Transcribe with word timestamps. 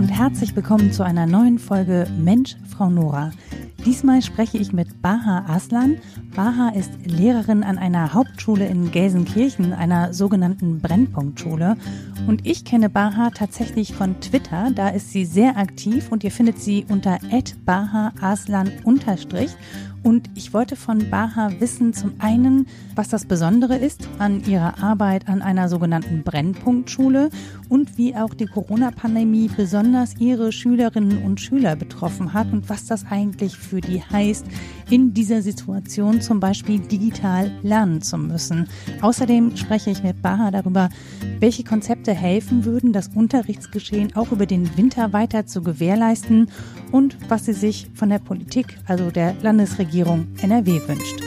und 0.00 0.08
herzlich 0.08 0.56
willkommen 0.56 0.92
zu 0.92 1.02
einer 1.02 1.26
neuen 1.26 1.58
Folge 1.58 2.06
Mensch, 2.16 2.56
Frau 2.74 2.88
Nora. 2.88 3.32
Diesmal 3.84 4.22
spreche 4.22 4.56
ich 4.56 4.72
mit 4.72 5.02
Baha 5.02 5.44
Aslan. 5.46 5.98
Baha 6.34 6.70
ist 6.70 6.90
Lehrerin 7.04 7.62
an 7.62 7.76
einer 7.76 8.14
Hauptschule 8.14 8.66
in 8.66 8.92
Gelsenkirchen, 8.92 9.74
einer 9.74 10.14
sogenannten 10.14 10.80
Brennpunktschule. 10.80 11.76
Und 12.26 12.46
ich 12.46 12.64
kenne 12.64 12.88
Baha 12.88 13.28
tatsächlich 13.28 13.92
von 13.92 14.18
Twitter. 14.20 14.70
Da 14.74 14.88
ist 14.88 15.10
sie 15.10 15.26
sehr 15.26 15.58
aktiv 15.58 16.10
und 16.10 16.24
ihr 16.24 16.30
findet 16.30 16.58
sie 16.58 16.86
unter 16.88 17.18
Baha 17.66 18.14
Aslan 18.22 18.72
und 20.02 20.30
ich 20.34 20.54
wollte 20.54 20.76
von 20.76 21.10
Baha 21.10 21.50
wissen, 21.58 21.92
zum 21.92 22.14
einen, 22.20 22.66
was 22.94 23.08
das 23.08 23.26
Besondere 23.26 23.76
ist 23.76 24.08
an 24.18 24.42
ihrer 24.46 24.82
Arbeit 24.82 25.28
an 25.28 25.42
einer 25.42 25.68
sogenannten 25.68 26.22
Brennpunktschule 26.22 27.28
und 27.68 27.98
wie 27.98 28.16
auch 28.16 28.32
die 28.32 28.46
Corona-Pandemie 28.46 29.50
besonders 29.54 30.16
ihre 30.18 30.52
Schülerinnen 30.52 31.22
und 31.22 31.40
Schüler 31.40 31.76
betroffen 31.76 32.32
hat 32.32 32.50
und 32.50 32.70
was 32.70 32.86
das 32.86 33.04
eigentlich 33.10 33.56
für 33.56 33.82
die 33.82 34.02
heißt, 34.02 34.46
in 34.88 35.12
dieser 35.12 35.42
Situation 35.42 36.20
zum 36.22 36.40
Beispiel 36.40 36.80
digital 36.80 37.50
lernen 37.62 38.00
zu 38.00 38.16
müssen. 38.16 38.68
Außerdem 39.02 39.56
spreche 39.56 39.90
ich 39.90 40.02
mit 40.02 40.22
Baha 40.22 40.50
darüber, 40.50 40.88
welche 41.40 41.62
Konzepte 41.62 42.14
helfen 42.14 42.64
würden, 42.64 42.92
das 42.92 43.08
Unterrichtsgeschehen 43.14 44.16
auch 44.16 44.32
über 44.32 44.46
den 44.46 44.76
Winter 44.78 45.12
weiter 45.12 45.46
zu 45.46 45.62
gewährleisten 45.62 46.50
und 46.90 47.18
was 47.28 47.44
sie 47.44 47.52
sich 47.52 47.90
von 47.94 48.08
der 48.08 48.18
Politik, 48.18 48.78
also 48.86 49.10
der 49.10 49.34
Landesregierung 49.42 49.89
NRW 49.92 50.80
wünscht. 50.86 51.20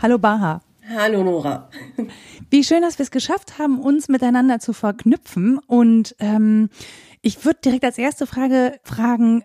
Hallo 0.00 0.18
Baha. 0.18 0.60
Hallo 0.96 1.24
Nora. 1.24 1.68
Wie 2.50 2.62
schön, 2.62 2.82
dass 2.82 2.98
wir 3.00 3.02
es 3.02 3.10
geschafft 3.10 3.58
haben, 3.58 3.80
uns 3.80 4.08
miteinander 4.08 4.60
zu 4.60 4.72
verknüpfen. 4.72 5.58
Und 5.66 6.14
ähm, 6.20 6.70
ich 7.20 7.44
würde 7.44 7.58
direkt 7.64 7.84
als 7.84 7.98
erste 7.98 8.28
Frage 8.28 8.78
fragen, 8.84 9.42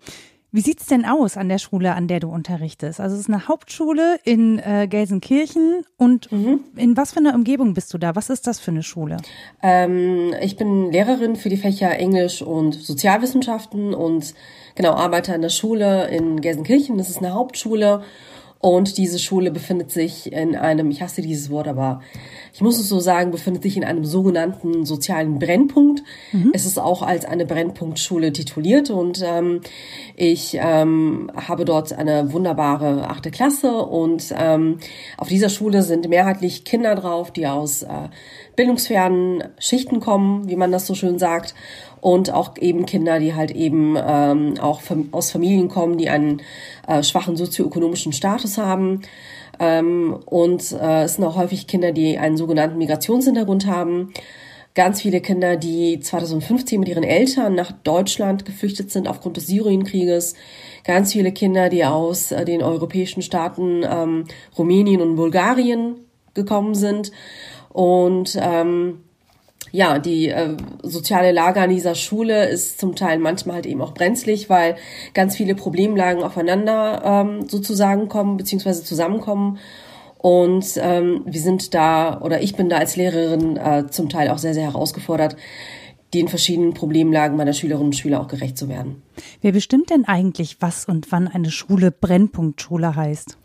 wie 0.50 0.62
sieht's 0.62 0.86
denn 0.86 1.04
aus 1.04 1.36
an 1.36 1.48
der 1.48 1.58
Schule, 1.58 1.94
an 1.94 2.08
der 2.08 2.20
du 2.20 2.28
unterrichtest? 2.28 3.00
Also 3.00 3.14
es 3.14 3.22
ist 3.22 3.28
eine 3.28 3.48
Hauptschule 3.48 4.18
in 4.24 4.58
äh, 4.58 4.86
Gelsenkirchen 4.88 5.84
und 5.98 6.32
mhm. 6.32 6.60
in 6.74 6.96
was 6.96 7.12
für 7.12 7.20
einer 7.20 7.34
Umgebung 7.34 7.74
bist 7.74 7.92
du 7.92 7.98
da? 7.98 8.16
Was 8.16 8.30
ist 8.30 8.46
das 8.46 8.58
für 8.58 8.70
eine 8.70 8.82
Schule? 8.82 9.18
Ähm, 9.62 10.34
ich 10.40 10.56
bin 10.56 10.90
Lehrerin 10.90 11.36
für 11.36 11.50
die 11.50 11.58
Fächer 11.58 11.90
Englisch 11.98 12.40
und 12.40 12.72
Sozialwissenschaften 12.74 13.92
und 13.92 14.34
genau 14.74 14.94
arbeite 14.94 15.34
an 15.34 15.42
der 15.42 15.50
Schule 15.50 16.08
in 16.08 16.40
Gelsenkirchen. 16.40 16.96
Das 16.96 17.10
ist 17.10 17.18
eine 17.18 17.34
Hauptschule 17.34 18.02
und 18.60 18.98
diese 18.98 19.20
Schule 19.20 19.52
befindet 19.52 19.92
sich 19.92 20.32
in 20.32 20.56
einem, 20.56 20.90
ich 20.90 21.00
hasse 21.00 21.22
dieses 21.22 21.48
Wort, 21.48 21.68
aber 21.68 22.00
ich 22.52 22.60
muss 22.60 22.78
es 22.80 22.88
so 22.88 22.98
sagen, 22.98 23.30
befindet 23.30 23.62
sich 23.62 23.76
in 23.76 23.84
einem 23.84 24.04
sogenannten 24.04 24.84
sozialen 24.84 25.38
Brennpunkt. 25.38 26.02
Mhm. 26.32 26.50
Es 26.52 26.66
ist 26.66 26.76
auch 26.76 27.02
als 27.02 27.24
eine 27.24 27.46
Brennpunktschule 27.46 28.32
tituliert 28.32 28.90
und 28.90 29.22
ähm, 29.24 29.60
ich 30.16 30.58
ähm, 30.60 31.30
habe 31.36 31.64
dort 31.64 31.92
eine 31.92 32.32
wunderbare 32.32 33.08
achte 33.08 33.30
Klasse 33.30 33.76
und 33.76 34.34
ähm, 34.36 34.78
auf 35.16 35.28
dieser 35.28 35.50
Schule 35.50 35.82
sind 35.82 36.08
mehrheitlich 36.08 36.64
Kinder 36.64 36.96
drauf, 36.96 37.30
die 37.30 37.46
aus 37.46 37.84
äh, 37.84 38.08
bildungsfernen 38.56 39.44
Schichten 39.60 40.00
kommen, 40.00 40.48
wie 40.48 40.56
man 40.56 40.72
das 40.72 40.84
so 40.84 40.96
schön 40.96 41.20
sagt 41.20 41.54
und 42.00 42.32
auch 42.32 42.56
eben 42.58 42.86
Kinder, 42.86 43.18
die 43.18 43.34
halt 43.34 43.50
eben 43.50 43.96
ähm, 44.00 44.54
auch 44.60 44.80
aus 45.12 45.30
Familien 45.30 45.68
kommen, 45.68 45.98
die 45.98 46.08
einen 46.08 46.42
äh, 46.86 47.02
schwachen 47.02 47.36
sozioökonomischen 47.36 48.12
Status 48.12 48.58
haben. 48.58 49.02
Ähm, 49.58 50.18
und 50.26 50.72
äh, 50.72 51.04
es 51.04 51.14
sind 51.14 51.24
auch 51.24 51.36
häufig 51.36 51.66
Kinder, 51.66 51.92
die 51.92 52.18
einen 52.18 52.36
sogenannten 52.36 52.78
Migrationshintergrund 52.78 53.66
haben. 53.66 54.12
Ganz 54.74 55.02
viele 55.02 55.20
Kinder, 55.20 55.56
die 55.56 55.98
2015 55.98 56.78
mit 56.78 56.88
ihren 56.88 57.02
Eltern 57.02 57.56
nach 57.56 57.72
Deutschland 57.72 58.44
geflüchtet 58.44 58.92
sind 58.92 59.08
aufgrund 59.08 59.36
des 59.36 59.48
Syrienkrieges. 59.48 60.34
Ganz 60.84 61.12
viele 61.12 61.32
Kinder, 61.32 61.68
die 61.68 61.84
aus 61.84 62.30
äh, 62.30 62.44
den 62.44 62.62
europäischen 62.62 63.22
Staaten 63.22 63.82
ähm, 63.82 64.24
Rumänien 64.56 65.00
und 65.00 65.16
Bulgarien 65.16 65.96
gekommen 66.34 66.76
sind. 66.76 67.10
Und 67.70 68.38
ähm, 68.40 69.00
ja, 69.70 69.98
die 69.98 70.28
äh, 70.28 70.56
soziale 70.82 71.32
Lage 71.32 71.60
an 71.60 71.70
dieser 71.70 71.94
Schule 71.94 72.48
ist 72.48 72.80
zum 72.80 72.94
Teil 72.94 73.18
manchmal 73.18 73.56
halt 73.56 73.66
eben 73.66 73.80
auch 73.80 73.94
brenzlig, 73.94 74.48
weil 74.48 74.76
ganz 75.14 75.36
viele 75.36 75.54
Problemlagen 75.54 76.22
aufeinander 76.22 77.02
ähm, 77.04 77.48
sozusagen 77.48 78.08
kommen, 78.08 78.36
beziehungsweise 78.36 78.84
zusammenkommen. 78.84 79.58
Und 80.18 80.66
ähm, 80.82 81.22
wir 81.26 81.40
sind 81.40 81.74
da, 81.74 82.20
oder 82.20 82.42
ich 82.42 82.56
bin 82.56 82.68
da 82.68 82.78
als 82.78 82.96
Lehrerin 82.96 83.56
äh, 83.56 83.86
zum 83.88 84.08
Teil 84.08 84.30
auch 84.30 84.38
sehr, 84.38 84.54
sehr 84.54 84.64
herausgefordert, 84.64 85.36
den 86.14 86.28
verschiedenen 86.28 86.72
Problemlagen 86.72 87.36
meiner 87.36 87.52
Schülerinnen 87.52 87.88
und 87.88 87.96
Schüler 87.96 88.20
auch 88.20 88.28
gerecht 88.28 88.56
zu 88.56 88.68
werden. 88.68 89.02
Wer 89.42 89.52
bestimmt 89.52 89.90
denn 89.90 90.06
eigentlich, 90.06 90.56
was 90.60 90.86
und 90.86 91.12
wann 91.12 91.28
eine 91.28 91.50
Schule 91.50 91.90
Brennpunktschule 91.90 92.96
heißt? 92.96 93.36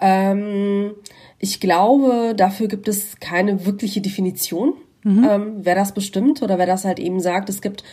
Ähm, 0.00 0.92
ich 1.38 1.60
glaube, 1.60 2.34
dafür 2.36 2.66
gibt 2.66 2.88
es 2.88 3.20
keine 3.20 3.64
wirkliche 3.64 4.00
Definition 4.00 4.74
mhm. 5.02 5.28
ähm, 5.28 5.52
wer 5.62 5.74
das 5.74 5.92
bestimmt 5.92 6.42
oder 6.42 6.58
wer 6.58 6.66
das 6.66 6.84
halt 6.84 6.98
eben 6.98 7.20
sagt. 7.20 7.48
Es 7.48 7.62
gibt, 7.62 7.84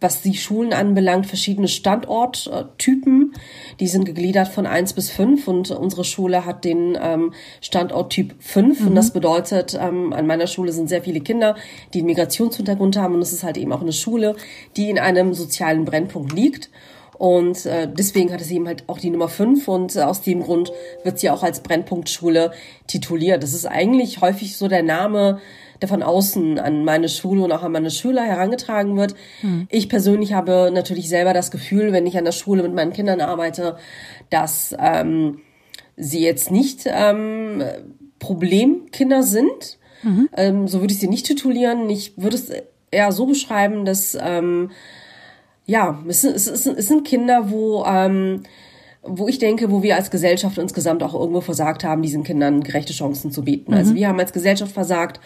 was 0.00 0.22
die 0.22 0.34
Schulen 0.34 0.72
anbelangt, 0.72 1.26
verschiedene 1.26 1.68
Standorttypen. 1.68 3.34
Die 3.80 3.86
sind 3.86 4.04
gegliedert 4.04 4.48
von 4.48 4.66
eins 4.66 4.92
bis 4.92 5.10
fünf 5.10 5.48
und 5.48 5.70
unsere 5.70 6.04
Schule 6.04 6.44
hat 6.44 6.64
den 6.64 6.98
ähm, 7.00 7.32
Standorttyp 7.60 8.34
fünf 8.40 8.80
mhm. 8.80 8.88
und 8.88 8.94
das 8.94 9.12
bedeutet, 9.12 9.78
ähm, 9.80 10.12
an 10.12 10.26
meiner 10.26 10.46
Schule 10.46 10.72
sind 10.72 10.88
sehr 10.88 11.02
viele 11.02 11.20
Kinder, 11.20 11.56
die 11.92 11.98
einen 11.98 12.06
Migrationshintergrund 12.06 12.96
haben 12.96 13.14
und 13.14 13.22
es 13.22 13.32
ist 13.32 13.44
halt 13.44 13.56
eben 13.56 13.72
auch 13.72 13.82
eine 13.82 13.92
Schule, 13.92 14.36
die 14.76 14.90
in 14.90 14.98
einem 14.98 15.34
sozialen 15.34 15.84
Brennpunkt 15.84 16.32
liegt. 16.32 16.70
Und 17.16 17.64
äh, 17.64 17.88
deswegen 17.90 18.32
hat 18.32 18.40
es 18.40 18.50
eben 18.50 18.66
halt 18.66 18.84
auch 18.88 18.98
die 18.98 19.10
Nummer 19.10 19.28
5 19.28 19.68
und 19.68 19.94
äh, 19.94 20.00
aus 20.00 20.22
dem 20.22 20.42
Grund 20.42 20.72
wird 21.04 21.18
sie 21.18 21.30
auch 21.30 21.42
als 21.42 21.60
Brennpunktschule 21.60 22.52
tituliert. 22.88 23.42
Das 23.42 23.54
ist 23.54 23.66
eigentlich 23.66 24.20
häufig 24.20 24.56
so 24.56 24.66
der 24.66 24.82
Name, 24.82 25.40
der 25.84 25.88
von 25.88 26.02
außen 26.02 26.58
an 26.58 26.84
meine 26.84 27.10
Schule 27.10 27.42
und 27.42 27.52
auch 27.52 27.62
an 27.62 27.72
meine 27.72 27.90
Schüler 27.90 28.22
herangetragen 28.24 28.96
wird. 28.96 29.14
Hm. 29.42 29.66
Ich 29.70 29.90
persönlich 29.90 30.32
habe 30.32 30.70
natürlich 30.72 31.08
selber 31.10 31.34
das 31.34 31.50
Gefühl, 31.50 31.92
wenn 31.92 32.06
ich 32.06 32.16
an 32.16 32.24
der 32.24 32.32
Schule 32.32 32.62
mit 32.62 32.74
meinen 32.74 32.94
Kindern 32.94 33.20
arbeite, 33.20 33.76
dass 34.30 34.74
ähm, 34.78 35.40
sie 35.96 36.22
jetzt 36.22 36.50
nicht 36.50 36.84
ähm, 36.86 37.62
Problemkinder 38.18 39.22
sind. 39.22 39.78
Mhm. 40.02 40.28
Ähm, 40.36 40.68
so 40.68 40.80
würde 40.80 40.94
ich 40.94 41.00
sie 41.00 41.08
nicht 41.08 41.26
titulieren. 41.26 41.90
Ich 41.90 42.16
würde 42.16 42.36
es 42.36 42.50
eher 42.90 43.12
so 43.12 43.26
beschreiben, 43.26 43.84
dass 43.84 44.16
ähm, 44.20 44.70
ja, 45.66 46.02
es, 46.08 46.24
es, 46.24 46.46
es, 46.46 46.66
es 46.66 46.88
sind 46.88 47.06
Kinder, 47.06 47.50
wo 47.50 47.84
ähm, 47.86 48.42
wo 49.06 49.28
ich 49.28 49.38
denke, 49.38 49.70
wo 49.70 49.82
wir 49.82 49.96
als 49.96 50.10
Gesellschaft 50.10 50.58
insgesamt 50.58 51.02
auch 51.02 51.14
irgendwo 51.14 51.40
versagt 51.40 51.84
haben, 51.84 52.02
diesen 52.02 52.24
Kindern 52.24 52.62
gerechte 52.62 52.92
Chancen 52.92 53.30
zu 53.30 53.42
bieten. 53.42 53.72
Also 53.72 53.76
mhm. 53.76 53.84
Also 53.84 53.94
wir 53.96 54.08
haben 54.08 54.18
als 54.18 54.32
Gesellschaft 54.32 54.72
versagt, 54.72 55.20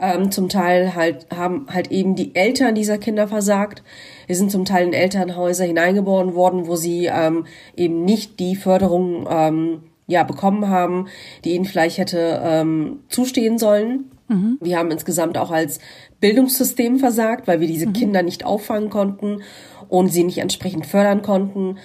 ähm, 0.00 0.30
zum 0.30 0.48
Teil 0.48 0.94
halt 0.94 1.26
haben 1.34 1.66
halt 1.72 1.90
eben 1.90 2.14
die 2.14 2.34
Eltern 2.34 2.74
dieser 2.74 2.98
Kinder 2.98 3.26
versagt. 3.26 3.82
Wir 4.26 4.36
sind 4.36 4.50
zum 4.50 4.64
Teil 4.64 4.86
in 4.86 4.92
Elternhäuser 4.92 5.64
hineingeboren 5.64 6.34
worden, 6.34 6.66
wo 6.66 6.76
sie 6.76 7.06
ähm, 7.06 7.46
eben 7.76 8.04
nicht 8.04 8.38
die 8.38 8.54
Förderung 8.54 9.26
ähm, 9.30 9.82
ja 10.06 10.24
bekommen 10.24 10.68
haben, 10.68 11.08
die 11.44 11.54
ihnen 11.54 11.64
vielleicht 11.64 11.98
hätte 11.98 12.42
ähm, 12.44 13.00
zustehen 13.08 13.58
sollen. 13.58 14.10
Mhm. 14.28 14.58
Wir 14.60 14.78
haben 14.78 14.90
insgesamt 14.90 15.38
auch 15.38 15.50
als 15.50 15.78
Bildungssystem 16.20 16.98
versagt, 16.98 17.46
weil 17.46 17.60
wir 17.60 17.66
diese 17.66 17.86
mhm. 17.86 17.92
Kinder 17.94 18.22
nicht 18.22 18.44
auffangen 18.44 18.90
konnten 18.90 19.42
und 19.88 20.08
sie 20.08 20.24
nicht 20.24 20.38
entsprechend 20.38 20.86
fördern 20.86 21.22
konnten. 21.22 21.78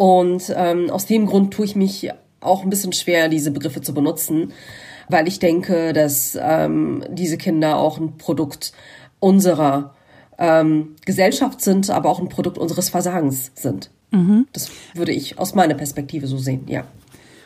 Und 0.00 0.50
ähm, 0.56 0.88
aus 0.88 1.04
dem 1.04 1.26
Grund 1.26 1.52
tue 1.52 1.66
ich 1.66 1.76
mich 1.76 2.10
auch 2.40 2.62
ein 2.62 2.70
bisschen 2.70 2.94
schwer, 2.94 3.28
diese 3.28 3.50
Begriffe 3.50 3.82
zu 3.82 3.92
benutzen, 3.92 4.54
weil 5.10 5.28
ich 5.28 5.40
denke, 5.40 5.92
dass 5.92 6.38
ähm, 6.40 7.04
diese 7.10 7.36
Kinder 7.36 7.76
auch 7.76 7.98
ein 7.98 8.16
Produkt 8.16 8.72
unserer 9.18 9.94
ähm, 10.38 10.96
Gesellschaft 11.04 11.60
sind, 11.60 11.90
aber 11.90 12.08
auch 12.08 12.18
ein 12.18 12.30
Produkt 12.30 12.56
unseres 12.56 12.88
Versagens 12.88 13.52
sind. 13.54 13.90
Mhm. 14.10 14.46
Das 14.54 14.70
würde 14.94 15.12
ich 15.12 15.38
aus 15.38 15.54
meiner 15.54 15.74
Perspektive 15.74 16.26
so 16.26 16.38
sehen, 16.38 16.62
ja. 16.66 16.84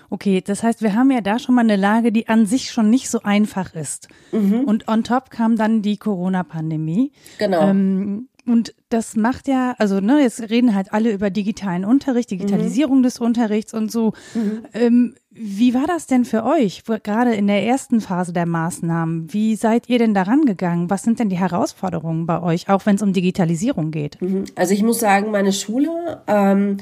Okay, 0.09 0.41
das 0.41 0.63
heißt, 0.63 0.81
wir 0.81 0.95
haben 0.95 1.11
ja 1.11 1.23
da 1.23 1.41
schon 1.41 1.57
mal 1.57 1.63
eine 1.63 1.75
Lage, 1.75 2.13
die 2.13 2.29
an 2.29 2.47
sich 2.47 2.71
schon 2.71 2.89
nicht 2.89 3.11
so 3.11 3.23
einfach 3.25 3.75
ist. 3.75 4.07
Mhm. 4.31 4.61
Und 4.61 4.87
on 4.87 5.03
top 5.03 5.31
kam 5.31 5.57
dann 5.57 5.83
die 5.83 5.97
Corona-Pandemie. 5.97 7.11
Genau. 7.39 7.69
Ähm, 7.69 8.29
und 8.47 8.75
das 8.91 9.17
macht 9.17 9.49
ja, 9.49 9.75
also 9.79 10.01
ne, 10.01 10.21
jetzt 10.21 10.51
reden 10.51 10.75
halt 10.75 10.93
alle 10.93 11.11
über 11.13 11.31
digitalen 11.31 11.85
Unterricht, 11.85 12.31
Digitalisierung 12.31 12.99
mhm. 12.99 13.03
des 13.03 13.19
Unterrichts 13.19 13.73
und 13.73 13.91
so. 13.91 14.13
Mhm. 14.35 14.65
Ähm, 14.75 15.15
wie 15.31 15.75
war 15.75 15.87
das 15.87 16.07
denn 16.07 16.25
für 16.25 16.45
euch, 16.45 16.83
gerade 17.03 17.35
in 17.35 17.47
der 17.47 17.65
ersten 17.65 18.01
Phase 18.01 18.33
der 18.33 18.47
Maßnahmen? 18.47 19.33
Wie 19.33 19.57
seid 19.57 19.89
ihr 19.89 19.99
denn 19.99 20.15
daran 20.15 20.43
gegangen? 20.45 20.91
Was 20.91 21.03
sind 21.03 21.19
denn 21.19 21.31
die 21.31 21.39
Herausforderungen 21.39 22.27
bei 22.27 22.43
euch, 22.43 22.69
auch 22.69 22.85
wenn 22.87 22.97
es 22.97 23.03
um 23.03 23.13
Digitalisierung 23.13 23.91
geht? 23.91 24.21
Mhm. 24.21 24.45
Also 24.55 24.75
ich 24.75 24.83
muss 24.83 25.01
sagen, 25.01 25.31
meine 25.31 25.53
Schule 25.53 26.23
ähm, 26.27 26.77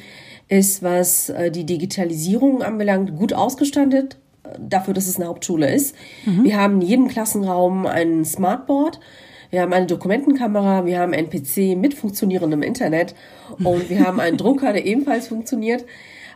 ist, 0.48 0.82
was 0.82 1.28
äh, 1.30 1.50
die 1.50 1.64
Digitalisierung 1.64 2.62
anbelangt, 2.62 3.16
gut 3.16 3.32
ausgestattet. 3.32 4.18
dafür, 4.58 4.92
dass 4.92 5.06
es 5.06 5.16
eine 5.16 5.28
Hauptschule 5.28 5.72
ist. 5.72 5.94
Mhm. 6.26 6.44
Wir 6.44 6.60
haben 6.60 6.80
in 6.80 6.88
jedem 6.88 7.08
Klassenraum 7.08 7.86
ein 7.86 8.24
Smartboard. 8.24 8.98
Wir 9.52 9.60
haben 9.60 9.74
eine 9.74 9.84
Dokumentenkamera, 9.84 10.86
wir 10.86 10.98
haben 10.98 11.12
einen 11.12 11.28
PC 11.28 11.76
mit 11.76 11.92
funktionierendem 11.92 12.62
Internet 12.62 13.14
und 13.62 13.90
wir 13.90 14.00
haben 14.00 14.18
einen 14.18 14.38
Drucker, 14.38 14.72
der 14.72 14.86
ebenfalls 14.86 15.28
funktioniert. 15.28 15.84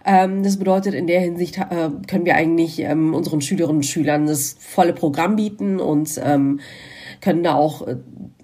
Ähm, 0.04 0.42
das 0.42 0.58
bedeutet, 0.58 0.92
in 0.92 1.06
der 1.06 1.20
Hinsicht 1.20 1.56
äh, 1.56 1.88
können 2.06 2.26
wir 2.26 2.34
eigentlich 2.34 2.78
ähm, 2.80 3.14
unseren 3.14 3.40
Schülerinnen 3.40 3.78
und 3.78 3.86
Schülern 3.86 4.26
das 4.26 4.56
volle 4.60 4.92
Programm 4.92 5.36
bieten 5.36 5.80
und 5.80 6.20
ähm, 6.22 6.60
können 7.22 7.42
da 7.42 7.54
auch 7.54 7.86
äh, 7.86 7.96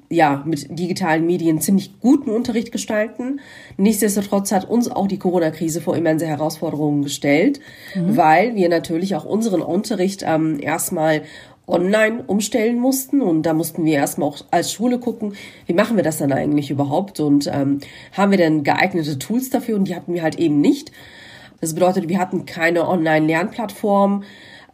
ja, 0.09 0.43
mit 0.47 0.79
digitalen 0.79 1.27
Medien 1.27 1.61
ziemlich 1.61 2.01
guten 2.01 2.31
Unterricht 2.31 2.73
gestalten. 2.73 3.41
Nichtsdestotrotz 3.77 4.53
hat 4.53 4.69
uns 4.69 4.91
auch 4.91 5.07
die 5.07 5.19
Corona-Krise 5.19 5.83
vor 5.83 5.97
immense 5.97 6.27
Herausforderungen 6.27 7.03
gestellt, 7.03 7.61
mhm. 7.95 8.17
weil 8.17 8.55
wir 8.55 8.69
natürlich 8.69 9.17
auch 9.17 9.25
unseren 9.25 9.61
Unterricht 9.61 10.23
ähm, 10.27 10.59
erstmal 10.61 11.23
online 11.67 12.25
umstellen 12.27 12.79
mussten. 12.79 13.21
Und 13.21 13.43
da 13.43 13.55
mussten 13.55 13.85
wir 13.85 13.95
erstmal 13.95 14.29
auch 14.29 14.45
als 14.51 14.73
Schule 14.73 14.99
gucken, 14.99 15.35
wie 15.67 15.75
machen 15.75 15.97
wir 15.97 16.05
das 16.05 16.19
dann 16.19 16.33
eigentlich 16.33 16.71
überhaupt? 16.71 17.21
Und 17.21 17.47
ähm, 17.53 17.81
haben 18.13 18.31
wir 18.31 18.39
denn 18.39 18.65
geeignete 18.65 19.19
Tools 19.19 19.51
dafür? 19.51 19.77
Und 19.77 19.89
die 19.89 19.95
hatten 19.95 20.15
wir 20.15 20.23
halt 20.23 20.37
eben 20.39 20.61
nicht. 20.61 20.93
Das 21.61 21.75
bedeutet, 21.75 22.09
wir 22.09 22.19
hatten 22.19 22.45
keine 22.45 22.89
Online-Lernplattform, 22.89 24.25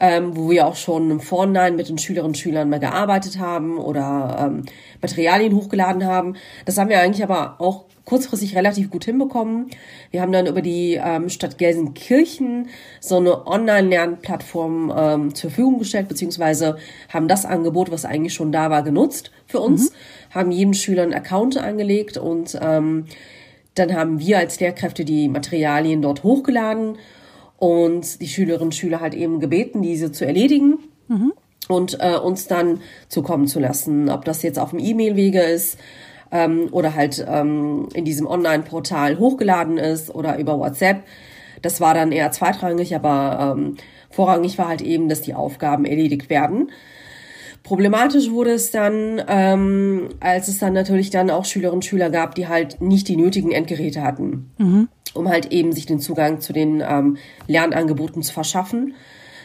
ähm, 0.00 0.37
wo 0.37 0.50
wir 0.50 0.67
auch 0.67 0.77
schon 0.77 1.11
im 1.11 1.21
Vorhinein 1.21 1.77
mit 1.77 1.89
den 1.89 1.99
Schülerinnen 1.99 2.31
und 2.31 2.39
Schülern 2.39 2.71
mal 2.71 2.81
gearbeitet 2.81 3.39
haben 3.39 3.79
oder 3.79 4.37
ähm, 4.41 4.65
Materialien 5.03 5.55
hochgeladen 5.55 6.05
haben. 6.05 6.37
Das 6.65 6.79
haben 6.79 6.89
wir 6.89 7.00
eigentlich 7.00 7.25
aber 7.25 7.61
auch 7.61 7.85
kurzfristig 8.05 8.56
relativ 8.56 8.91
gut 8.91 9.05
hinbekommen. 9.05 9.67
Wir 10.11 10.23
haben 10.23 10.33
dann 10.33 10.47
über 10.47 10.62
die 10.62 10.95
ähm, 10.95 11.29
Stadt 11.29 11.59
Gelsenkirchen 11.59 12.69
so 13.00 13.17
eine 13.17 13.47
Online-Lernplattform 13.47 14.93
ähm, 14.97 15.35
zur 15.35 15.50
Verfügung 15.50 15.79
gestellt, 15.81 16.09
beziehungsweise 16.09 16.79
haben 17.12 17.29
das 17.29 17.45
Angebot, 17.45 17.91
was 17.91 18.06
eigentlich 18.06 18.33
schon 18.33 18.50
da 18.50 18.71
war, 18.71 18.83
genutzt 18.83 19.31
für 19.47 19.61
uns, 19.61 19.91
mhm. 19.91 19.95
haben 20.35 20.50
jedem 20.53 20.73
Schüler 20.75 21.03
einen 21.03 21.12
Account 21.12 21.59
angelegt 21.59 22.17
und 22.17 22.59
ähm, 22.62 23.05
dann 23.75 23.95
haben 23.95 24.19
wir 24.19 24.39
als 24.39 24.59
Lehrkräfte 24.59 25.05
die 25.05 25.29
Materialien 25.29 26.00
dort 26.00 26.23
hochgeladen 26.23 26.97
und 27.59 28.21
die 28.21 28.29
Schülerinnen 28.29 28.69
und 28.69 28.75
Schüler 28.75 29.01
halt 29.01 29.15
eben 29.15 29.41
gebeten, 29.41 29.83
diese 29.83 30.13
zu 30.13 30.25
erledigen. 30.25 30.79
Mhm. 31.09 31.33
Und 31.69 31.99
äh, 32.01 32.17
uns 32.17 32.47
dann 32.47 32.81
zukommen 33.09 33.47
zu 33.47 33.61
lassen, 33.61 34.09
ob 34.09 34.25
das 34.25 34.43
jetzt 34.43 34.59
auf 34.59 34.71
dem 34.71 34.79
E-Mail-Wege 34.79 35.43
ist 35.43 35.77
ähm, 36.33 36.69
oder 36.71 36.95
halt 36.95 37.25
ähm, 37.29 37.89
in 37.93 38.07
diesem 38.07 38.27
Online-Portal 38.27 39.19
hochgeladen 39.19 39.77
ist 39.77 40.15
oder 40.15 40.39
über 40.39 40.59
WhatsApp. 40.59 41.03
Das 41.61 41.81
war 41.81 41.93
dann 41.93 42.13
eher 42.13 42.31
zweitrangig, 42.31 42.95
aber 42.95 43.55
ähm, 43.59 43.77
vorrangig 44.09 44.57
war 44.57 44.69
halt 44.69 44.81
eben, 44.81 45.09
dass 45.09 45.21
die 45.21 45.35
Aufgaben 45.35 45.85
erledigt 45.85 46.31
werden. 46.31 46.71
Problematisch 47.69 48.31
wurde 48.31 48.53
es 48.53 48.70
dann, 48.70 49.23
ähm, 49.29 50.09
als 50.20 50.49
es 50.49 50.59
dann 50.59 50.73
natürlich 50.73 51.11
dann 51.11 51.29
auch 51.29 51.44
Schülerinnen 51.44 51.81
und 51.81 51.85
Schüler 51.85 52.09
gab, 52.09 52.35
die 52.35 52.49
halt 52.49 52.81
nicht 52.81 53.09
die 53.09 53.17
nötigen 53.17 53.53
Endgeräte 53.53 54.00
hatten, 54.00 54.50
mhm. 54.56 54.88
um 55.12 55.29
halt 55.29 55.53
eben 55.53 55.73
sich 55.73 55.85
den 55.85 56.00
Zugang 56.00 56.41
zu 56.41 56.55
den 56.55 56.81
ähm, 56.81 57.19
Lernangeboten 57.47 58.23
zu 58.23 58.32
verschaffen. 58.32 58.94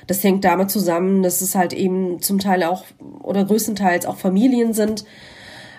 Das 0.07 0.23
hängt 0.23 0.45
damit 0.45 0.71
zusammen, 0.71 1.21
dass 1.21 1.41
es 1.41 1.53
halt 1.53 1.73
eben 1.73 2.21
zum 2.21 2.39
Teil 2.39 2.63
auch 2.63 2.85
oder 3.21 3.43
größtenteils 3.43 4.05
auch 4.05 4.15
Familien 4.15 4.71
sind, 4.71 5.03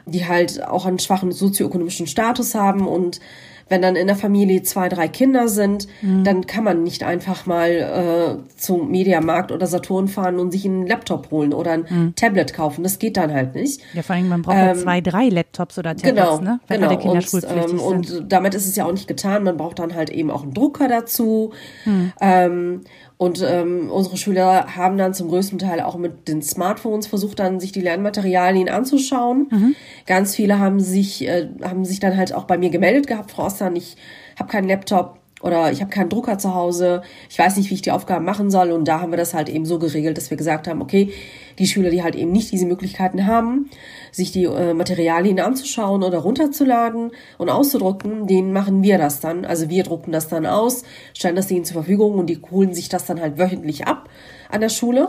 die 0.04 0.28
halt 0.28 0.62
auch 0.68 0.84
einen 0.84 0.98
schwachen 0.98 1.32
sozioökonomischen 1.32 2.06
Status 2.06 2.54
haben 2.54 2.86
und 2.86 3.20
wenn 3.68 3.82
dann 3.82 3.96
in 3.96 4.06
der 4.06 4.16
Familie 4.16 4.62
zwei, 4.62 4.88
drei 4.88 5.08
Kinder 5.08 5.48
sind, 5.48 5.86
mhm. 6.02 6.24
dann 6.24 6.46
kann 6.46 6.64
man 6.64 6.82
nicht 6.82 7.02
einfach 7.02 7.46
mal 7.46 7.70
äh, 7.70 8.58
zum 8.58 8.90
Mediamarkt 8.90 9.52
oder 9.52 9.66
Saturn 9.66 10.08
fahren 10.08 10.38
und 10.38 10.52
sich 10.52 10.64
einen 10.64 10.86
Laptop 10.86 11.30
holen 11.30 11.52
oder 11.52 11.72
ein 11.72 11.86
mhm. 11.88 12.14
Tablet 12.14 12.54
kaufen. 12.54 12.82
Das 12.82 12.98
geht 12.98 13.16
dann 13.16 13.32
halt 13.32 13.54
nicht. 13.54 13.80
Ja, 13.94 14.02
vor 14.02 14.16
allem, 14.16 14.28
man 14.28 14.42
braucht 14.42 14.56
ähm, 14.56 14.66
ja 14.66 14.74
zwei, 14.74 15.00
drei 15.00 15.28
Laptops 15.28 15.78
oder 15.78 15.96
Tablets, 15.96 16.16
genau, 16.16 16.40
ne? 16.40 16.60
Wenn 16.68 16.80
genau. 16.80 16.90
alle 16.90 16.98
Kinder 16.98 17.16
und, 17.16 17.24
schulpflichtig 17.24 17.72
ähm, 17.72 17.78
sind. 17.78 18.10
Und 18.20 18.32
damit 18.32 18.54
ist 18.54 18.66
es 18.66 18.76
ja 18.76 18.84
auch 18.84 18.92
nicht 18.92 19.08
getan. 19.08 19.44
Man 19.44 19.56
braucht 19.56 19.78
dann 19.78 19.94
halt 19.94 20.10
eben 20.10 20.30
auch 20.30 20.42
einen 20.42 20.54
Drucker 20.54 20.88
dazu. 20.88 21.52
Mhm. 21.84 22.12
Ähm, 22.20 22.80
und 23.24 23.42
ähm, 23.42 23.90
unsere 23.90 24.18
Schüler 24.18 24.76
haben 24.76 24.98
dann 24.98 25.14
zum 25.14 25.28
größten 25.28 25.58
Teil 25.58 25.80
auch 25.80 25.96
mit 25.96 26.28
den 26.28 26.42
Smartphones 26.42 27.06
versucht, 27.06 27.38
dann 27.38 27.58
sich 27.58 27.72
die 27.72 27.80
Lernmaterialien 27.80 28.68
anzuschauen. 28.68 29.48
Mhm. 29.50 29.74
Ganz 30.04 30.34
viele 30.36 30.58
haben 30.58 30.78
sich, 30.78 31.26
äh, 31.26 31.48
haben 31.62 31.86
sich 31.86 32.00
dann 32.00 32.18
halt 32.18 32.34
auch 32.34 32.44
bei 32.44 32.58
mir 32.58 32.68
gemeldet 32.68 33.06
gehabt, 33.06 33.30
Frau 33.30 33.46
Ostan, 33.46 33.76
ich 33.76 33.96
habe 34.38 34.50
keinen 34.50 34.68
Laptop 34.68 35.18
oder 35.42 35.70
ich 35.72 35.80
habe 35.80 35.90
keinen 35.90 36.08
Drucker 36.08 36.38
zu 36.38 36.54
Hause, 36.54 37.02
ich 37.28 37.38
weiß 37.38 37.56
nicht, 37.56 37.68
wie 37.70 37.74
ich 37.74 37.82
die 37.82 37.90
Aufgaben 37.90 38.24
machen 38.24 38.50
soll. 38.50 38.70
Und 38.70 38.88
da 38.88 39.00
haben 39.00 39.12
wir 39.12 39.18
das 39.18 39.34
halt 39.34 39.48
eben 39.48 39.66
so 39.66 39.78
geregelt, 39.78 40.16
dass 40.16 40.30
wir 40.30 40.36
gesagt 40.36 40.66
haben, 40.68 40.80
okay, 40.80 41.12
die 41.58 41.66
Schüler, 41.66 41.90
die 41.90 42.02
halt 42.02 42.14
eben 42.14 42.32
nicht 42.32 42.50
diese 42.50 42.66
Möglichkeiten 42.66 43.26
haben, 43.26 43.68
sich 44.10 44.32
die 44.32 44.44
äh, 44.44 44.74
Materialien 44.74 45.38
anzuschauen 45.40 46.02
oder 46.02 46.18
runterzuladen 46.18 47.10
und 47.36 47.50
auszudrucken, 47.50 48.26
denen 48.26 48.52
machen 48.52 48.82
wir 48.82 48.96
das 48.96 49.20
dann. 49.20 49.44
Also 49.44 49.68
wir 49.68 49.82
drucken 49.82 50.12
das 50.12 50.28
dann 50.28 50.46
aus, 50.46 50.84
stellen 51.12 51.36
das 51.36 51.46
denen 51.46 51.64
zur 51.64 51.74
Verfügung 51.74 52.14
und 52.14 52.26
die 52.26 52.40
holen 52.50 52.72
sich 52.72 52.88
das 52.88 53.04
dann 53.04 53.20
halt 53.20 53.38
wöchentlich 53.38 53.86
ab 53.86 54.08
an 54.50 54.60
der 54.60 54.70
Schule. 54.70 55.08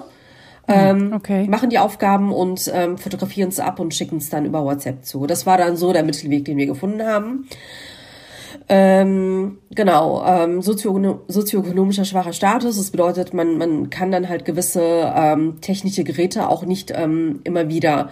Hm, 0.67 0.75
ähm, 0.75 1.13
okay. 1.13 1.47
machen 1.47 1.69
die 1.69 1.77
Aufgaben 1.77 2.33
und 2.33 2.71
ähm, 2.73 2.97
fotografieren 2.97 3.49
es 3.49 3.59
ab 3.59 3.79
und 3.79 3.93
schicken 3.93 4.17
es 4.17 4.29
dann 4.31 4.45
über 4.45 4.65
WhatsApp 4.65 5.05
zu. 5.05 5.27
Das 5.27 5.45
war 5.45 5.57
dann 5.57 5.77
so 5.77 5.93
der 5.93 6.03
Mittelweg, 6.03 6.43
den 6.45 6.57
wir 6.57 6.65
gefunden 6.65 7.03
haben. 7.03 7.47
Ähm, 8.67 9.59
genau, 9.71 10.25
ähm, 10.25 10.61
sozio 10.61 11.23
sozioökonomischer 11.27 12.05
schwacher 12.05 12.33
Status. 12.33 12.77
Das 12.77 12.89
bedeutet, 12.89 13.33
man, 13.33 13.57
man 13.57 13.89
kann 13.89 14.11
dann 14.11 14.27
halt 14.27 14.45
gewisse 14.45 14.81
ähm, 15.15 15.61
technische 15.61 16.03
Geräte 16.03 16.49
auch 16.49 16.65
nicht 16.65 16.91
ähm, 16.95 17.41
immer 17.43 17.69
wieder 17.69 18.09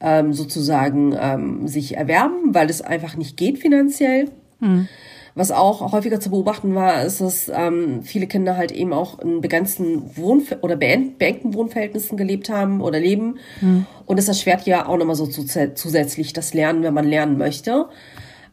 ähm, 0.00 0.32
sozusagen 0.32 1.14
ähm, 1.18 1.68
sich 1.68 1.96
erwerben, 1.96 2.52
weil 2.52 2.68
es 2.68 2.82
einfach 2.82 3.16
nicht 3.16 3.36
geht 3.36 3.58
finanziell. 3.58 4.30
Mhm. 4.58 4.88
Was 5.34 5.50
auch 5.50 5.92
häufiger 5.92 6.20
zu 6.20 6.28
beobachten 6.28 6.74
war, 6.74 7.04
ist, 7.04 7.22
dass 7.22 7.50
ähm, 7.54 8.02
viele 8.02 8.26
Kinder 8.26 8.56
halt 8.56 8.70
eben 8.70 8.92
auch 8.92 9.18
in 9.20 9.40
begrenzten 9.40 10.14
Wohnver 10.16 10.58
oder 10.60 10.76
beengten 10.76 11.54
Wohnverhältnissen 11.54 12.18
gelebt 12.18 12.50
haben 12.50 12.82
oder 12.82 13.00
leben. 13.00 13.38
Mhm. 13.62 13.86
Und 14.04 14.18
es 14.18 14.28
erschwert 14.28 14.66
ja 14.66 14.86
auch 14.86 14.98
nochmal 14.98 15.16
so 15.16 15.26
zusätzlich 15.26 16.34
das 16.34 16.52
Lernen, 16.52 16.82
wenn 16.82 16.92
man 16.92 17.06
lernen 17.06 17.38
möchte. 17.38 17.86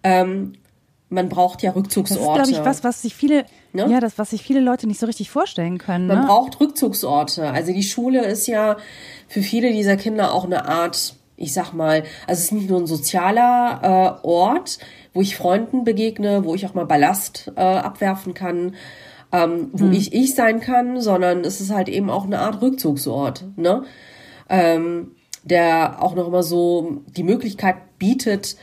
Ähm, 0.03 0.53
man 1.09 1.29
braucht 1.29 1.63
ja 1.63 1.71
Rückzugsorte. 1.71 2.39
Das 2.39 2.47
ist, 2.47 2.53
glaube 2.53 2.61
ich, 2.61 2.69
was, 2.69 2.83
was 2.83 3.01
sich 3.01 3.15
viele, 3.15 3.45
ne? 3.73 3.87
ja, 3.89 3.99
das, 3.99 4.17
was 4.17 4.29
sich 4.29 4.43
viele 4.43 4.59
Leute 4.59 4.87
nicht 4.87 4.99
so 4.99 5.05
richtig 5.05 5.29
vorstellen 5.29 5.77
können. 5.77 6.07
Man 6.07 6.21
ne? 6.21 6.27
braucht 6.27 6.59
Rückzugsorte. 6.59 7.49
Also 7.49 7.73
die 7.73 7.83
Schule 7.83 8.25
ist 8.25 8.47
ja 8.47 8.77
für 9.27 9.41
viele 9.41 9.71
dieser 9.71 9.97
Kinder 9.97 10.33
auch 10.33 10.45
eine 10.45 10.65
Art 10.67 11.15
ich 11.39 11.53
sag 11.53 11.71
mal, 11.71 12.03
also 12.27 12.39
es 12.39 12.43
ist 12.43 12.51
nicht 12.51 12.69
nur 12.69 12.79
ein 12.79 12.85
sozialer 12.85 14.19
äh, 14.21 14.27
Ort, 14.27 14.77
wo 15.13 15.21
ich 15.21 15.37
Freunden 15.37 15.85
begegne, 15.85 16.43
wo 16.43 16.53
ich 16.53 16.65
auch 16.65 16.73
mal 16.73 16.85
Ballast 16.85 17.51
äh, 17.55 17.61
abwerfen 17.61 18.33
kann, 18.33 18.75
ähm, 19.31 19.69
wo 19.71 19.85
mhm. 19.85 19.93
ich 19.93 20.13
ich 20.13 20.35
sein 20.35 20.59
kann, 20.59 20.99
sondern 20.99 21.45
es 21.45 21.61
ist 21.61 21.71
halt 21.71 21.87
eben 21.87 22.09
auch 22.09 22.25
eine 22.25 22.39
Art 22.39 22.61
Rückzugsort, 22.61 23.45
ne? 23.55 23.83
Ähm, 24.49 25.15
der 25.43 26.03
auch 26.03 26.15
noch 26.15 26.27
immer 26.27 26.43
so 26.43 27.01
die 27.07 27.23
Möglichkeit 27.23 27.97
bietet, 27.97 28.57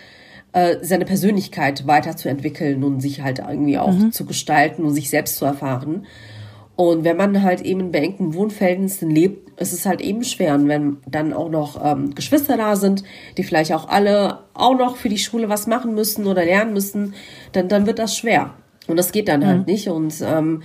äh, 0.57 0.79
seine 0.81 1.05
Persönlichkeit 1.05 1.87
weiterzuentwickeln 1.87 2.83
und 2.83 3.01
sich 3.01 3.21
halt 3.21 3.41
irgendwie 3.41 3.77
auch 3.77 3.93
mhm. 3.93 4.11
zu 4.11 4.25
gestalten 4.25 4.85
und 4.85 4.95
sich 4.95 5.11
selbst 5.11 5.37
zu 5.37 5.45
erfahren. 5.45 6.07
Und 6.77 7.05
wenn 7.05 7.19
man 7.19 7.43
halt 7.43 7.61
eben 7.61 7.81
in 7.81 7.93
beengten 7.93 8.33
Wohnverhältnissen 8.33 9.11
lebt, 9.11 9.61
ist 9.61 9.75
es 9.75 9.85
halt 9.85 10.01
eben 10.01 10.25
schwer. 10.25 10.55
Und 10.55 10.67
wenn 10.67 10.97
dann 11.07 11.35
auch 11.35 11.51
noch 11.51 11.79
ähm, 11.85 12.15
Geschwister 12.15 12.57
da 12.57 12.75
sind, 12.75 13.05
die 13.37 13.45
vielleicht 13.45 13.71
auch 13.75 13.87
alle 13.89 14.45
auch 14.55 14.79
noch 14.79 14.97
für 14.97 15.11
die 15.11 15.19
Schule 15.19 15.51
was 15.51 15.67
machen 15.67 15.95
müssen 15.95 16.27
oder 16.27 16.43
lernen 16.47 16.73
müssen, 16.73 17.13
dann, 17.53 17.69
dann 17.69 17.87
wird 17.87 17.99
das 17.99 18.17
schwer. 18.17 18.55
Und 18.87 18.97
das 18.97 19.13
geht 19.13 19.29
dann 19.29 19.45
halt 19.45 19.57
mhm. 19.57 19.59
halt 19.59 19.69
nicht. 19.69 19.89
Und 19.91 20.15
ähm, 20.23 20.63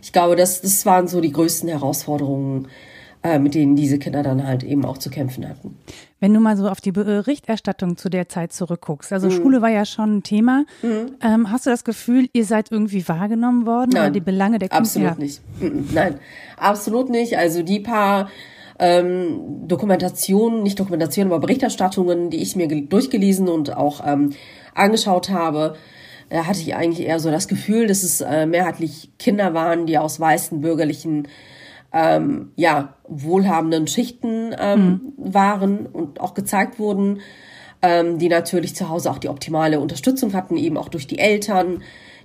ich 0.00 0.14
glaube, 0.14 0.36
das, 0.36 0.62
das 0.62 0.86
waren 0.86 1.06
so 1.06 1.20
die 1.20 1.32
größten 1.32 1.68
Herausforderungen, 1.68 2.68
äh, 3.24 3.38
mit 3.38 3.54
denen 3.54 3.74
diese 3.74 3.98
Kinder 3.98 4.22
dann 4.22 4.46
halt 4.46 4.62
eben 4.62 4.84
auch 4.84 4.98
zu 4.98 5.08
kämpfen 5.08 5.48
hatten. 5.48 5.78
Wenn 6.20 6.34
du 6.34 6.40
mal 6.40 6.58
so 6.58 6.68
auf 6.68 6.82
die 6.82 6.92
Berichterstattung 6.92 7.96
zu 7.96 8.10
der 8.10 8.28
Zeit 8.28 8.52
zurückguckst, 8.52 9.14
also 9.14 9.28
mhm. 9.28 9.32
Schule 9.32 9.62
war 9.62 9.70
ja 9.70 9.86
schon 9.86 10.18
ein 10.18 10.22
Thema, 10.22 10.66
mhm. 10.82 11.16
ähm, 11.22 11.50
hast 11.50 11.64
du 11.64 11.70
das 11.70 11.84
Gefühl, 11.84 12.28
ihr 12.34 12.44
seid 12.44 12.70
irgendwie 12.70 13.08
wahrgenommen 13.08 13.64
worden 13.64 13.92
Nein, 13.94 14.02
oder 14.02 14.10
die 14.10 14.20
Belange 14.20 14.58
der 14.58 14.68
Kinder? 14.68 14.82
Absolut 14.82 15.18
nicht. 15.18 15.40
Mhm, 15.58 15.88
nein, 15.94 16.18
absolut 16.58 17.08
nicht. 17.08 17.38
Also 17.38 17.62
die 17.62 17.80
paar 17.80 18.28
ähm, 18.78 19.68
Dokumentationen, 19.68 20.62
nicht 20.62 20.78
Dokumentationen, 20.78 21.32
aber 21.32 21.40
Berichterstattungen, 21.40 22.28
die 22.28 22.42
ich 22.42 22.56
mir 22.56 22.68
durchgelesen 22.68 23.48
und 23.48 23.74
auch 23.74 24.06
ähm, 24.06 24.34
angeschaut 24.74 25.30
habe, 25.30 25.76
äh, 26.28 26.40
hatte 26.40 26.60
ich 26.60 26.74
eigentlich 26.74 27.06
eher 27.06 27.20
so 27.20 27.30
das 27.30 27.48
Gefühl, 27.48 27.86
dass 27.86 28.02
es 28.02 28.20
äh, 28.20 28.44
mehrheitlich 28.44 29.10
Kinder 29.18 29.54
waren, 29.54 29.86
die 29.86 29.96
aus 29.96 30.20
weißen 30.20 30.60
bürgerlichen 30.60 31.26
ähm, 31.94 32.50
ja, 32.56 32.94
wohlhabenden 33.06 33.86
Schichten 33.86 34.54
ähm, 34.58 35.14
mhm. 35.16 35.34
waren 35.34 35.86
und 35.86 36.20
auch 36.20 36.34
gezeigt 36.34 36.80
wurden, 36.80 37.20
ähm, 37.82 38.18
die 38.18 38.28
natürlich 38.28 38.74
zu 38.74 38.88
Hause 38.88 39.10
auch 39.10 39.18
die 39.18 39.28
optimale 39.28 39.78
Unterstützung 39.78 40.32
hatten, 40.32 40.56
eben 40.56 40.76
auch 40.76 40.88
durch 40.88 41.06
die 41.06 41.20
Eltern, 41.20 41.82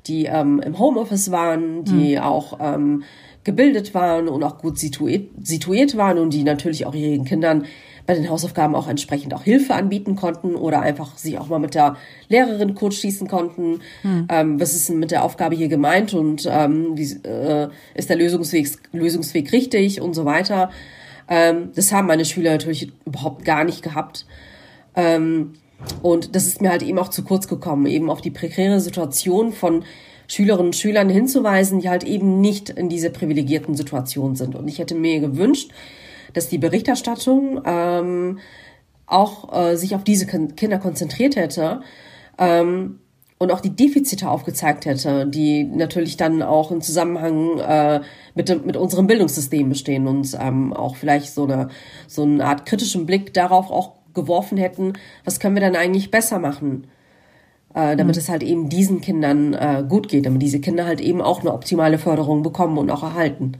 die 0.07 0.25
ähm, 0.25 0.59
im 0.59 0.79
Homeoffice 0.79 1.29
waren, 1.31 1.83
die 1.83 2.15
mhm. 2.15 2.21
auch 2.21 2.59
ähm, 2.59 3.03
gebildet 3.43 3.93
waren 3.93 4.27
und 4.27 4.43
auch 4.43 4.57
gut 4.57 4.79
situiert, 4.79 5.29
situiert 5.43 5.95
waren 5.95 6.17
und 6.17 6.33
die 6.33 6.43
natürlich 6.43 6.87
auch 6.87 6.95
ihren 6.95 7.25
Kindern 7.25 7.65
bei 8.09 8.15
den 8.15 8.27
Hausaufgaben 8.27 8.73
auch 8.73 8.87
entsprechend 8.87 9.35
auch 9.35 9.43
Hilfe 9.43 9.75
anbieten 9.75 10.15
konnten 10.15 10.55
oder 10.55 10.81
einfach 10.81 11.15
sich 11.15 11.37
auch 11.37 11.47
mal 11.47 11.59
mit 11.59 11.75
der 11.75 11.95
Lehrerin 12.27 12.73
kurz 12.73 12.95
schließen 12.95 13.27
konnten. 13.27 13.81
Hm. 14.01 14.27
Ähm, 14.31 14.59
was 14.59 14.73
ist 14.73 14.89
denn 14.89 14.97
mit 14.97 15.11
der 15.11 15.23
Aufgabe 15.23 15.53
hier 15.53 15.67
gemeint 15.67 16.15
und 16.15 16.49
ähm, 16.51 16.97
wie, 16.97 17.03
äh, 17.03 17.69
ist 17.93 18.09
der 18.09 18.17
Lösungsweg, 18.17 18.79
Lösungsweg 18.93 19.51
richtig 19.51 20.01
und 20.01 20.15
so 20.15 20.25
weiter. 20.25 20.71
Ähm, 21.27 21.69
das 21.75 21.91
haben 21.91 22.07
meine 22.07 22.25
Schüler 22.25 22.49
natürlich 22.49 22.91
überhaupt 23.05 23.45
gar 23.45 23.63
nicht 23.63 23.83
gehabt. 23.83 24.25
Ähm, 24.95 25.53
und 26.01 26.35
das 26.35 26.47
ist 26.47 26.63
mir 26.63 26.71
halt 26.71 26.81
eben 26.81 26.97
auch 26.97 27.09
zu 27.09 27.23
kurz 27.23 27.47
gekommen, 27.47 27.85
eben 27.85 28.09
auf 28.09 28.21
die 28.21 28.31
prekäre 28.31 28.79
Situation 28.79 29.53
von 29.53 29.83
Schülerinnen 30.27 30.69
und 30.69 30.75
Schülern 30.75 31.09
hinzuweisen, 31.09 31.79
die 31.81 31.89
halt 31.89 32.03
eben 32.05 32.41
nicht 32.41 32.71
in 32.71 32.89
dieser 32.89 33.09
privilegierten 33.09 33.75
Situation 33.75 34.35
sind. 34.35 34.55
Und 34.55 34.67
ich 34.67 34.79
hätte 34.79 34.95
mir 34.95 35.19
gewünscht, 35.19 35.69
dass 36.33 36.49
die 36.49 36.57
Berichterstattung 36.57 37.61
ähm, 37.65 38.39
auch 39.05 39.53
äh, 39.53 39.75
sich 39.75 39.95
auf 39.95 40.03
diese 40.03 40.25
Kinder 40.25 40.77
konzentriert 40.77 41.35
hätte 41.35 41.81
ähm, 42.37 42.99
und 43.37 43.51
auch 43.51 43.61
die 43.61 43.75
Defizite 43.75 44.29
aufgezeigt 44.29 44.85
hätte, 44.85 45.25
die 45.25 45.63
natürlich 45.63 46.17
dann 46.17 46.41
auch 46.41 46.71
im 46.71 46.81
Zusammenhang 46.81 47.59
äh, 47.59 48.01
mit, 48.35 48.49
dem, 48.49 48.65
mit 48.65 48.77
unserem 48.77 49.07
Bildungssystem 49.07 49.69
bestehen 49.69 50.07
und 50.07 50.37
ähm, 50.39 50.73
auch 50.73 50.95
vielleicht 50.95 51.33
so 51.33 51.45
eine, 51.45 51.69
so 52.07 52.23
eine 52.23 52.45
Art 52.45 52.65
kritischen 52.65 53.05
Blick 53.05 53.33
darauf 53.33 53.71
auch 53.71 53.93
geworfen 54.13 54.57
hätten, 54.57 54.93
was 55.23 55.39
können 55.39 55.55
wir 55.55 55.61
dann 55.61 55.75
eigentlich 55.75 56.11
besser 56.11 56.39
machen? 56.39 56.87
äh, 57.73 57.95
damit 57.95 58.15
mhm. 58.15 58.19
es 58.19 58.29
halt 58.29 58.43
eben 58.43 58.69
diesen 58.69 59.01
Kindern 59.01 59.53
äh, 59.53 59.83
gut 59.87 60.09
geht, 60.09 60.25
damit 60.25 60.41
diese 60.41 60.59
Kinder 60.59 60.85
halt 60.85 61.01
eben 61.01 61.21
auch 61.21 61.41
eine 61.41 61.53
optimale 61.53 61.97
Förderung 61.97 62.43
bekommen 62.43 62.77
und 62.77 62.89
auch 62.89 63.03
erhalten. 63.03 63.53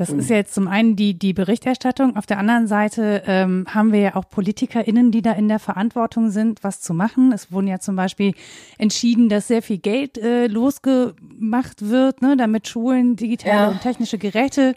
Das 0.00 0.08
ist 0.08 0.30
ja 0.30 0.36
jetzt 0.36 0.54
zum 0.54 0.66
einen 0.66 0.96
die, 0.96 1.12
die 1.12 1.34
Berichterstattung. 1.34 2.16
Auf 2.16 2.24
der 2.24 2.38
anderen 2.38 2.66
Seite 2.66 3.22
ähm, 3.26 3.66
haben 3.68 3.92
wir 3.92 4.00
ja 4.00 4.16
auch 4.16 4.24
PolitikerInnen, 4.30 5.10
die 5.10 5.20
da 5.20 5.32
in 5.32 5.46
der 5.46 5.58
Verantwortung 5.58 6.30
sind, 6.30 6.64
was 6.64 6.80
zu 6.80 6.94
machen. 6.94 7.32
Es 7.32 7.52
wurden 7.52 7.66
ja 7.66 7.80
zum 7.80 7.96
Beispiel 7.96 8.32
entschieden, 8.78 9.28
dass 9.28 9.48
sehr 9.48 9.60
viel 9.60 9.76
Geld 9.76 10.16
äh, 10.16 10.46
losgemacht 10.46 11.90
wird, 11.90 12.22
ne, 12.22 12.38
damit 12.38 12.66
Schulen 12.66 13.16
digitale 13.16 13.54
ja. 13.54 13.68
und 13.68 13.82
technische 13.82 14.16
Geräte 14.16 14.74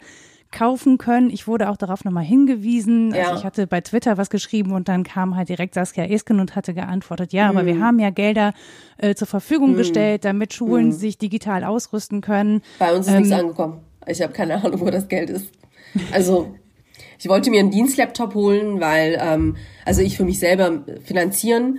kaufen 0.52 0.98
können. 0.98 1.30
Ich 1.30 1.48
wurde 1.48 1.70
auch 1.70 1.78
darauf 1.78 2.04
nochmal 2.04 2.24
hingewiesen. 2.24 3.14
Also 3.14 3.16
ja. 3.16 3.24
Also 3.28 3.38
ich 3.38 3.44
hatte 3.46 3.66
bei 3.66 3.80
Twitter 3.80 4.18
was 4.18 4.28
geschrieben 4.28 4.72
und 4.72 4.88
dann 4.88 5.04
kam 5.04 5.36
halt 5.36 5.48
direkt 5.48 5.72
Saskia 5.72 6.04
Esken 6.04 6.38
und 6.38 6.54
hatte 6.54 6.74
geantwortet, 6.74 7.32
ja, 7.32 7.50
mhm. 7.50 7.56
aber 7.56 7.66
wir 7.66 7.76
mhm. 7.76 7.82
haben 7.82 7.98
ja 7.98 8.10
Gelder 8.10 8.52
äh, 8.98 9.14
zur 9.14 9.26
Verfügung 9.26 9.72
mhm. 9.72 9.76
gestellt, 9.76 10.26
damit 10.26 10.52
Schulen 10.52 10.88
mhm. 10.88 10.92
sich 10.92 11.16
digital 11.16 11.64
ausrüsten 11.64 12.20
können. 12.20 12.60
Bei 12.78 12.94
uns 12.94 13.06
ist 13.06 13.14
ähm, 13.14 13.22
nichts 13.22 13.32
angekommen. 13.32 13.80
Ich 14.06 14.22
habe 14.22 14.32
keine 14.32 14.62
Ahnung, 14.62 14.80
wo 14.80 14.90
das 14.90 15.08
Geld 15.08 15.30
ist. 15.30 15.46
Also 16.12 16.54
ich 17.18 17.28
wollte 17.28 17.50
mir 17.50 17.60
einen 17.60 17.70
Dienstlaptop 17.70 18.34
holen, 18.34 18.80
weil 18.80 19.18
ähm, 19.20 19.56
also 19.84 20.02
ich 20.02 20.16
für 20.16 20.24
mich 20.24 20.38
selber 20.38 20.84
finanzieren. 21.04 21.78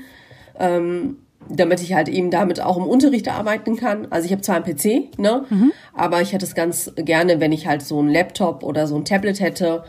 Ähm, 0.59 1.17
damit 1.49 1.81
ich 1.81 1.93
halt 1.93 2.09
eben 2.09 2.31
damit 2.31 2.59
auch 2.59 2.77
im 2.77 2.85
Unterricht 2.85 3.27
arbeiten 3.27 3.75
kann. 3.75 4.07
Also 4.09 4.25
ich 4.25 4.31
habe 4.31 4.41
zwar 4.41 4.55
einen 4.55 4.65
PC, 4.65 5.19
ne, 5.19 5.45
mhm. 5.49 5.71
aber 5.93 6.21
ich 6.21 6.33
hätte 6.33 6.45
es 6.45 6.55
ganz 6.55 6.91
gerne, 6.95 7.39
wenn 7.39 7.51
ich 7.51 7.67
halt 7.67 7.83
so 7.83 7.99
einen 7.99 8.09
Laptop 8.09 8.63
oder 8.63 8.87
so 8.87 8.95
ein 8.95 9.05
Tablet 9.05 9.39
hätte, 9.39 9.83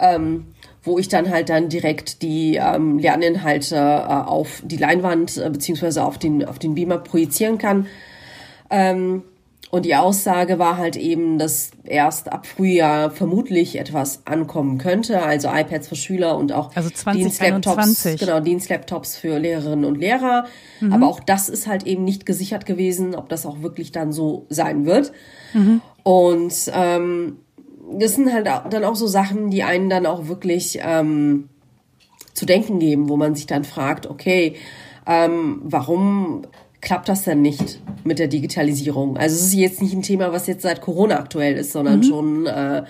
ähm, 0.00 0.46
wo 0.82 0.98
ich 0.98 1.08
dann 1.08 1.30
halt 1.30 1.48
dann 1.48 1.68
direkt 1.68 2.22
die 2.22 2.56
ähm, 2.56 2.98
Lerninhalte 2.98 3.76
äh, 3.76 3.78
auf 3.78 4.62
die 4.64 4.76
Leinwand 4.76 5.36
äh, 5.36 5.50
beziehungsweise 5.50 6.04
auf 6.04 6.18
den 6.18 6.44
auf 6.44 6.58
den 6.58 6.74
Beamer 6.74 6.98
projizieren 6.98 7.58
kann. 7.58 7.86
Ähm, 8.70 9.22
und 9.70 9.84
die 9.84 9.96
Aussage 9.96 10.58
war 10.58 10.76
halt 10.76 10.96
eben, 10.96 11.38
dass 11.38 11.70
erst 11.84 12.32
ab 12.32 12.46
Frühjahr 12.46 13.10
vermutlich 13.10 13.78
etwas 13.78 14.24
ankommen 14.24 14.78
könnte, 14.78 15.22
also 15.22 15.48
iPads 15.48 15.88
für 15.88 15.96
Schüler 15.96 16.36
und 16.36 16.52
auch 16.52 16.74
also 16.76 16.88
20, 16.88 17.24
genau, 18.20 18.40
Dienstlaptops 18.40 19.16
für 19.16 19.38
Lehrerinnen 19.38 19.84
und 19.84 19.98
Lehrer. 19.98 20.46
Mhm. 20.80 20.92
Aber 20.92 21.08
auch 21.08 21.18
das 21.18 21.48
ist 21.48 21.66
halt 21.66 21.84
eben 21.84 22.04
nicht 22.04 22.26
gesichert 22.26 22.64
gewesen, 22.64 23.16
ob 23.16 23.28
das 23.28 23.44
auch 23.44 23.60
wirklich 23.60 23.90
dann 23.90 24.12
so 24.12 24.46
sein 24.50 24.86
wird. 24.86 25.12
Mhm. 25.52 25.80
Und 26.04 26.54
ähm, 26.72 27.38
das 27.98 28.14
sind 28.14 28.32
halt 28.32 28.46
dann 28.46 28.84
auch 28.84 28.96
so 28.96 29.08
Sachen, 29.08 29.50
die 29.50 29.64
einen 29.64 29.90
dann 29.90 30.06
auch 30.06 30.28
wirklich 30.28 30.78
ähm, 30.80 31.48
zu 32.34 32.46
denken 32.46 32.78
geben, 32.78 33.08
wo 33.08 33.16
man 33.16 33.34
sich 33.34 33.46
dann 33.46 33.64
fragt, 33.64 34.06
okay, 34.06 34.54
ähm, 35.06 35.60
warum 35.64 36.42
klappt 36.80 37.08
das 37.08 37.24
denn 37.24 37.42
nicht 37.42 37.80
mit 38.04 38.18
der 38.18 38.28
Digitalisierung? 38.28 39.16
Also 39.16 39.36
es 39.36 39.42
ist 39.42 39.54
jetzt 39.54 39.82
nicht 39.82 39.94
ein 39.94 40.02
Thema, 40.02 40.32
was 40.32 40.46
jetzt 40.46 40.62
seit 40.62 40.80
Corona 40.80 41.18
aktuell 41.18 41.56
ist, 41.56 41.72
sondern 41.72 41.98
mhm. 42.00 42.04
schon 42.04 42.46
äh, 42.46 42.84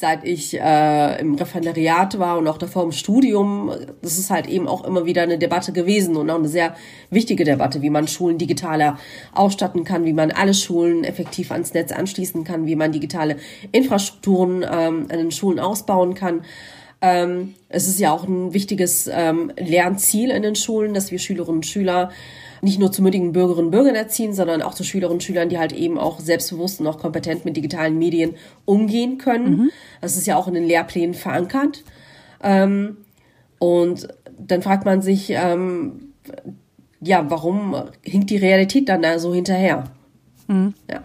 seit 0.00 0.24
ich 0.24 0.58
äh, 0.58 1.20
im 1.20 1.34
Referendariat 1.34 2.18
war 2.18 2.38
und 2.38 2.48
auch 2.48 2.56
davor 2.56 2.84
im 2.84 2.92
Studium. 2.92 3.70
Das 4.00 4.18
ist 4.18 4.30
halt 4.30 4.48
eben 4.48 4.66
auch 4.66 4.84
immer 4.84 5.04
wieder 5.04 5.22
eine 5.22 5.38
Debatte 5.38 5.72
gewesen 5.72 6.16
und 6.16 6.30
auch 6.30 6.38
eine 6.38 6.48
sehr 6.48 6.74
wichtige 7.10 7.44
Debatte, 7.44 7.82
wie 7.82 7.90
man 7.90 8.08
Schulen 8.08 8.38
digitaler 8.38 8.98
ausstatten 9.32 9.84
kann, 9.84 10.06
wie 10.06 10.14
man 10.14 10.30
alle 10.30 10.54
Schulen 10.54 11.04
effektiv 11.04 11.52
ans 11.52 11.74
Netz 11.74 11.92
anschließen 11.92 12.44
kann, 12.44 12.66
wie 12.66 12.76
man 12.76 12.92
digitale 12.92 13.36
Infrastrukturen 13.72 14.62
ähm, 14.62 15.06
an 15.10 15.18
den 15.18 15.30
Schulen 15.30 15.60
ausbauen 15.60 16.14
kann. 16.14 16.42
Ähm, 17.02 17.54
es 17.68 17.86
ist 17.86 18.00
ja 18.00 18.12
auch 18.12 18.24
ein 18.24 18.54
wichtiges 18.54 19.08
ähm, 19.12 19.52
Lernziel 19.58 20.30
in 20.30 20.42
den 20.42 20.56
Schulen, 20.56 20.94
dass 20.94 21.10
wir 21.10 21.18
Schülerinnen 21.18 21.58
und 21.58 21.66
Schüler 21.66 22.10
nicht 22.62 22.78
nur 22.78 22.92
zu 22.92 23.02
mündigen 23.02 23.32
Bürgerinnen 23.32 23.66
und 23.66 23.70
Bürgern 23.70 23.94
erziehen, 23.94 24.34
sondern 24.34 24.62
auch 24.62 24.74
zu 24.74 24.84
Schülerinnen 24.84 25.16
und 25.16 25.22
Schülern, 25.22 25.48
die 25.48 25.58
halt 25.58 25.72
eben 25.72 25.98
auch 25.98 26.20
selbstbewusst 26.20 26.80
und 26.80 26.86
auch 26.86 26.98
kompetent 26.98 27.44
mit 27.44 27.56
digitalen 27.56 27.98
Medien 27.98 28.34
umgehen 28.64 29.18
können. 29.18 29.50
Mhm. 29.50 29.70
Das 30.00 30.16
ist 30.16 30.26
ja 30.26 30.36
auch 30.36 30.48
in 30.48 30.54
den 30.54 30.64
Lehrplänen 30.64 31.14
verankert. 31.14 31.84
Ähm, 32.42 32.98
und 33.58 34.08
dann 34.38 34.62
fragt 34.62 34.84
man 34.84 35.02
sich, 35.02 35.30
ähm, 35.30 36.12
ja, 37.00 37.28
warum 37.30 37.76
hinkt 38.02 38.30
die 38.30 38.36
Realität 38.36 38.88
dann 38.88 39.02
da 39.02 39.18
so 39.18 39.34
hinterher? 39.34 39.84
Mhm. 40.48 40.74
Ja. 40.90 41.02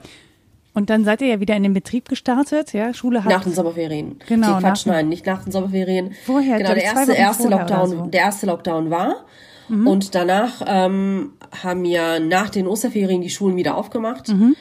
Und 0.74 0.90
dann 0.90 1.06
seid 1.06 1.22
ihr 1.22 1.30
ja 1.30 1.40
wieder 1.40 1.56
in 1.56 1.64
den 1.64 1.74
Betrieb 1.74 2.10
gestartet, 2.10 2.74
ja? 2.74 2.94
Schule 2.94 3.24
hat 3.24 3.32
nach 3.32 3.44
den 3.46 3.54
Sommerferien. 3.54 4.20
Genau. 4.28 4.56
Nee, 4.56 4.60
Quatsch, 4.60 4.86
nein, 4.86 5.08
nicht 5.08 5.26
nach 5.26 5.44
den 5.44 5.52
Sommerferien. 5.54 6.12
Vorher. 6.26 6.58
Genau, 6.58 6.74
der 6.74 6.84
erste, 6.84 7.14
erste 7.14 7.48
Lockdown, 7.48 7.90
so. 7.90 8.06
der 8.08 8.20
erste 8.20 8.46
Lockdown 8.46 8.90
war. 8.90 9.24
Mhm. 9.70 9.88
Und 9.88 10.16
danach 10.16 10.62
ähm, 10.68 11.32
haben 11.64 11.86
ja 11.86 12.20
nach 12.20 12.50
den 12.50 12.68
Osterferien 12.68 13.22
die 13.22 13.30
Schulen 13.30 13.56
wieder 13.56 13.78
aufgemacht. 13.78 14.30
Mhm. 14.30 14.56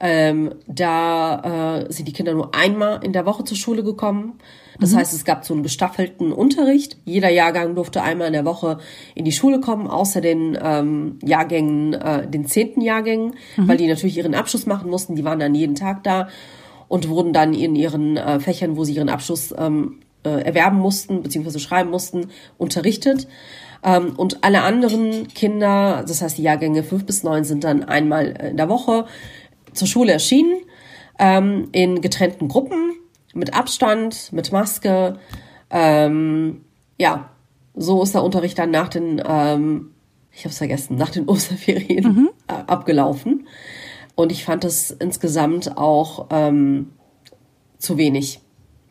Ähm, 0.00 0.54
da 0.68 1.80
äh, 1.86 1.92
sind 1.92 2.06
die 2.06 2.12
Kinder 2.12 2.32
nur 2.32 2.54
einmal 2.54 3.00
in 3.02 3.12
der 3.12 3.26
Woche 3.26 3.42
zur 3.42 3.56
Schule 3.56 3.82
gekommen. 3.82 4.38
Das 4.78 4.92
mhm. 4.92 4.98
heißt, 4.98 5.12
es 5.12 5.24
gab 5.24 5.44
so 5.44 5.54
einen 5.54 5.64
gestaffelten 5.64 6.32
Unterricht. 6.32 6.98
Jeder 7.04 7.30
Jahrgang 7.30 7.74
durfte 7.74 8.02
einmal 8.02 8.28
in 8.28 8.32
der 8.32 8.44
Woche 8.44 8.78
in 9.16 9.24
die 9.24 9.32
Schule 9.32 9.60
kommen, 9.60 9.88
außer 9.88 10.20
den 10.20 10.56
ähm, 10.62 11.18
Jahrgängen, 11.24 11.94
äh, 11.94 12.28
den 12.28 12.46
zehnten 12.46 12.80
Jahrgängen, 12.80 13.34
mhm. 13.56 13.68
weil 13.68 13.76
die 13.76 13.88
natürlich 13.88 14.16
ihren 14.16 14.36
Abschluss 14.36 14.66
machen 14.66 14.88
mussten. 14.88 15.16
Die 15.16 15.24
waren 15.24 15.40
dann 15.40 15.54
jeden 15.54 15.74
Tag 15.74 16.04
da 16.04 16.28
und 16.86 17.08
wurden 17.08 17.32
dann 17.32 17.52
in 17.52 17.74
ihren 17.74 18.16
äh, 18.16 18.38
Fächern, 18.38 18.76
wo 18.76 18.84
sie 18.84 18.94
ihren 18.94 19.08
Abschluss 19.08 19.52
ähm, 19.58 19.98
äh, 20.24 20.42
erwerben 20.42 20.78
mussten, 20.78 21.22
beziehungsweise 21.22 21.58
schreiben 21.58 21.90
mussten, 21.90 22.28
unterrichtet. 22.56 23.26
Ähm, 23.82 24.14
und 24.16 24.44
alle 24.44 24.62
anderen 24.62 25.28
Kinder, 25.28 26.04
das 26.06 26.22
heißt 26.22 26.38
die 26.38 26.42
Jahrgänge 26.42 26.82
fünf 26.82 27.06
bis 27.06 27.22
neun, 27.22 27.44
sind 27.44 27.64
dann 27.64 27.84
einmal 27.84 28.26
in 28.50 28.56
der 28.56 28.68
Woche 28.68 29.06
zur 29.72 29.86
Schule 29.86 30.12
erschienen, 30.12 30.56
ähm, 31.18 31.68
in 31.72 32.00
getrennten 32.00 32.48
Gruppen, 32.48 32.94
mit 33.34 33.54
Abstand, 33.54 34.32
mit 34.32 34.52
Maske. 34.52 35.18
Ähm, 35.70 36.64
ja, 36.98 37.30
so 37.74 38.02
ist 38.02 38.14
der 38.14 38.24
Unterricht 38.24 38.58
dann 38.58 38.70
nach 38.70 38.88
den, 38.88 39.18
ich 39.18 39.24
habe 39.24 40.50
es 40.50 40.58
vergessen, 40.58 40.96
nach 40.96 41.10
den 41.10 41.28
Osterferien 41.28 42.04
mhm. 42.04 42.28
abgelaufen. 42.46 43.46
Und 44.16 44.32
ich 44.32 44.44
fand 44.44 44.64
es 44.64 44.90
insgesamt 44.90 45.76
auch 45.76 46.26
zu 47.78 47.96
wenig. 47.96 48.40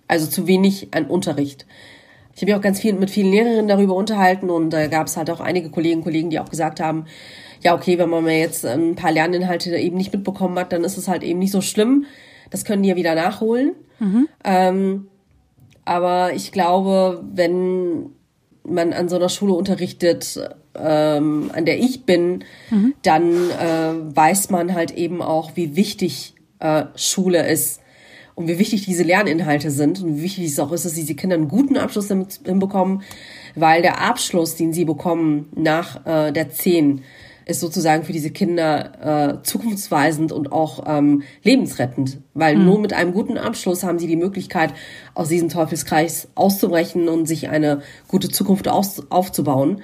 Also 0.08 0.28
zu 0.28 0.48
wenig 0.48 0.94
an 0.94 1.08
Unterricht 1.08 1.66
ich 2.38 2.44
habe 2.44 2.52
ja 2.52 2.58
auch 2.58 2.62
ganz 2.62 2.80
viel 2.80 2.94
mit 2.94 3.10
vielen 3.10 3.32
Lehrerinnen 3.32 3.68
darüber 3.68 3.96
unterhalten 3.96 4.52
und 4.52 4.70
da 4.70 4.86
gab 4.86 5.08
es 5.08 5.18
halt 5.18 5.32
auch 5.32 5.40
einige 5.40 5.72
Kolleginnen 5.72 6.02
und 6.02 6.04
Kollegen, 6.04 6.30
die 6.30 6.40
auch 6.40 6.52
gesagt 6.52 6.80
haben, 6.80 7.06
ja, 7.64 7.74
okay, 7.74 7.98
wenn 7.98 8.12
man 8.12 8.24
mal 8.24 8.34
jetzt 8.34 8.64
ein 8.64 8.94
paar 8.94 9.12
Lerninhalte 9.12 9.76
eben 9.76 9.98
nicht 9.98 10.14
mitbekommen 10.14 10.60
hat, 10.60 10.72
dann 10.72 10.84
ist 10.84 10.98
es 10.98 11.08
halt 11.08 11.24
eben 11.24 11.40
nicht 11.40 11.52
so 11.52 11.62
schlimm. 11.62 12.06
Das 12.52 12.64
können 12.64 12.84
die 12.84 12.90
ja 12.90 12.96
wieder 12.96 13.16
nachholen. 13.16 13.72
Mhm. 13.98 14.28
Ähm, 14.44 15.08
aber 15.84 16.34
ich 16.36 16.52
glaube, 16.52 17.24
wenn 17.34 18.12
man 18.64 18.94
an 18.94 19.10
so 19.10 19.16
einer 19.16 19.30
Schule 19.30 19.54
unterrichtet, 19.54 20.40
ähm, 20.76 21.50
an 21.56 21.66
der 21.66 21.80
ich 21.80 22.06
bin, 22.06 22.44
mhm. 22.70 22.94
dann 23.02 23.34
äh, 23.34 24.16
weiß 24.16 24.52
man 24.52 24.76
halt 24.76 24.92
eben 24.92 25.24
auch, 25.24 25.56
wie 25.56 25.76
wichtig 25.76 26.36
äh, 26.60 26.84
Schule 26.96 27.50
ist 27.50 27.82
und 28.38 28.48
wie 28.48 28.60
wichtig 28.60 28.86
diese 28.86 29.02
Lerninhalte 29.02 29.72
sind 29.72 30.04
und 30.04 30.18
wie 30.18 30.22
wichtig 30.22 30.46
es 30.46 30.60
auch 30.60 30.72
ist, 30.72 30.86
dass 30.86 30.94
diese 30.94 31.16
Kinder 31.16 31.36
einen 31.36 31.48
guten 31.48 31.76
Abschluss 31.76 32.08
hinbekommen, 32.08 33.02
weil 33.56 33.82
der 33.82 34.00
Abschluss, 34.00 34.54
den 34.54 34.74
sie 34.74 34.86
bekommen 34.86 35.50
nach 35.56 36.06
äh, 36.06 36.32
der 36.32 36.52
10, 36.52 37.02
ist 37.48 37.62
sozusagen 37.62 38.04
für 38.04 38.14
diese 38.14 38.30
Kinder 38.30 39.40
äh, 39.40 39.42
zukunftsweisend 39.42 40.32
und 40.32 40.52
auch 40.52 40.84
ähm, 40.86 41.24
lebensrettend, 41.42 42.20
weil 42.36 42.58
mhm. 42.58 42.66
nur 42.66 42.80
mit 42.80 42.94
einem 42.94 43.12
guten 43.12 43.40
Abschluss 43.40 43.84
haben 43.84 43.98
sie 43.98 44.06
die 44.06 44.16
Möglichkeit, 44.16 44.72
aus 45.16 45.30
diesem 45.30 45.50
Teufelskreis 45.50 46.28
auszubrechen 46.36 47.10
und 47.10 47.26
sich 47.26 47.50
eine 47.50 47.82
gute 48.08 48.30
Zukunft 48.30 48.68
aus, 48.68 49.02
aufzubauen. 49.10 49.82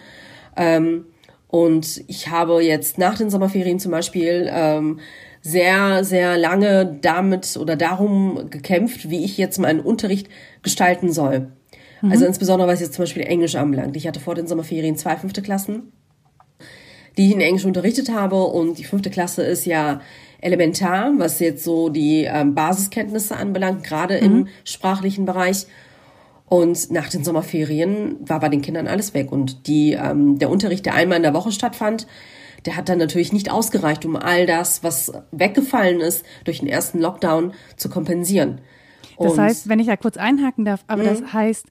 Ähm, 0.55 1.05
und 1.47 2.03
ich 2.05 2.29
habe 2.29 2.61
jetzt 2.61 2.99
nach 2.99 3.17
den 3.17 3.31
Sommerferien 3.31 3.79
zum 3.79 3.89
Beispiel 3.89 4.47
ähm, 4.51 4.99
sehr, 5.45 6.05
sehr 6.05 6.37
lange 6.37 6.97
damit 7.01 7.57
oder 7.57 7.75
darum 7.75 8.49
gekämpft, 8.49 9.09
wie 9.09 9.25
ich 9.25 9.37
jetzt 9.37 9.59
meinen 9.59 9.81
Unterricht 9.81 10.29
gestalten 10.61 11.11
soll. 11.11 11.51
Mhm. 12.01 12.11
Also 12.11 12.25
insbesondere 12.25 12.69
was 12.69 12.79
jetzt 12.79 12.93
zum 12.93 13.03
Beispiel 13.03 13.23
Englisch 13.23 13.55
anbelangt. 13.55 13.95
Ich 13.97 14.07
hatte 14.07 14.21
vor 14.21 14.35
den 14.35 14.47
Sommerferien 14.47 14.95
zwei 14.95 15.17
fünfte 15.17 15.41
Klassen, 15.41 15.91
die 17.17 17.27
ich 17.27 17.33
in 17.33 17.41
Englisch 17.41 17.65
unterrichtet 17.65 18.09
habe 18.09 18.41
und 18.41 18.77
die 18.77 18.85
fünfte 18.85 19.09
Klasse 19.09 19.43
ist 19.43 19.65
ja 19.65 19.99
elementar, 20.39 21.11
was 21.17 21.39
jetzt 21.39 21.65
so 21.65 21.89
die 21.89 22.23
ähm, 22.23 22.55
Basiskenntnisse 22.55 23.35
anbelangt, 23.35 23.83
gerade 23.83 24.17
mhm. 24.21 24.25
im 24.25 24.47
sprachlichen 24.63 25.25
Bereich. 25.25 25.67
Und 26.45 26.89
nach 26.91 27.09
den 27.09 27.23
Sommerferien 27.23 28.17
war 28.21 28.39
bei 28.39 28.47
den 28.47 28.61
Kindern 28.61 28.87
alles 28.87 29.13
weg 29.13 29.31
und 29.31 29.67
die 29.67 29.93
ähm, 29.93 30.39
der 30.39 30.49
Unterricht, 30.49 30.85
der 30.85 30.93
einmal 30.93 31.17
in 31.17 31.23
der 31.23 31.33
Woche 31.33 31.51
stattfand, 31.51 32.07
der 32.65 32.77
hat 32.77 32.89
dann 32.89 32.97
natürlich 32.97 33.33
nicht 33.33 33.51
ausgereicht, 33.51 34.05
um 34.05 34.15
all 34.15 34.45
das, 34.45 34.83
was 34.83 35.11
weggefallen 35.31 35.99
ist, 36.01 36.25
durch 36.45 36.59
den 36.59 36.67
ersten 36.67 36.99
Lockdown 36.99 37.53
zu 37.77 37.89
kompensieren. 37.89 38.61
Und 39.15 39.29
das 39.29 39.37
heißt, 39.37 39.69
wenn 39.69 39.79
ich 39.79 39.87
da 39.87 39.97
kurz 39.97 40.17
einhaken 40.17 40.65
darf, 40.65 40.83
aber 40.87 41.03
das 41.03 41.21
mhm. 41.21 41.33
heißt, 41.33 41.67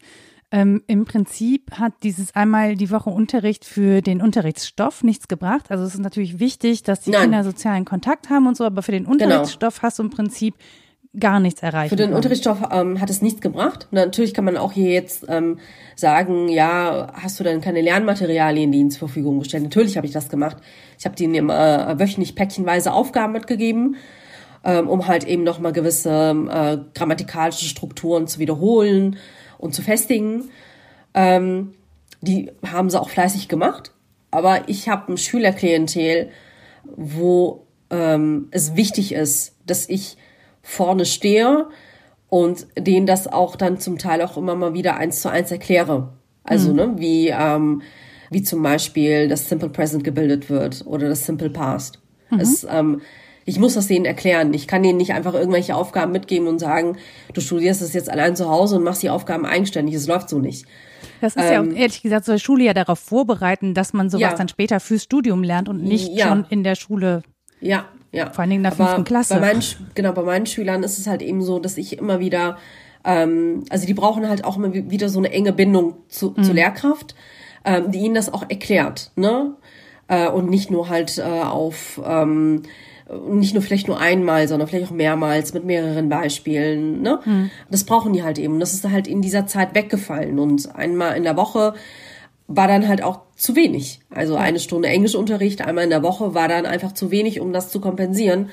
ähm, 0.52 0.82
Im 0.86 1.06
Prinzip 1.06 1.78
hat 1.78 1.94
dieses 2.02 2.36
einmal 2.36 2.76
die 2.76 2.90
Woche 2.90 3.08
Unterricht 3.08 3.64
für 3.64 4.02
den 4.02 4.20
Unterrichtsstoff 4.20 5.02
nichts 5.02 5.26
gebracht. 5.26 5.70
Also 5.70 5.84
es 5.84 5.94
ist 5.94 6.00
natürlich 6.00 6.40
wichtig, 6.40 6.82
dass 6.82 7.00
die 7.00 7.10
Nein. 7.10 7.22
Kinder 7.22 7.42
sozialen 7.42 7.86
Kontakt 7.86 8.28
haben 8.28 8.46
und 8.46 8.54
so, 8.54 8.64
aber 8.64 8.82
für 8.82 8.92
den 8.92 9.04
genau. 9.04 9.12
Unterrichtsstoff 9.12 9.76
genau. 9.76 9.82
hast 9.84 9.98
du 9.98 10.02
im 10.02 10.10
Prinzip 10.10 10.54
gar 11.18 11.40
nichts 11.40 11.62
erreicht. 11.62 11.90
Für 11.90 11.96
den 11.96 12.06
können. 12.06 12.16
Unterrichtsstoff 12.16 12.62
ähm, 12.70 13.00
hat 13.00 13.10
es 13.10 13.20
nichts 13.20 13.40
gebracht. 13.40 13.88
natürlich 13.90 14.32
kann 14.32 14.44
man 14.44 14.56
auch 14.56 14.72
hier 14.72 14.90
jetzt 14.90 15.26
ähm, 15.28 15.58
sagen, 15.94 16.48
ja, 16.48 17.12
hast 17.14 17.38
du 17.38 17.44
denn 17.44 17.60
keine 17.60 17.82
Lernmaterialien, 17.82 18.72
die 18.72 18.78
ihnen 18.78 18.90
zur 18.90 19.08
Verfügung 19.08 19.38
gestellt? 19.38 19.62
Natürlich 19.62 19.96
habe 19.96 20.06
ich 20.06 20.12
das 20.12 20.30
gemacht. 20.30 20.56
Ich 20.98 21.04
habe 21.04 21.14
denen 21.14 21.50
äh, 21.50 21.98
wöchentlich 21.98 22.34
päckchenweise 22.34 22.92
Aufgaben 22.92 23.34
mitgegeben, 23.34 23.96
ähm, 24.64 24.88
um 24.88 25.06
halt 25.06 25.24
eben 25.24 25.42
nochmal 25.42 25.72
gewisse 25.72 26.10
äh, 26.50 26.78
grammatikalische 26.94 27.66
Strukturen 27.66 28.26
zu 28.26 28.38
wiederholen 28.38 29.16
und 29.58 29.74
zu 29.74 29.82
festigen. 29.82 30.50
Ähm, 31.12 31.74
die 32.22 32.50
haben 32.66 32.88
sie 32.88 32.98
auch 32.98 33.10
fleißig 33.10 33.48
gemacht. 33.48 33.92
Aber 34.30 34.66
ich 34.68 34.88
habe 34.88 35.12
ein 35.12 35.18
Schülerklientel, 35.18 36.30
wo 36.84 37.66
ähm, 37.90 38.48
es 38.50 38.76
wichtig 38.76 39.12
ist, 39.12 39.56
dass 39.66 39.86
ich 39.90 40.16
vorne 40.62 41.04
stehe 41.04 41.68
und 42.28 42.66
denen 42.78 43.06
das 43.06 43.26
auch 43.26 43.56
dann 43.56 43.78
zum 43.78 43.98
Teil 43.98 44.22
auch 44.22 44.36
immer 44.36 44.54
mal 44.54 44.74
wieder 44.74 44.96
eins 44.96 45.20
zu 45.20 45.30
eins 45.30 45.50
erkläre. 45.50 46.14
Also, 46.44 46.70
mhm. 46.70 46.76
ne, 46.76 46.92
wie, 46.96 47.28
ähm, 47.28 47.82
wie 48.30 48.42
zum 48.42 48.62
Beispiel 48.62 49.28
das 49.28 49.48
Simple 49.48 49.68
Present 49.68 50.02
gebildet 50.04 50.48
wird 50.48 50.84
oder 50.86 51.08
das 51.08 51.26
Simple 51.26 51.50
Past. 51.50 52.00
Mhm. 52.30 52.40
Es, 52.40 52.66
ähm, 52.68 53.02
ich 53.44 53.58
muss 53.58 53.74
das 53.74 53.88
denen 53.88 54.04
erklären. 54.04 54.54
Ich 54.54 54.66
kann 54.66 54.82
denen 54.82 54.96
nicht 54.96 55.12
einfach 55.12 55.34
irgendwelche 55.34 55.74
Aufgaben 55.74 56.12
mitgeben 56.12 56.46
und 56.48 56.58
sagen, 56.58 56.96
du 57.34 57.40
studierst 57.40 57.82
es 57.82 57.92
jetzt 57.92 58.10
allein 58.10 58.36
zu 58.36 58.48
Hause 58.48 58.76
und 58.76 58.84
machst 58.84 59.02
die 59.02 59.10
Aufgaben 59.10 59.44
eigenständig. 59.44 59.94
Es 59.94 60.06
läuft 60.06 60.28
so 60.28 60.38
nicht. 60.38 60.64
Das 61.20 61.36
ist 61.36 61.44
ähm, 61.44 61.52
ja 61.52 61.60
auch, 61.60 61.64
ähm, 61.64 61.76
ehrlich 61.76 62.02
gesagt, 62.02 62.24
soll 62.24 62.38
Schule 62.38 62.64
ja 62.64 62.74
darauf 62.74 62.98
vorbereiten, 62.98 63.74
dass 63.74 63.92
man 63.92 64.10
sowas 64.10 64.22
ja. 64.22 64.34
dann 64.36 64.48
später 64.48 64.80
fürs 64.80 65.02
Studium 65.02 65.42
lernt 65.42 65.68
und 65.68 65.82
nicht 65.82 66.08
ja. 66.12 66.28
schon 66.28 66.46
in 66.48 66.64
der 66.64 66.76
Schule. 66.76 67.22
Ja, 67.60 67.84
ja. 68.12 68.30
Vor 68.30 68.40
allen 68.40 68.50
Dingen 68.50 68.60
in 68.60 68.70
der 68.70 68.72
fünften 68.72 69.04
Klasse. 69.04 69.34
Bei 69.34 69.40
meinen, 69.40 69.62
genau, 69.94 70.12
bei 70.12 70.22
meinen 70.22 70.46
Schülern 70.46 70.82
ist 70.82 70.98
es 70.98 71.06
halt 71.06 71.22
eben 71.22 71.42
so, 71.42 71.58
dass 71.58 71.78
ich 71.78 71.98
immer 71.98 72.20
wieder, 72.20 72.58
ähm, 73.04 73.64
also 73.70 73.86
die 73.86 73.94
brauchen 73.94 74.28
halt 74.28 74.44
auch 74.44 74.56
immer 74.56 74.72
wieder 74.72 75.08
so 75.08 75.18
eine 75.18 75.32
enge 75.32 75.52
Bindung 75.52 75.96
zu, 76.08 76.34
mhm. 76.36 76.44
zur 76.44 76.54
Lehrkraft, 76.54 77.14
ähm, 77.64 77.90
die 77.90 78.00
ihnen 78.00 78.14
das 78.14 78.32
auch 78.32 78.44
erklärt, 78.48 79.10
ne? 79.16 79.54
Äh, 80.08 80.28
und 80.28 80.50
nicht 80.50 80.70
nur 80.70 80.88
halt 80.88 81.18
äh, 81.18 81.22
auf 81.22 82.00
ähm, 82.04 82.62
nicht 83.28 83.54
nur 83.54 83.62
vielleicht 83.62 83.88
nur 83.88 83.98
einmal, 83.98 84.48
sondern 84.48 84.68
vielleicht 84.68 84.86
auch 84.86 84.94
mehrmals 84.94 85.52
mit 85.54 85.64
mehreren 85.64 86.08
Beispielen. 86.08 87.02
Ne? 87.02 87.20
Hm. 87.22 87.50
Das 87.70 87.84
brauchen 87.84 88.12
die 88.12 88.22
halt 88.22 88.38
eben. 88.38 88.58
Das 88.60 88.72
ist 88.72 88.88
halt 88.88 89.06
in 89.06 89.22
dieser 89.22 89.46
Zeit 89.46 89.74
weggefallen. 89.74 90.38
Und 90.38 90.74
einmal 90.74 91.16
in 91.16 91.24
der 91.24 91.36
Woche 91.36 91.74
war 92.48 92.68
dann 92.68 92.88
halt 92.88 93.02
auch 93.02 93.20
zu 93.36 93.56
wenig. 93.56 94.00
Also 94.10 94.36
eine 94.36 94.60
Stunde 94.60 94.88
Englischunterricht 94.88 95.62
einmal 95.62 95.84
in 95.84 95.90
der 95.90 96.02
Woche 96.02 96.34
war 96.34 96.48
dann 96.48 96.66
einfach 96.66 96.92
zu 96.92 97.10
wenig, 97.10 97.40
um 97.40 97.52
das 97.52 97.70
zu 97.70 97.80
kompensieren. 97.80 98.50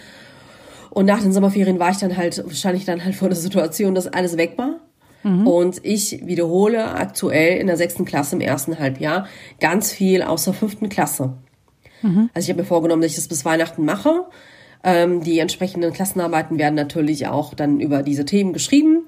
Und 0.90 1.06
nach 1.06 1.22
den 1.22 1.32
Sommerferien 1.32 1.80
war 1.80 1.92
ich 1.92 1.98
dann 1.98 2.18
halt 2.18 2.44
wahrscheinlich 2.44 2.86
dann 2.86 3.04
halt 3.04 3.16
vor 3.16 3.30
der 3.30 3.38
Situation, 3.38 3.94
dass 3.96 4.08
alles 4.08 4.38
weg 4.38 4.54
war. 4.58 4.80
Mhm. 5.24 5.48
Und 5.48 5.86
ich 5.86 6.26
wiederhole 6.26 6.94
aktuell 6.94 7.60
in 7.60 7.68
der 7.68 7.78
sechsten 7.78 8.06
Klasse 8.06 8.36
im 8.36 8.42
ersten 8.42 8.80
Halbjahr 8.80 9.28
ganz 9.60 9.92
viel 9.92 10.22
aus 10.22 10.46
der 10.46 10.54
fünften 10.54 10.90
Klasse. 10.90 11.34
Mhm. 12.02 12.30
Also 12.34 12.46
ich 12.46 12.50
habe 12.50 12.62
mir 12.62 12.68
vorgenommen, 12.68 13.02
dass 13.02 13.12
ich 13.12 13.18
das 13.18 13.28
bis 13.28 13.46
Weihnachten 13.46 13.86
mache. 13.86 14.26
Ähm, 14.84 15.22
die 15.22 15.40
entsprechenden 15.40 15.92
Klassenarbeiten 15.92 16.58
werden 16.58 16.76
natürlich 16.76 17.28
auch 17.28 17.54
dann 17.54 17.80
über 17.80 18.02
diese 18.02 18.26
Themen 18.26 18.54
geschrieben. 18.54 19.06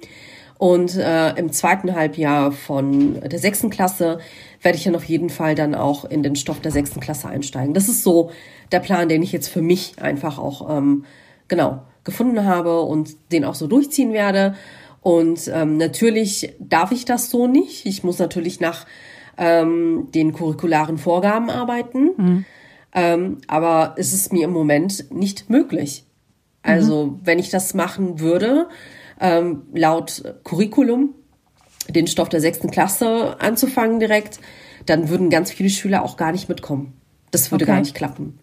Und 0.58 0.96
äh, 0.96 1.32
im 1.38 1.52
zweiten 1.52 1.96
Halbjahr 1.96 2.52
von 2.52 3.20
der 3.22 3.39
sechsten 3.39 3.72
Klasse 3.72 4.20
werde 4.62 4.78
ich 4.78 4.84
dann 4.84 4.95
auf 4.95 5.06
jeden 5.06 5.30
Fall 5.30 5.56
dann 5.56 5.76
auch 5.76 6.06
in 6.06 6.24
den 6.24 6.36
Stoff 6.36 6.60
der 6.60 6.71
sechsten 6.71 7.00
Klasse 7.00 7.28
einsteigen. 7.28 7.74
Das 7.74 7.89
ist 7.89 8.04
so 8.04 8.32
der 8.71 8.80
Plan, 8.80 9.10
den 9.10 9.24
ich 9.24 9.32
jetzt 9.32 9.47
für 9.47 9.62
mich 9.62 9.95
einfach 10.02 10.38
auch 10.38 10.78
ähm, 10.78 11.06
genau 11.47 11.82
gefunden 12.04 12.45
habe 12.45 12.82
und 12.82 13.15
den 13.32 13.45
auch 13.45 13.56
so 13.56 13.67
durchziehen 13.67 14.13
werde. 14.13 14.56
Und 15.02 15.50
ähm, 15.54 15.78
natürlich 15.78 16.54
darf 16.60 16.91
ich 16.91 17.06
das 17.06 17.30
so 17.30 17.47
nicht. 17.47 17.86
Ich 17.86 18.04
muss 18.04 18.19
natürlich 18.19 18.60
nach 18.60 18.86
ähm, 19.38 20.10
den 20.13 20.34
curricularen 20.34 20.97
Vorgaben 20.97 21.50
arbeiten. 21.50 22.12
Mhm. 22.17 22.45
Ähm, 22.93 23.38
aber 23.47 23.95
es 23.97 24.13
ist 24.13 24.32
mir 24.32 24.45
im 24.45 24.52
Moment 24.52 25.12
nicht 25.12 25.50
möglich. 25.50 26.06
Also 26.62 27.06
mhm. 27.06 27.19
wenn 27.24 27.39
ich 27.39 27.50
das 27.50 27.74
machen 27.74 28.19
würde, 28.19 28.67
ähm, 29.19 29.63
laut 29.74 30.24
Curriculum, 30.43 31.15
den 31.88 32.08
Stoff 32.08 32.30
der 32.30 32.41
sechsten 32.41 32.70
Klasse 32.70 33.38
anzufangen 33.39 34.00
direkt, 34.00 34.39
dann 34.86 35.10
würden 35.10 35.30
ganz 35.30 35.52
viele 35.52 35.70
Schüler 35.70 36.04
auch 36.04 36.17
gar 36.17 36.32
nicht 36.32 36.50
mitkommen. 36.50 36.94
Das 37.32 37.52
würde 37.52 37.65
okay. 37.65 37.74
gar 37.74 37.80
nicht 37.80 37.96
klappen. 37.96 38.39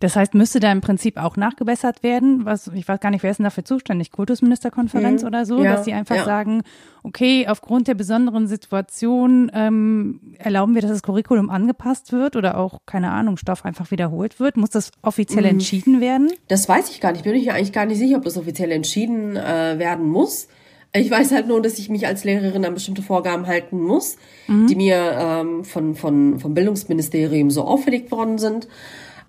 Das 0.00 0.16
heißt, 0.16 0.34
müsste 0.34 0.60
da 0.60 0.72
im 0.72 0.80
Prinzip 0.80 1.16
auch 1.16 1.36
nachgebessert 1.36 2.02
werden? 2.02 2.44
Was, 2.44 2.68
ich 2.68 2.86
weiß 2.86 3.00
gar 3.00 3.10
nicht, 3.10 3.22
wer 3.22 3.30
ist 3.30 3.38
denn 3.38 3.44
dafür 3.44 3.64
zuständig? 3.64 4.12
Kultusministerkonferenz 4.12 5.22
mhm. 5.22 5.28
oder 5.28 5.46
so, 5.46 5.62
ja, 5.62 5.74
dass 5.74 5.84
sie 5.84 5.92
einfach 5.92 6.16
ja. 6.16 6.24
sagen, 6.24 6.62
okay, 7.02 7.46
aufgrund 7.48 7.88
der 7.88 7.94
besonderen 7.94 8.46
Situation 8.46 9.50
ähm, 9.54 10.20
erlauben 10.38 10.74
wir, 10.74 10.82
dass 10.82 10.90
das 10.90 11.02
Curriculum 11.02 11.50
angepasst 11.50 12.12
wird 12.12 12.36
oder 12.36 12.58
auch, 12.58 12.80
keine 12.86 13.10
Ahnung, 13.10 13.36
Stoff 13.36 13.64
einfach 13.64 13.90
wiederholt 13.90 14.40
wird. 14.40 14.56
Muss 14.56 14.70
das 14.70 14.90
offiziell 15.02 15.44
mhm. 15.44 15.50
entschieden 15.50 16.00
werden? 16.00 16.32
Das 16.48 16.68
weiß 16.68 16.90
ich 16.90 17.00
gar 17.00 17.12
nicht. 17.12 17.24
Bin 17.24 17.34
ich 17.34 17.52
eigentlich 17.52 17.72
gar 17.72 17.86
nicht 17.86 17.98
sicher, 17.98 18.16
ob 18.16 18.24
das 18.24 18.36
offiziell 18.36 18.72
entschieden 18.72 19.36
äh, 19.36 19.78
werden 19.78 20.08
muss. 20.08 20.48
Ich 20.94 21.10
weiß 21.10 21.32
halt 21.32 21.46
nur, 21.46 21.60
dass 21.60 21.78
ich 21.78 21.90
mich 21.90 22.06
als 22.06 22.24
Lehrerin 22.24 22.64
an 22.64 22.74
bestimmte 22.74 23.02
Vorgaben 23.02 23.46
halten 23.46 23.80
muss, 23.80 24.16
mhm. 24.46 24.66
die 24.68 24.74
mir 24.74 25.16
ähm, 25.18 25.64
von, 25.64 25.94
von, 25.94 26.38
vom 26.38 26.54
Bildungsministerium 26.54 27.50
so 27.50 27.64
auferlegt 27.64 28.10
worden 28.10 28.38
sind 28.38 28.68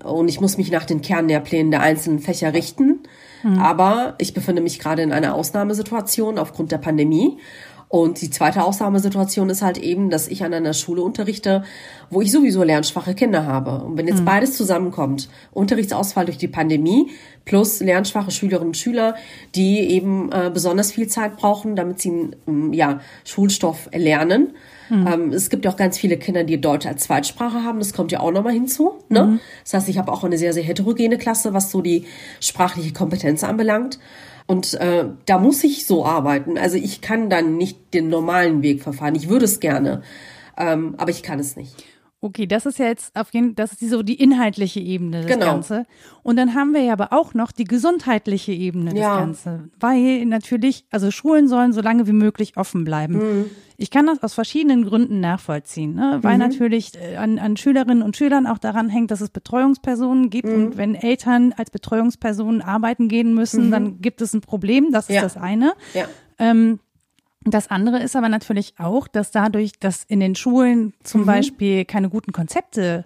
und 0.04 0.30
ich 0.30 0.40
muss 0.40 0.58
mich 0.58 0.72
nach 0.72 0.86
den 0.86 1.02
Kernlehrplänen 1.02 1.72
der 1.72 1.82
einzelnen 1.82 2.20
Fächer 2.20 2.54
richten. 2.54 3.02
Mhm. 3.44 3.60
Aber 3.60 4.16
ich 4.18 4.34
befinde 4.34 4.62
mich 4.62 4.80
gerade 4.80 5.02
in 5.02 5.12
einer 5.12 5.36
Ausnahmesituation 5.36 6.38
aufgrund 6.38 6.72
der 6.72 6.78
Pandemie. 6.78 7.38
Und 7.90 8.22
die 8.22 8.30
zweite 8.30 8.64
Ausnahmesituation 8.64 9.50
ist 9.50 9.64
halt 9.64 9.80
eben, 9.80 10.10
dass 10.10 10.28
ich 10.28 10.44
an 10.44 10.54
einer 10.54 10.74
Schule 10.74 11.02
unterrichte, 11.02 11.64
wo 12.10 12.22
ich 12.22 12.32
sowieso 12.32 12.64
lernschwache 12.64 13.16
Kinder 13.16 13.46
habe. 13.46 13.84
Und 13.84 13.98
wenn 13.98 14.08
jetzt 14.08 14.22
mhm. 14.22 14.26
beides 14.26 14.56
zusammenkommt, 14.56 15.28
Unterrichtsausfall 15.52 16.26
durch 16.26 16.38
die 16.38 16.48
Pandemie 16.48 17.10
plus 17.46 17.80
lernschwache 17.80 18.30
Schülerinnen 18.30 18.70
und 18.70 18.78
Schüler, 18.78 19.16
die 19.56 19.80
eben 19.80 20.32
äh, 20.32 20.52
besonders 20.54 20.92
viel 20.92 21.08
Zeit 21.08 21.36
brauchen, 21.36 21.76
damit 21.76 22.00
sie 22.00 22.30
ja 22.72 23.00
Schulstoff 23.26 23.90
lernen, 23.92 24.54
Mhm. 24.90 25.08
Ähm, 25.08 25.34
es 25.34 25.50
gibt 25.50 25.66
ja 25.66 25.72
auch 25.72 25.78
ganz 25.78 25.98
viele 25.98 26.18
Kinder, 26.18 26.44
die 26.44 26.60
Deutsch 26.60 26.86
als 26.86 27.04
Zweitsprache 27.04 27.64
haben. 27.64 27.80
Das 27.80 27.94
kommt 27.94 28.12
ja 28.12 28.20
auch 28.20 28.32
nochmal 28.32 28.54
hinzu. 28.54 28.94
Ne? 29.08 29.24
Mhm. 29.24 29.40
Das 29.64 29.74
heißt, 29.76 29.90
ich 29.90 29.98
habe 29.98 30.12
auch 30.12 30.24
eine 30.24 30.38
sehr, 30.38 30.54
sehr 30.54 30.64
heterogene 30.64 31.18
Klasse, 31.18 31.54
was 31.54 31.72
so 31.72 31.82
die 31.82 32.06
sprachliche 32.40 32.92
Kompetenz 32.94 33.44
anbelangt. 33.44 34.00
Und 34.50 34.74
äh, 34.74 35.06
da 35.28 35.38
muss 35.38 35.64
ich 35.64 35.86
so 35.86 36.04
arbeiten. 36.04 36.58
Also 36.58 36.76
ich 36.76 37.02
kann 37.02 37.30
dann 37.30 37.58
nicht 37.58 37.94
den 37.94 38.10
normalen 38.10 38.64
Weg 38.64 38.82
verfahren. 38.82 39.14
Ich 39.14 39.30
würde 39.30 39.46
es 39.46 39.60
gerne, 39.60 40.02
ähm, 40.58 40.96
aber 40.98 41.12
ich 41.12 41.22
kann 41.22 41.38
es 41.38 41.56
nicht. 41.56 41.76
Okay, 42.22 42.48
das 42.48 42.66
ist 42.66 42.80
ja 42.80 42.88
jetzt 42.88 43.16
auf 43.16 43.34
jeden 43.34 43.56
das 43.56 43.72
ist 43.72 43.90
so 43.90 44.04
die 44.04 44.16
inhaltliche 44.22 44.82
Ebene 44.82 45.22
des 45.22 45.28
Genau. 45.28 45.46
Ganze. 45.46 45.86
Und 46.22 46.36
dann 46.36 46.54
haben 46.54 46.74
wir 46.74 46.82
ja 46.82 46.92
aber 46.92 47.14
auch 47.14 47.34
noch 47.34 47.54
die 47.54 47.64
gesundheitliche 47.64 48.52
Ebene 48.52 48.92
des 48.92 49.00
Ja. 49.00 49.20
Ganzen. 49.20 49.72
Weil 49.80 50.26
natürlich, 50.26 50.86
also 50.92 51.12
Schulen 51.12 51.48
sollen 51.48 51.72
so 51.72 51.80
lange 51.80 52.08
wie 52.08 52.12
möglich 52.12 52.58
offen 52.58 52.84
bleiben. 52.84 53.14
Mhm. 53.14 53.46
Ich 53.78 53.90
kann 53.90 54.06
das 54.08 54.22
aus 54.22 54.34
verschiedenen 54.34 54.84
Gründen 54.84 55.22
nachvollziehen, 55.22 55.96
ne? 55.96 56.20
weil 56.22 56.38
natürlich 56.38 56.92
äh, 57.02 57.16
an, 57.16 57.40
an 57.40 57.56
Schülerinnen 57.56 58.02
und 58.04 58.18
Schülern 58.18 58.48
auch 58.48 58.58
daran 58.58 58.90
hängt, 58.90 59.12
dass 59.12 59.22
es 59.22 59.30
Betreuungspersonen 59.30 60.30
gibt. 60.30 60.50
Mhm. 60.50 60.54
Und 60.66 60.78
wenn 60.78 60.96
Eltern 60.96 61.54
als 61.56 61.70
Betreuungspersonen 61.72 62.62
arbeiten 62.62 63.08
gehen 63.08 63.34
müssen, 63.34 63.72
dann 63.72 64.02
gibt 64.02 64.22
es 64.22 64.34
ein 64.34 64.42
Problem. 64.42 64.92
Das 64.92 65.06
ist 65.06 65.12
Mhm. 65.12 65.16
Ja. 65.16 65.22
das 65.22 65.38
eine. 65.38 65.74
Ja. 65.94 66.06
Ähm, 66.38 66.80
das 67.54 67.70
andere 67.70 68.00
ist 68.00 68.16
aber 68.16 68.30
natürlich 68.30 68.74
auch, 68.80 69.08
dass 69.08 69.32
dadurch, 69.32 69.74
dass 69.80 70.04
in 70.04 70.20
den 70.20 70.36
Schulen 70.36 70.80
Mhm. 70.86 70.94
zum 71.04 71.26
Beispiel 71.26 71.86
keine 71.86 72.10
guten 72.10 72.32
Konzepte 72.32 73.06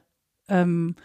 ähm, 0.50 0.96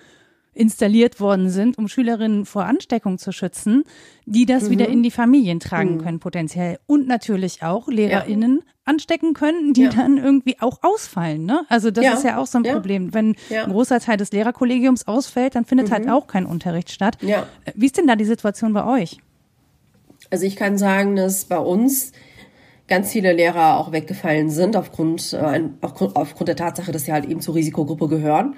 installiert 0.55 1.21
worden 1.21 1.51
sind, 1.51 1.79
um 1.79 1.87
Schülerinnen 1.87 2.45
vor 2.45 2.65
Ansteckung 2.65 3.19
zu 3.19 3.31
schützen, 3.31 3.85
die 4.27 4.45
das 4.45 4.65
Mhm. 4.65 4.71
wieder 4.71 4.89
in 4.89 5.03
die 5.05 5.13
Familien 5.13 5.61
tragen 5.61 5.99
können 5.99 6.19
potenziell. 6.19 6.81
Und 6.87 7.07
natürlich 7.07 7.63
auch 7.63 7.87
LehrerInnen 7.87 8.63
anstecken 8.85 9.35
können, 9.35 9.73
die 9.75 9.83
Ja. 9.85 9.91
dann 9.91 10.17
irgendwie 10.19 10.57
auch 10.61 10.79
ausfallen. 10.83 11.45
Ne? 11.45 11.65
Also 11.69 11.93
das 11.93 12.05
Ja. 12.05 12.15
ist 12.15 12.25
ja 12.25 12.39
auch 12.39 12.47
so 12.47 12.59
ein 12.59 12.65
Ja. 12.65 12.73
Problem. 12.75 13.15
Wenn 13.15 13.37
Ja. 13.51 13.61
Mhm. 13.63 13.67
ein 13.67 13.73
großer 13.75 14.01
Teil 14.01 14.17
des 14.17 14.33
Lehrerkollegiums 14.33 15.07
ausfällt, 15.07 15.55
dann 15.55 15.65
findet 15.65 15.93
halt 15.93 16.09
auch 16.09 16.27
kein 16.27 16.45
Unterricht 16.47 16.91
statt. 16.91 17.19
Ja. 17.21 17.47
Äh, 17.65 17.73
Wie 17.77 17.87
ist 17.87 17.97
denn 17.97 18.09
da 18.09 18.17
die 18.17 18.25
Situation 18.25 18.73
bei 18.73 18.85
euch? 18.85 19.19
Also 20.31 20.45
ich 20.45 20.57
kann 20.57 20.77
sagen, 20.79 21.15
dass 21.15 21.45
bei 21.45 21.59
uns 21.59 22.11
ganz 22.89 23.13
viele 23.13 23.33
Lehrer 23.33 23.79
auch 23.79 23.93
weggefallen 23.93 24.51
sind 24.51 24.77
aufgrund, 24.77 25.35
äh, 25.35 25.61
aufgrund, 25.81 26.49
der 26.49 26.57
Tatsache, 26.57 26.91
dass 26.91 27.05
sie 27.05 27.13
halt 27.13 27.27
eben 27.27 27.41
zur 27.41 27.55
Risikogruppe 27.55 28.09
gehören. 28.09 28.57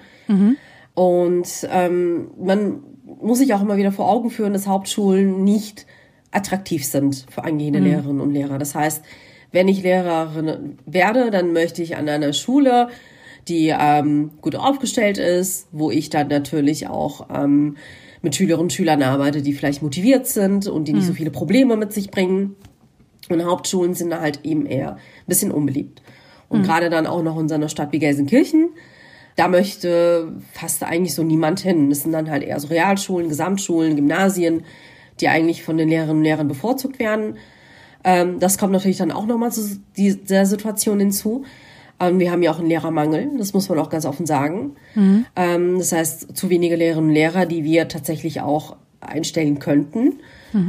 Und 0.94 1.68
ähm, 1.70 2.30
man 2.38 2.82
muss 3.20 3.38
sich 3.38 3.52
auch 3.54 3.60
immer 3.60 3.76
wieder 3.76 3.92
vor 3.92 4.08
Augen 4.08 4.30
führen, 4.30 4.52
dass 4.52 4.66
Hauptschulen 4.66 5.44
nicht 5.44 5.86
attraktiv 6.30 6.84
sind 6.84 7.26
für 7.28 7.44
angehende 7.44 7.80
Lehrerinnen 7.80 8.20
und 8.20 8.32
Lehrer. 8.32 8.58
Das 8.58 8.74
heißt, 8.74 9.04
wenn 9.52 9.66
ich 9.66 9.82
Lehrerin 9.82 10.78
werde, 10.86 11.30
dann 11.30 11.52
möchte 11.52 11.82
ich 11.82 11.96
an 11.96 12.08
einer 12.08 12.32
Schule, 12.32 12.88
die 13.48 13.74
ähm, 13.76 14.30
gut 14.40 14.54
aufgestellt 14.54 15.18
ist, 15.18 15.68
wo 15.72 15.90
ich 15.90 16.08
dann 16.08 16.28
natürlich 16.28 16.86
auch 16.86 17.28
ähm, 17.34 17.76
mit 18.22 18.36
Schülerinnen 18.36 18.64
und 18.64 18.72
Schülern 18.72 19.02
arbeite, 19.02 19.42
die 19.42 19.54
vielleicht 19.54 19.82
motiviert 19.82 20.26
sind 20.26 20.68
und 20.68 20.86
die 20.86 20.92
nicht 20.92 21.06
so 21.06 21.14
viele 21.14 21.30
Probleme 21.30 21.76
mit 21.76 21.92
sich 21.92 22.10
bringen. 22.10 22.54
Und 23.30 23.44
Hauptschulen 23.44 23.94
sind 23.94 24.10
da 24.10 24.20
halt 24.20 24.40
eben 24.44 24.66
eher 24.66 24.92
ein 24.92 25.26
bisschen 25.26 25.52
unbeliebt. 25.52 26.02
Und 26.48 26.64
gerade 26.64 26.90
dann 26.90 27.06
auch 27.06 27.22
noch 27.22 27.38
in 27.38 27.48
so 27.48 27.54
einer 27.54 27.68
Stadt 27.68 27.92
wie 27.92 28.00
Gelsenkirchen, 28.00 28.70
da 29.36 29.48
möchte 29.48 30.32
fast 30.52 30.82
eigentlich 30.82 31.14
so 31.14 31.22
niemand 31.22 31.60
hin. 31.60 31.88
Das 31.90 32.02
sind 32.02 32.12
dann 32.12 32.28
halt 32.28 32.42
eher 32.42 32.58
so 32.58 32.68
Realschulen, 32.68 33.28
Gesamtschulen, 33.28 33.94
Gymnasien, 33.94 34.64
die 35.20 35.28
eigentlich 35.28 35.62
von 35.62 35.76
den 35.76 35.88
Lehrerinnen 35.88 36.18
und 36.18 36.24
Lehrern 36.24 36.48
bevorzugt 36.48 36.98
werden. 36.98 37.38
Ähm, 38.02 38.40
das 38.40 38.58
kommt 38.58 38.72
natürlich 38.72 38.96
dann 38.96 39.12
auch 39.12 39.26
nochmal 39.26 39.52
zu 39.52 39.78
dieser 39.96 40.46
Situation 40.46 40.98
hinzu. 40.98 41.44
Ähm, 42.00 42.18
wir 42.18 42.32
haben 42.32 42.42
ja 42.42 42.50
auch 42.50 42.58
einen 42.58 42.68
Lehrermangel, 42.68 43.30
das 43.38 43.52
muss 43.52 43.68
man 43.68 43.78
auch 43.78 43.90
ganz 43.90 44.06
offen 44.06 44.26
sagen. 44.26 44.76
Ähm, 45.36 45.78
das 45.78 45.92
heißt, 45.92 46.36
zu 46.36 46.50
wenige 46.50 46.76
Lehrerinnen 46.76 47.10
und 47.10 47.14
Lehrer, 47.14 47.46
die 47.46 47.62
wir 47.62 47.88
tatsächlich 47.88 48.40
auch 48.40 48.76
einstellen 49.00 49.58
könnten. 49.58 50.20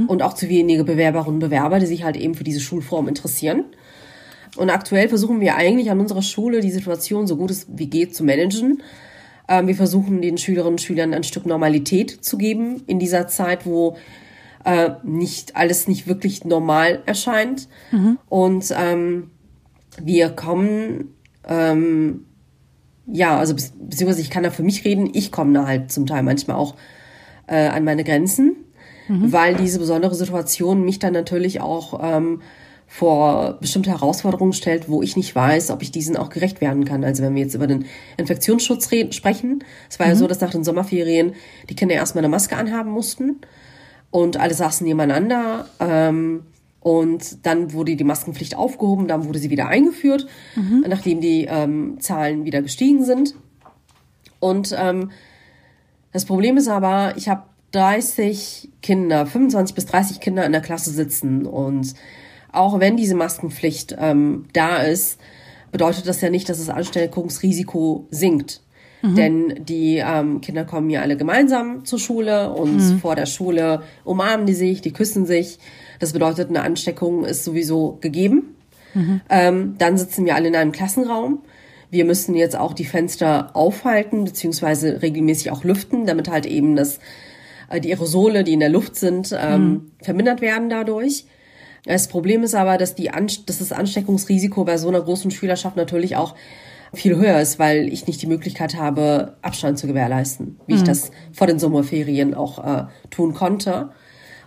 Und 0.07 0.21
auch 0.21 0.33
zu 0.33 0.47
wenige 0.47 0.83
Bewerberinnen 0.83 1.35
und 1.35 1.39
Bewerber, 1.39 1.79
die 1.79 1.85
sich 1.87 2.03
halt 2.03 2.15
eben 2.17 2.35
für 2.35 2.43
diese 2.43 2.59
Schulform 2.59 3.07
interessieren. 3.07 3.65
Und 4.57 4.69
aktuell 4.69 5.09
versuchen 5.09 5.39
wir 5.39 5.55
eigentlich 5.55 5.89
an 5.89 5.99
unserer 5.99 6.21
Schule 6.21 6.59
die 6.59 6.71
Situation 6.71 7.25
so 7.25 7.35
gut 7.37 7.51
es 7.51 7.67
wie 7.69 7.87
geht 7.87 8.13
zu 8.13 8.23
managen. 8.23 8.83
Ähm, 9.47 9.67
wir 9.67 9.75
versuchen 9.75 10.21
den 10.21 10.37
Schülerinnen 10.37 10.73
und 10.73 10.81
Schülern 10.81 11.13
ein 11.13 11.23
Stück 11.23 11.45
Normalität 11.45 12.23
zu 12.23 12.37
geben 12.37 12.83
in 12.85 12.99
dieser 12.99 13.27
Zeit, 13.27 13.65
wo 13.65 13.95
äh, 14.65 14.91
nicht 15.03 15.55
alles 15.55 15.87
nicht 15.87 16.05
wirklich 16.05 16.45
normal 16.45 17.01
erscheint. 17.05 17.67
Und 18.29 18.73
ähm, 18.77 19.31
wir 20.01 20.29
kommen, 20.29 21.15
ähm, 21.47 22.25
ja, 23.07 23.39
also 23.39 23.55
bezieh- 23.55 23.71
beziehungsweise 23.79 24.21
ich 24.21 24.29
kann 24.29 24.43
da 24.43 24.51
für 24.51 24.63
mich 24.63 24.85
reden, 24.85 25.09
ich 25.13 25.31
komme 25.31 25.53
da 25.53 25.65
halt 25.65 25.91
zum 25.91 26.05
Teil 26.05 26.23
manchmal 26.23 26.57
auch 26.57 26.75
äh, 27.47 27.67
an 27.67 27.83
meine 27.83 28.03
Grenzen, 28.03 28.55
weil 29.31 29.55
diese 29.55 29.79
besondere 29.79 30.15
Situation 30.15 30.83
mich 30.83 30.99
dann 30.99 31.13
natürlich 31.13 31.61
auch 31.61 31.99
ähm, 32.01 32.41
vor 32.87 33.57
bestimmte 33.61 33.89
Herausforderungen 33.89 34.51
stellt, 34.51 34.89
wo 34.89 35.01
ich 35.01 35.15
nicht 35.15 35.33
weiß, 35.33 35.71
ob 35.71 35.81
ich 35.81 35.91
diesen 35.91 36.17
auch 36.17 36.29
gerecht 36.29 36.59
werden 36.59 36.83
kann. 36.83 37.03
Also 37.05 37.23
wenn 37.23 37.35
wir 37.35 37.41
jetzt 37.41 37.55
über 37.55 37.67
den 37.67 37.85
Infektionsschutz 38.17 38.91
reden, 38.91 39.13
sprechen, 39.13 39.63
es 39.89 39.97
war 39.97 40.07
ja 40.07 40.15
so, 40.15 40.27
dass 40.27 40.41
nach 40.41 40.51
den 40.51 40.65
Sommerferien 40.65 41.33
die 41.69 41.75
Kinder 41.75 41.95
erstmal 41.95 42.23
eine 42.23 42.31
Maske 42.31 42.57
anhaben 42.57 42.91
mussten 42.91 43.37
und 44.11 44.37
alle 44.37 44.53
saßen 44.53 44.85
nebeneinander. 44.85 45.67
Ähm, 45.79 46.41
und 46.81 47.45
dann 47.45 47.73
wurde 47.73 47.95
die 47.95 48.03
Maskenpflicht 48.03 48.57
aufgehoben, 48.57 49.07
dann 49.07 49.25
wurde 49.25 49.39
sie 49.39 49.51
wieder 49.51 49.67
eingeführt, 49.67 50.25
nachdem 50.87 51.21
die 51.21 51.45
ähm, 51.49 51.97
Zahlen 51.99 52.43
wieder 52.43 52.61
gestiegen 52.61 53.05
sind. 53.05 53.35
Und 54.39 54.75
ähm, 54.77 55.11
das 56.11 56.25
Problem 56.25 56.57
ist 56.57 56.67
aber, 56.67 57.13
ich 57.15 57.29
habe 57.29 57.43
30 57.71 58.69
Kinder, 58.81 59.25
25 59.25 59.75
bis 59.75 59.85
30 59.85 60.19
Kinder 60.19 60.45
in 60.45 60.51
der 60.51 60.61
Klasse 60.61 60.91
sitzen 60.91 61.45
und 61.45 61.93
auch 62.51 62.79
wenn 62.79 62.97
diese 62.97 63.15
Maskenpflicht 63.15 63.95
ähm, 63.99 64.45
da 64.53 64.77
ist, 64.77 65.19
bedeutet 65.71 66.07
das 66.07 66.19
ja 66.19 66.29
nicht, 66.29 66.49
dass 66.49 66.57
das 66.57 66.69
Ansteckungsrisiko 66.69 68.07
sinkt. 68.11 68.61
Denn 69.03 69.65
die 69.65 69.97
ähm, 69.97 70.41
Kinder 70.41 70.63
kommen 70.63 70.91
ja 70.91 71.01
alle 71.01 71.17
gemeinsam 71.17 71.85
zur 71.85 71.97
Schule 71.97 72.51
und 72.51 72.79
vor 73.01 73.15
der 73.15 73.25
Schule 73.25 73.81
umarmen 74.03 74.45
die 74.45 74.53
sich, 74.53 74.81
die 74.81 74.93
küssen 74.93 75.25
sich. 75.25 75.57
Das 75.99 76.13
bedeutet, 76.13 76.49
eine 76.49 76.61
Ansteckung 76.61 77.25
ist 77.25 77.43
sowieso 77.43 77.97
gegeben. 78.01 78.55
Ähm, 79.29 79.75
dann 79.79 79.97
sitzen 79.97 80.25
wir 80.25 80.35
alle 80.35 80.49
in 80.49 80.55
einem 80.55 80.71
Klassenraum. 80.71 81.39
Wir 81.89 82.05
müssen 82.05 82.35
jetzt 82.35 82.55
auch 82.55 82.73
die 82.73 82.85
Fenster 82.85 83.55
aufhalten, 83.55 84.23
beziehungsweise 84.23 85.01
regelmäßig 85.01 85.51
auch 85.51 85.63
lüften, 85.63 86.05
damit 86.05 86.29
halt 86.29 86.45
eben 86.45 86.75
das, 86.75 86.99
die 87.79 87.91
Aerosole, 87.91 88.43
die 88.43 88.53
in 88.53 88.59
der 88.59 88.69
Luft 88.69 88.95
sind, 88.95 89.35
ähm, 89.39 89.91
vermindert 90.01 90.41
werden 90.41 90.69
dadurch. 90.69 91.25
Das 91.85 92.07
Problem 92.07 92.43
ist 92.43 92.53
aber, 92.53 92.77
dass, 92.77 92.95
die 92.95 93.09
dass 93.45 93.57
das 93.59 93.71
Ansteckungsrisiko 93.71 94.65
bei 94.65 94.77
so 94.77 94.87
einer 94.87 95.01
großen 95.01 95.31
Schülerschaft 95.31 95.77
natürlich 95.77 96.15
auch 96.15 96.35
viel 96.93 97.15
höher 97.15 97.39
ist, 97.39 97.57
weil 97.57 97.91
ich 97.91 98.05
nicht 98.07 98.21
die 98.21 98.27
Möglichkeit 98.27 98.75
habe, 98.75 99.37
Abstand 99.41 99.79
zu 99.79 99.87
gewährleisten, 99.87 100.59
wie 100.67 100.75
ich 100.75 100.83
das 100.83 101.11
vor 101.31 101.47
den 101.47 101.57
Sommerferien 101.57 102.33
auch 102.33 102.59
äh, 102.59 102.83
tun 103.09 103.33
konnte. 103.33 103.91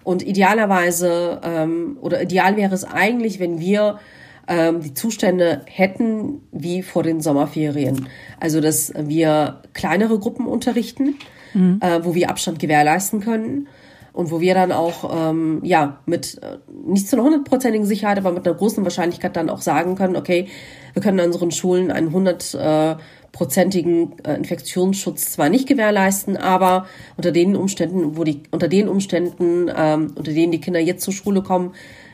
Und 0.03 0.23
idealerweise, 0.23 1.41
ähm, 1.43 1.97
oder 2.03 2.23
ideal 2.23 2.57
wäre 2.57 2.75
es 2.75 2.85
eigentlich, 2.85 3.41
wenn 3.41 3.59
wir 3.59 3.99
ähm, 4.47 4.83
die 4.83 4.93
Zustände 4.93 5.63
hätten 5.65 6.43
wie 6.53 6.83
vor 6.83 7.03
den 7.03 7.23
Sommerferien. 7.23 8.09
Also, 8.39 8.61
dass 8.61 8.93
wir 8.95 9.63
kleinere 9.73 10.19
Gruppen 10.19 10.47
unterrichten, 10.47 11.17
äh, 11.55 12.01
wo 12.03 12.15
wir 12.15 12.31
Abstand 12.31 12.59
gewährleisten 12.59 13.21
können 13.21 13.69
und 14.13 14.31
wo 14.31 14.41
wir 14.41 14.55
dann 14.55 14.73
auch 14.73 15.31
ähm, 15.31 15.61
ja 15.65 16.01
mit 16.07 16.41
äh, 16.43 16.59
nicht 16.87 17.09
zu 17.09 17.17
einer 17.17 17.25
hundertprozentigen 17.25 17.87
Sicherheit, 17.87 18.19
aber 18.19 18.33
mit 18.33 18.47
einer 18.47 18.57
großen 18.57 18.85
Wahrscheinlichkeit 18.85 19.37
dann 19.37 19.51
auch 19.51 19.61
sagen 19.61 19.97
können, 19.97 20.17
okay, 20.17 20.49
wir 20.93 21.03
können 21.03 21.21
an 21.21 21.27
unseren 21.27 21.51
Schulen 21.51 21.91
einen 21.91 22.13
hundertprozentigen 22.13 24.13
äh, 24.25 24.35
Infektionsschutz 24.35 25.33
zwar 25.33 25.49
nicht 25.49 25.67
gewährleisten, 25.67 26.37
aber 26.37 26.87
unter 27.17 27.33
den 27.33 27.57
Umständen, 27.57 28.17
wo 28.17 28.25
die 28.25 28.43
unter 28.53 28.69
den 28.69 28.89
Umständen, 28.89 29.69
ähm, 29.77 30.13
unter 30.15 30.33
denen 30.33 30.53
die 30.53 30.61
Kinder 30.61 30.81
jetzt 30.81 31.03
zur 31.03 31.13
Schule 31.13 31.43
kommen, 31.43 31.73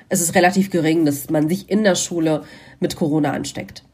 ist 0.09 0.23
es 0.23 0.35
relativ 0.35 0.71
gering, 0.71 1.05
dass 1.05 1.29
man 1.29 1.51
sich 1.51 1.71
in 1.71 1.85
der 1.85 1.95
Schule 1.95 2.43
mit 2.81 2.97
Corona 2.97 3.33
ansteckt. 3.33 3.85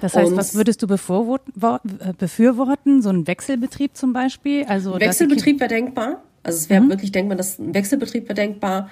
Das 0.00 0.14
heißt, 0.16 0.32
Und- 0.32 0.36
was 0.36 0.54
würdest 0.54 0.82
du 0.82 0.86
befürworten, 0.86 2.00
äh, 2.00 2.12
befürworten? 2.16 3.02
So 3.02 3.10
ein 3.10 3.26
Wechselbetrieb 3.26 3.96
zum 3.96 4.12
Beispiel? 4.12 4.64
Also 4.64 4.98
Wechselbetrieb 4.98 5.60
wäre 5.60 5.68
denkbar. 5.68 6.22
Also 6.42 6.58
es 6.58 6.70
wäre 6.70 6.88
wirklich 6.88 7.12
denkbar, 7.12 7.36
dass 7.36 7.58
ein 7.58 7.74
Wechselbetrieb 7.74 8.24
wäre 8.24 8.34
denkbar. 8.34 8.90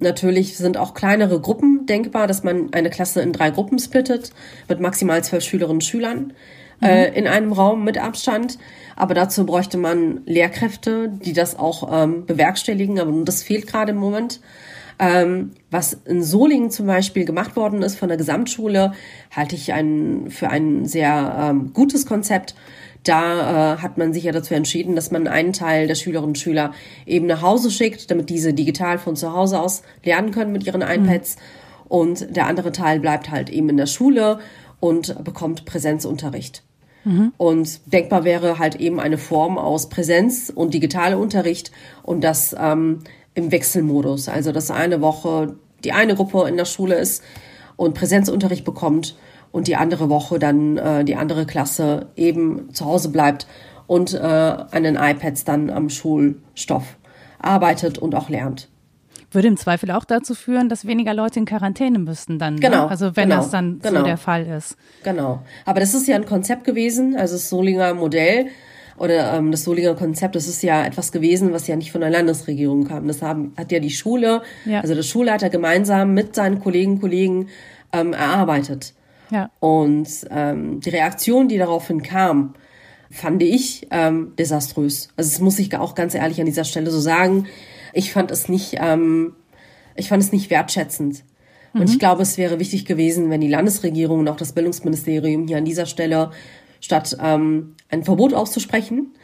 Natürlich 0.00 0.56
sind 0.56 0.76
auch 0.76 0.94
kleinere 0.94 1.40
Gruppen 1.40 1.86
denkbar, 1.86 2.26
dass 2.26 2.42
man 2.42 2.72
eine 2.72 2.90
Klasse 2.90 3.20
in 3.22 3.32
drei 3.32 3.50
Gruppen 3.50 3.78
splittet 3.78 4.32
mit 4.68 4.80
maximal 4.80 5.22
zwölf 5.24 5.44
Schülerinnen 5.44 5.76
und 5.76 5.84
Schülern 5.84 6.32
äh, 6.82 7.16
in 7.16 7.26
einem 7.26 7.52
Raum 7.52 7.84
mit 7.84 7.98
Abstand. 7.98 8.58
Aber 8.96 9.14
dazu 9.14 9.46
bräuchte 9.46 9.78
man 9.78 10.20
Lehrkräfte, 10.26 11.08
die 11.08 11.32
das 11.32 11.58
auch 11.58 11.88
ähm, 11.92 12.26
bewerkstelligen. 12.26 13.00
Aber 13.00 13.12
das 13.24 13.42
fehlt 13.42 13.66
gerade 13.66 13.92
im 13.92 13.98
Moment. 13.98 14.40
Ähm, 14.98 15.50
was 15.70 15.94
in 16.04 16.22
Solingen 16.22 16.70
zum 16.70 16.86
Beispiel 16.86 17.24
gemacht 17.24 17.56
worden 17.56 17.82
ist 17.82 17.96
von 17.96 18.08
der 18.08 18.16
Gesamtschule, 18.16 18.92
halte 19.34 19.56
ich 19.56 19.72
ein, 19.72 20.30
für 20.30 20.50
ein 20.50 20.86
sehr 20.86 21.50
ähm, 21.50 21.72
gutes 21.72 22.06
Konzept. 22.06 22.54
Da 23.02 23.74
äh, 23.74 23.78
hat 23.78 23.98
man 23.98 24.14
sich 24.14 24.24
ja 24.24 24.32
dazu 24.32 24.54
entschieden, 24.54 24.96
dass 24.96 25.10
man 25.10 25.28
einen 25.28 25.52
Teil 25.52 25.86
der 25.86 25.94
Schülerinnen 25.94 26.30
und 26.30 26.38
Schüler 26.38 26.72
eben 27.06 27.26
nach 27.26 27.42
Hause 27.42 27.70
schickt, 27.70 28.10
damit 28.10 28.30
diese 28.30 28.54
digital 28.54 28.98
von 28.98 29.14
zu 29.14 29.32
Hause 29.32 29.60
aus 29.60 29.82
lernen 30.04 30.30
können 30.30 30.52
mit 30.52 30.66
ihren 30.66 30.80
iPads. 30.80 31.36
Und 31.86 32.34
der 32.34 32.46
andere 32.46 32.72
Teil 32.72 33.00
bleibt 33.00 33.30
halt 33.30 33.50
eben 33.50 33.68
in 33.68 33.76
der 33.76 33.86
Schule 33.86 34.38
und 34.80 35.22
bekommt 35.22 35.66
Präsenzunterricht. 35.66 36.62
Mhm. 37.04 37.32
Und 37.36 37.92
denkbar 37.92 38.24
wäre 38.24 38.58
halt 38.58 38.76
eben 38.76 38.98
eine 39.00 39.18
Form 39.18 39.58
aus 39.58 39.88
Präsenz 39.90 40.50
und 40.54 40.72
Digitalunterricht 40.72 41.70
und 42.02 42.24
das 42.24 42.56
ähm, 42.58 43.00
im 43.34 43.50
Wechselmodus. 43.50 44.28
Also 44.28 44.52
dass 44.52 44.70
eine 44.70 45.00
Woche 45.00 45.56
die 45.84 45.92
eine 45.92 46.14
Gruppe 46.14 46.48
in 46.48 46.56
der 46.56 46.64
Schule 46.64 46.96
ist 46.96 47.22
und 47.76 47.94
Präsenzunterricht 47.94 48.64
bekommt 48.64 49.16
und 49.52 49.68
die 49.68 49.76
andere 49.76 50.08
Woche 50.08 50.38
dann 50.38 50.78
äh, 50.78 51.04
die 51.04 51.16
andere 51.16 51.46
Klasse 51.46 52.06
eben 52.16 52.72
zu 52.72 52.86
Hause 52.86 53.10
bleibt 53.10 53.46
und 53.86 54.14
äh, 54.14 54.18
an 54.18 54.82
den 54.82 54.96
iPads 54.96 55.44
dann 55.44 55.70
am 55.70 55.90
Schulstoff 55.90 56.96
arbeitet 57.38 57.98
und 57.98 58.14
auch 58.14 58.28
lernt. 58.28 58.68
Würde 59.30 59.48
im 59.48 59.56
Zweifel 59.56 59.90
auch 59.90 60.04
dazu 60.04 60.34
führen, 60.34 60.68
dass 60.68 60.86
weniger 60.86 61.12
Leute 61.12 61.40
in 61.40 61.44
Quarantäne 61.44 61.98
müssten 61.98 62.38
dann. 62.38 62.54
Ne? 62.54 62.60
Genau. 62.60 62.84
Ne? 62.84 62.90
Also 62.90 63.16
wenn 63.16 63.28
genau, 63.28 63.42
das 63.42 63.50
dann 63.50 63.80
genau. 63.80 64.00
so 64.00 64.06
der 64.06 64.16
Fall 64.16 64.46
ist. 64.46 64.76
Genau. 65.02 65.40
Aber 65.64 65.80
das 65.80 65.92
ist 65.92 66.06
ja 66.06 66.14
ein 66.14 66.24
Konzept 66.24 66.64
gewesen, 66.64 67.16
also 67.16 67.34
das 67.34 67.48
Solinger 67.48 67.94
Modell 67.94 68.46
oder 68.96 69.34
ähm, 69.34 69.50
das 69.50 69.64
Solinger 69.64 69.94
Konzept, 69.94 70.36
das 70.36 70.46
ist 70.48 70.62
ja 70.62 70.84
etwas 70.84 71.12
gewesen, 71.12 71.52
was 71.52 71.66
ja 71.66 71.76
nicht 71.76 71.92
von 71.92 72.00
der 72.00 72.10
Landesregierung 72.10 72.86
kam. 72.86 73.06
Das 73.08 73.22
haben, 73.22 73.52
hat 73.56 73.72
ja 73.72 73.80
die 73.80 73.90
Schule, 73.90 74.42
ja. 74.64 74.80
also 74.80 74.94
der 74.94 75.02
Schulleiter 75.02 75.50
gemeinsam 75.50 76.14
mit 76.14 76.34
seinen 76.34 76.60
Kollegen 76.60 77.00
Kollegen 77.00 77.48
ähm, 77.92 78.12
erarbeitet. 78.12 78.94
Ja. 79.30 79.50
Und 79.60 80.08
ähm, 80.30 80.80
die 80.80 80.90
Reaktion, 80.90 81.48
die 81.48 81.58
daraufhin 81.58 82.02
kam, 82.02 82.54
fand 83.10 83.42
ich 83.42 83.86
ähm, 83.90 84.32
desaströs. 84.38 85.08
Also 85.16 85.30
das 85.30 85.40
muss 85.40 85.58
ich 85.58 85.74
auch 85.76 85.94
ganz 85.94 86.14
ehrlich 86.14 86.40
an 86.40 86.46
dieser 86.46 86.64
Stelle 86.64 86.90
so 86.90 87.00
sagen. 87.00 87.46
Ich 87.92 88.12
fand 88.12 88.30
es 88.30 88.48
nicht, 88.48 88.76
ähm, 88.80 89.34
ich 89.94 90.08
fand 90.08 90.22
es 90.22 90.32
nicht 90.32 90.50
wertschätzend. 90.50 91.24
Mhm. 91.72 91.80
Und 91.80 91.90
ich 91.90 91.98
glaube, 91.98 92.22
es 92.22 92.38
wäre 92.38 92.58
wichtig 92.58 92.84
gewesen, 92.84 93.30
wenn 93.30 93.40
die 93.40 93.48
Landesregierung 93.48 94.20
und 94.20 94.28
auch 94.28 94.36
das 94.36 94.52
Bildungsministerium 94.52 95.46
hier 95.46 95.58
an 95.58 95.64
dieser 95.64 95.86
Stelle 95.86 96.30
statt 96.84 97.16
ähm, 97.18 97.76
ein 97.88 98.04
Verbot 98.04 98.34
auszusprechen, 98.34 99.14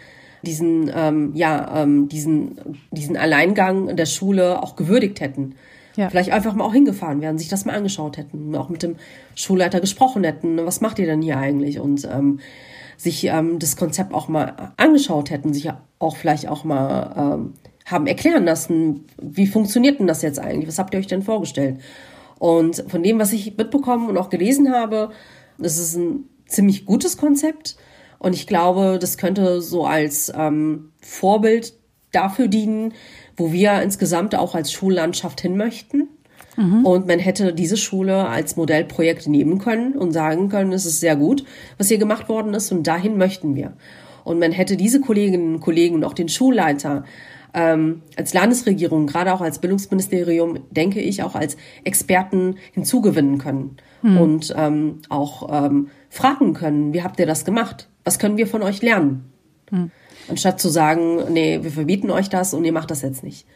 diesen, 0.42 0.90
ähm, 0.94 1.32
ja, 1.34 1.82
ähm, 1.82 2.08
diesen, 2.08 2.56
diesen 2.90 3.18
Alleingang 3.18 3.96
der 3.96 4.06
Schule 4.06 4.62
auch 4.62 4.76
gewürdigt 4.76 5.20
hätten. 5.20 5.56
Ja. 5.94 6.08
Vielleicht 6.08 6.30
einfach 6.30 6.54
mal 6.54 6.64
auch 6.64 6.72
hingefahren 6.72 7.20
wären, 7.20 7.36
sich 7.36 7.48
das 7.48 7.66
mal 7.66 7.74
angeschaut 7.74 8.16
hätten, 8.16 8.56
auch 8.56 8.70
mit 8.70 8.82
dem 8.82 8.96
Schulleiter 9.34 9.80
gesprochen 9.80 10.24
hätten. 10.24 10.56
Was 10.64 10.80
macht 10.80 10.98
ihr 10.98 11.04
denn 11.04 11.20
hier 11.20 11.36
eigentlich? 11.36 11.80
Und 11.80 12.08
ähm, 12.10 12.40
sich 12.96 13.24
ähm, 13.24 13.58
das 13.58 13.76
Konzept 13.76 14.14
auch 14.14 14.28
mal 14.28 14.72
angeschaut 14.78 15.28
hätten, 15.28 15.52
sich 15.52 15.70
auch 15.98 16.16
vielleicht 16.16 16.48
auch 16.48 16.64
mal 16.64 17.34
ähm, 17.34 17.52
haben 17.84 18.06
erklären 18.06 18.44
lassen, 18.44 19.04
wie 19.20 19.46
funktioniert 19.46 20.00
denn 20.00 20.06
das 20.06 20.22
jetzt 20.22 20.38
eigentlich? 20.38 20.68
Was 20.68 20.78
habt 20.78 20.94
ihr 20.94 21.00
euch 21.00 21.08
denn 21.08 21.22
vorgestellt? 21.22 21.78
Und 22.38 22.84
von 22.88 23.02
dem, 23.02 23.18
was 23.18 23.34
ich 23.34 23.58
mitbekommen 23.58 24.08
und 24.08 24.16
auch 24.16 24.30
gelesen 24.30 24.72
habe, 24.72 25.10
das 25.58 25.76
ist 25.76 25.96
ein 25.96 26.24
ziemlich 26.50 26.84
gutes 26.84 27.16
Konzept. 27.16 27.76
Und 28.18 28.34
ich 28.34 28.46
glaube, 28.46 28.98
das 29.00 29.16
könnte 29.16 29.62
so 29.62 29.86
als 29.86 30.30
ähm, 30.34 30.92
Vorbild 31.00 31.74
dafür 32.12 32.48
dienen, 32.48 32.92
wo 33.36 33.52
wir 33.52 33.80
insgesamt 33.82 34.34
auch 34.34 34.54
als 34.54 34.72
Schullandschaft 34.72 35.40
hin 35.40 35.56
möchten. 35.56 36.08
Mhm. 36.56 36.84
Und 36.84 37.06
man 37.06 37.18
hätte 37.18 37.54
diese 37.54 37.76
Schule 37.76 38.28
als 38.28 38.56
Modellprojekt 38.56 39.26
nehmen 39.28 39.58
können 39.58 39.94
und 39.94 40.12
sagen 40.12 40.48
können, 40.48 40.72
es 40.72 40.84
ist 40.84 41.00
sehr 41.00 41.16
gut, 41.16 41.44
was 41.78 41.88
hier 41.88 41.98
gemacht 41.98 42.28
worden 42.28 42.52
ist 42.54 42.70
und 42.72 42.86
dahin 42.86 43.16
möchten 43.16 43.54
wir. 43.54 43.76
Und 44.24 44.38
man 44.38 44.52
hätte 44.52 44.76
diese 44.76 45.00
Kolleginnen 45.00 45.54
und 45.54 45.60
Kollegen 45.60 45.94
und 45.94 46.04
auch 46.04 46.12
den 46.12 46.28
Schulleiter 46.28 47.04
ähm, 47.54 48.02
als 48.16 48.34
Landesregierung, 48.34 49.06
gerade 49.06 49.32
auch 49.32 49.40
als 49.40 49.58
Bildungsministerium, 49.58 50.60
denke 50.70 51.00
ich, 51.00 51.22
auch 51.22 51.34
als 51.34 51.56
Experten 51.84 52.56
hinzugewinnen 52.72 53.38
können 53.38 53.76
mhm. 54.02 54.20
und 54.20 54.54
ähm, 54.56 55.00
auch 55.08 55.48
ähm, 55.50 55.88
fragen 56.08 56.54
können, 56.54 56.92
wie 56.92 57.02
habt 57.02 57.18
ihr 57.20 57.26
das 57.26 57.44
gemacht? 57.44 57.88
Was 58.04 58.18
können 58.18 58.36
wir 58.36 58.46
von 58.46 58.62
euch 58.62 58.82
lernen? 58.82 59.30
Mhm. 59.70 59.90
Anstatt 60.28 60.60
zu 60.60 60.68
sagen, 60.68 61.32
nee, 61.32 61.60
wir 61.62 61.70
verbieten 61.70 62.10
euch 62.10 62.28
das 62.28 62.54
und 62.54 62.64
ihr 62.64 62.72
macht 62.72 62.90
das 62.90 63.02
jetzt 63.02 63.24
nicht. 63.24 63.46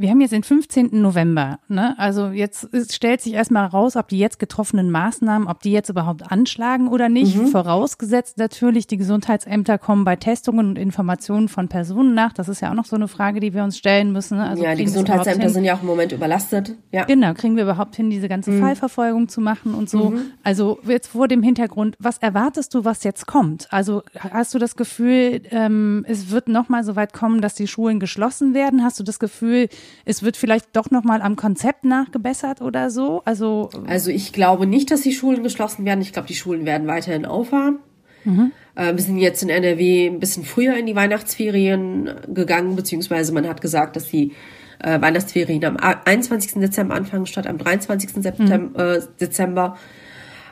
Wir 0.00 0.10
haben 0.10 0.20
jetzt 0.20 0.30
den 0.30 0.44
15. 0.44 0.90
November. 0.92 1.58
Ne? 1.66 1.98
Also 1.98 2.28
jetzt 2.28 2.68
stellt 2.94 3.20
sich 3.20 3.32
erstmal 3.32 3.66
raus, 3.66 3.96
ob 3.96 4.06
die 4.06 4.18
jetzt 4.20 4.38
getroffenen 4.38 4.92
Maßnahmen, 4.92 5.48
ob 5.48 5.60
die 5.60 5.72
jetzt 5.72 5.88
überhaupt 5.88 6.30
anschlagen 6.30 6.86
oder 6.86 7.08
nicht. 7.08 7.36
Mhm. 7.36 7.48
Vorausgesetzt 7.48 8.38
natürlich, 8.38 8.86
die 8.86 8.96
Gesundheitsämter 8.96 9.76
kommen 9.76 10.04
bei 10.04 10.14
Testungen 10.14 10.68
und 10.68 10.78
Informationen 10.78 11.48
von 11.48 11.66
Personen 11.66 12.14
nach. 12.14 12.32
Das 12.32 12.48
ist 12.48 12.60
ja 12.60 12.70
auch 12.70 12.74
noch 12.74 12.84
so 12.84 12.94
eine 12.94 13.08
Frage, 13.08 13.40
die 13.40 13.54
wir 13.54 13.64
uns 13.64 13.76
stellen 13.76 14.12
müssen. 14.12 14.38
Also 14.38 14.62
ja, 14.62 14.76
die 14.76 14.84
Gesundheitsämter 14.84 15.48
sind 15.48 15.64
ja 15.64 15.74
auch 15.74 15.80
im 15.80 15.88
Moment 15.88 16.12
überlastet. 16.12 16.76
Ja. 16.92 17.04
Genau, 17.04 17.34
kriegen 17.34 17.56
wir 17.56 17.64
überhaupt 17.64 17.96
hin, 17.96 18.08
diese 18.08 18.28
ganze 18.28 18.52
mhm. 18.52 18.60
Fallverfolgung 18.60 19.28
zu 19.28 19.40
machen 19.40 19.74
und 19.74 19.90
so. 19.90 20.10
Mhm. 20.10 20.20
Also 20.44 20.78
jetzt 20.86 21.08
vor 21.08 21.26
dem 21.26 21.42
Hintergrund, 21.42 21.96
was 21.98 22.18
erwartest 22.18 22.72
du, 22.72 22.84
was 22.84 23.02
jetzt 23.02 23.26
kommt? 23.26 23.66
Also 23.72 24.04
hast 24.16 24.54
du 24.54 24.60
das 24.60 24.76
Gefühl, 24.76 25.42
ähm, 25.50 26.04
es 26.06 26.30
wird 26.30 26.46
nochmal 26.46 26.84
so 26.84 26.94
weit 26.94 27.12
kommen, 27.12 27.40
dass 27.40 27.56
die 27.56 27.66
Schulen 27.66 27.98
geschlossen 27.98 28.54
werden? 28.54 28.84
Hast 28.84 29.00
du 29.00 29.02
das 29.02 29.18
Gefühl, 29.18 29.68
es 30.04 30.22
wird 30.22 30.36
vielleicht 30.36 30.74
doch 30.74 30.90
noch 30.90 31.04
mal 31.04 31.22
am 31.22 31.36
Konzept 31.36 31.84
nachgebessert 31.84 32.60
oder 32.60 32.90
so? 32.90 33.22
Also, 33.24 33.70
also 33.86 34.10
ich 34.10 34.32
glaube 34.32 34.66
nicht, 34.66 34.90
dass 34.90 35.02
die 35.02 35.12
Schulen 35.12 35.42
geschlossen 35.42 35.84
werden. 35.84 36.00
Ich 36.00 36.12
glaube, 36.12 36.28
die 36.28 36.34
Schulen 36.34 36.64
werden 36.66 36.86
weiterhin 36.86 37.26
auffahren. 37.26 37.78
Mhm. 38.24 38.52
Äh, 38.74 38.94
wir 38.94 39.02
sind 39.02 39.18
jetzt 39.18 39.42
in 39.42 39.48
NRW 39.48 40.06
ein 40.06 40.20
bisschen 40.20 40.44
früher 40.44 40.76
in 40.76 40.86
die 40.86 40.94
Weihnachtsferien 40.94 42.10
gegangen, 42.28 42.76
beziehungsweise 42.76 43.32
man 43.32 43.46
hat 43.48 43.60
gesagt, 43.60 43.96
dass 43.96 44.06
die 44.08 44.32
äh, 44.80 45.00
Weihnachtsferien 45.00 45.64
am 45.64 45.76
21. 45.76 46.60
Dezember 46.60 46.94
anfangen 46.94 47.26
statt 47.26 47.46
am 47.46 47.58
23. 47.58 48.10
September, 48.22 48.56
mhm. 48.56 49.00
äh, 49.00 49.00
Dezember. 49.20 49.76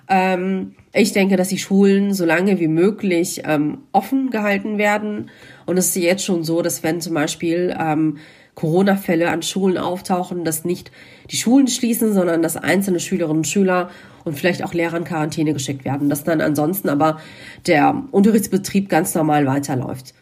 Ähm, 0.09 0.75
ich 0.92 1.12
denke, 1.12 1.37
dass 1.37 1.49
die 1.49 1.59
Schulen 1.59 2.14
so 2.14 2.25
lange 2.25 2.61
wie 2.61 2.68
möglich 2.68 3.42
ähm, 3.44 3.79
offen 3.92 4.31
gehalten 4.31 4.79
werden. 4.79 5.31
Und 5.64 5.79
es 5.79 5.88
ist 5.88 5.96
jetzt 5.96 6.25
schon 6.25 6.44
so, 6.44 6.62
dass 6.62 6.83
wenn 6.83 7.01
zum 7.01 7.14
Beispiel 7.14 7.75
ähm, 7.79 8.18
Corona-Fälle 8.56 9.30
an 9.30 9.42
Schulen 9.42 9.78
auftauchen, 9.78 10.44
dass 10.44 10.64
nicht 10.64 10.90
die 11.30 11.36
Schulen 11.36 11.68
schließen, 11.68 12.14
sondern 12.14 12.42
dass 12.42 12.56
einzelne 12.56 13.00
Schülerinnen 13.00 13.38
und 13.38 13.46
Schüler 13.46 13.90
und 14.24 14.36
vielleicht 14.36 14.64
auch 14.64 14.74
Lehrer 14.74 14.96
in 14.96 15.04
Quarantäne 15.04 15.52
geschickt 15.52 15.84
werden, 15.84 16.08
dass 16.08 16.24
dann 16.24 16.40
ansonsten 16.40 16.88
aber 16.88 17.20
der 17.66 18.04
Unterrichtsbetrieb 18.10 18.88
ganz 18.88 19.14
normal 19.14 19.46
weiterläuft. 19.46 20.14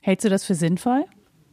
Hältst 0.00 0.24
du 0.24 0.28
das 0.30 0.44
für 0.44 0.54
sinnvoll? 0.54 1.04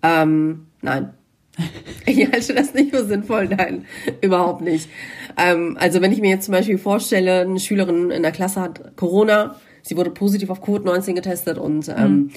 Ähm, 0.04 0.68
nein. 0.82 1.14
Ich 2.06 2.18
halte 2.32 2.56
das 2.56 2.74
nicht 2.74 2.96
für 2.96 3.06
sinnvoll, 3.06 3.48
nein, 3.48 3.86
überhaupt 4.22 4.62
nicht. 4.62 4.90
Ähm, 5.38 5.78
also 5.80 6.02
wenn 6.02 6.12
ich 6.12 6.20
mir 6.20 6.32
jetzt 6.32 6.46
zum 6.46 6.54
Beispiel 6.54 6.78
vorstelle, 6.78 7.42
eine 7.42 7.60
Schülerin 7.60 8.10
in 8.10 8.24
der 8.24 8.32
Klasse 8.32 8.60
hat 8.60 8.96
Corona, 8.96 9.56
sie 9.84 9.96
wurde 9.98 10.10
positiv 10.10 10.50
auf 10.50 10.64
Covid-19 10.64 11.14
getestet 11.14 11.58
und 11.58 11.90
ähm, 11.90 12.12
mhm 12.12 12.32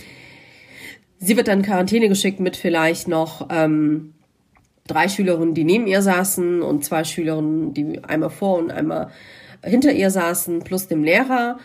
Sie 1.24 1.36
wird 1.36 1.48
dann 1.48 1.60
in 1.60 1.64
Quarantäne 1.64 2.08
geschickt 2.08 2.38
mit 2.38 2.56
vielleicht 2.56 3.08
noch 3.08 3.48
ähm, 3.50 4.12
drei 4.86 5.08
Schülerinnen, 5.08 5.54
die 5.54 5.64
neben 5.64 5.86
ihr 5.86 6.02
saßen 6.02 6.60
und 6.60 6.84
zwei 6.84 7.04
Schülerinnen, 7.04 7.72
die 7.72 8.04
einmal 8.04 8.30
vor 8.30 8.58
und 8.58 8.70
einmal 8.70 9.10
hinter 9.64 9.92
ihr 9.92 10.10
saßen, 10.10 10.60
plus 10.60 10.86
dem 10.86 11.02
Lehrer. 11.02 11.58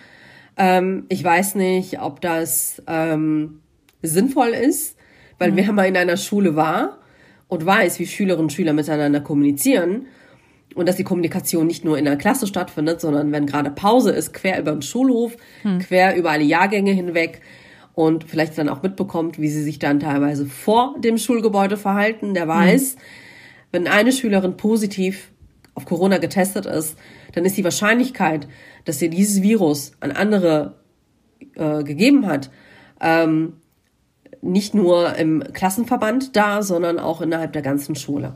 Ähm, 0.55 1.05
ich 1.09 1.21
weiß 1.21 1.55
nicht, 1.55 2.01
ob 2.01 2.21
das 2.21 2.81
ähm, 2.87 3.59
sinnvoll 4.01 4.49
ist, 4.49 4.95
weil 5.37 5.51
mhm. 5.51 5.57
wer 5.57 5.71
mal 5.73 5.87
in 5.87 5.97
einer 5.97 6.17
Schule 6.17 6.55
war 6.55 6.97
und 7.49 7.65
weiß, 7.65 7.99
wie 7.99 8.07
Schülerinnen 8.07 8.45
und 8.45 8.53
Schüler 8.53 8.71
miteinander 8.71 9.19
kommunizieren 9.19 10.05
und 10.75 10.87
dass 10.87 10.95
die 10.95 11.03
Kommunikation 11.03 11.67
nicht 11.67 11.83
nur 11.83 11.97
in 11.97 12.05
der 12.05 12.15
Klasse 12.15 12.47
stattfindet, 12.47 13.01
sondern 13.01 13.33
wenn 13.33 13.45
gerade 13.45 13.71
Pause 13.71 14.11
ist, 14.11 14.33
quer 14.33 14.59
über 14.59 14.71
den 14.71 14.81
Schulhof, 14.81 15.35
mhm. 15.65 15.79
quer 15.79 16.15
über 16.15 16.31
alle 16.31 16.43
Jahrgänge 16.43 16.91
hinweg, 16.91 17.41
und 17.93 18.23
vielleicht 18.23 18.57
dann 18.57 18.69
auch 18.69 18.81
mitbekommt, 18.81 19.39
wie 19.39 19.49
sie 19.49 19.63
sich 19.63 19.79
dann 19.79 19.99
teilweise 19.99 20.45
vor 20.45 20.95
dem 20.99 21.17
Schulgebäude 21.17 21.77
verhalten, 21.77 22.33
der 22.33 22.47
weiß, 22.47 22.95
mhm. 22.95 22.99
wenn 23.71 23.87
eine 23.87 24.11
Schülerin 24.11 24.57
positiv 24.57 25.31
auf 25.75 25.85
Corona 25.85 26.17
getestet 26.17 26.65
ist, 26.65 26.97
dann 27.33 27.45
ist 27.45 27.57
die 27.57 27.63
Wahrscheinlichkeit, 27.63 28.47
dass 28.85 29.01
ihr 29.01 29.09
dieses 29.09 29.41
Virus 29.41 29.93
an 29.99 30.11
andere 30.11 30.75
äh, 31.55 31.83
gegeben 31.83 32.27
hat, 32.27 32.49
ähm, 33.01 33.53
nicht 34.41 34.73
nur 34.73 35.15
im 35.15 35.43
Klassenverband 35.53 36.35
da, 36.35 36.63
sondern 36.63 36.99
auch 36.99 37.21
innerhalb 37.21 37.53
der 37.53 37.61
ganzen 37.61 37.95
Schule. 37.95 38.35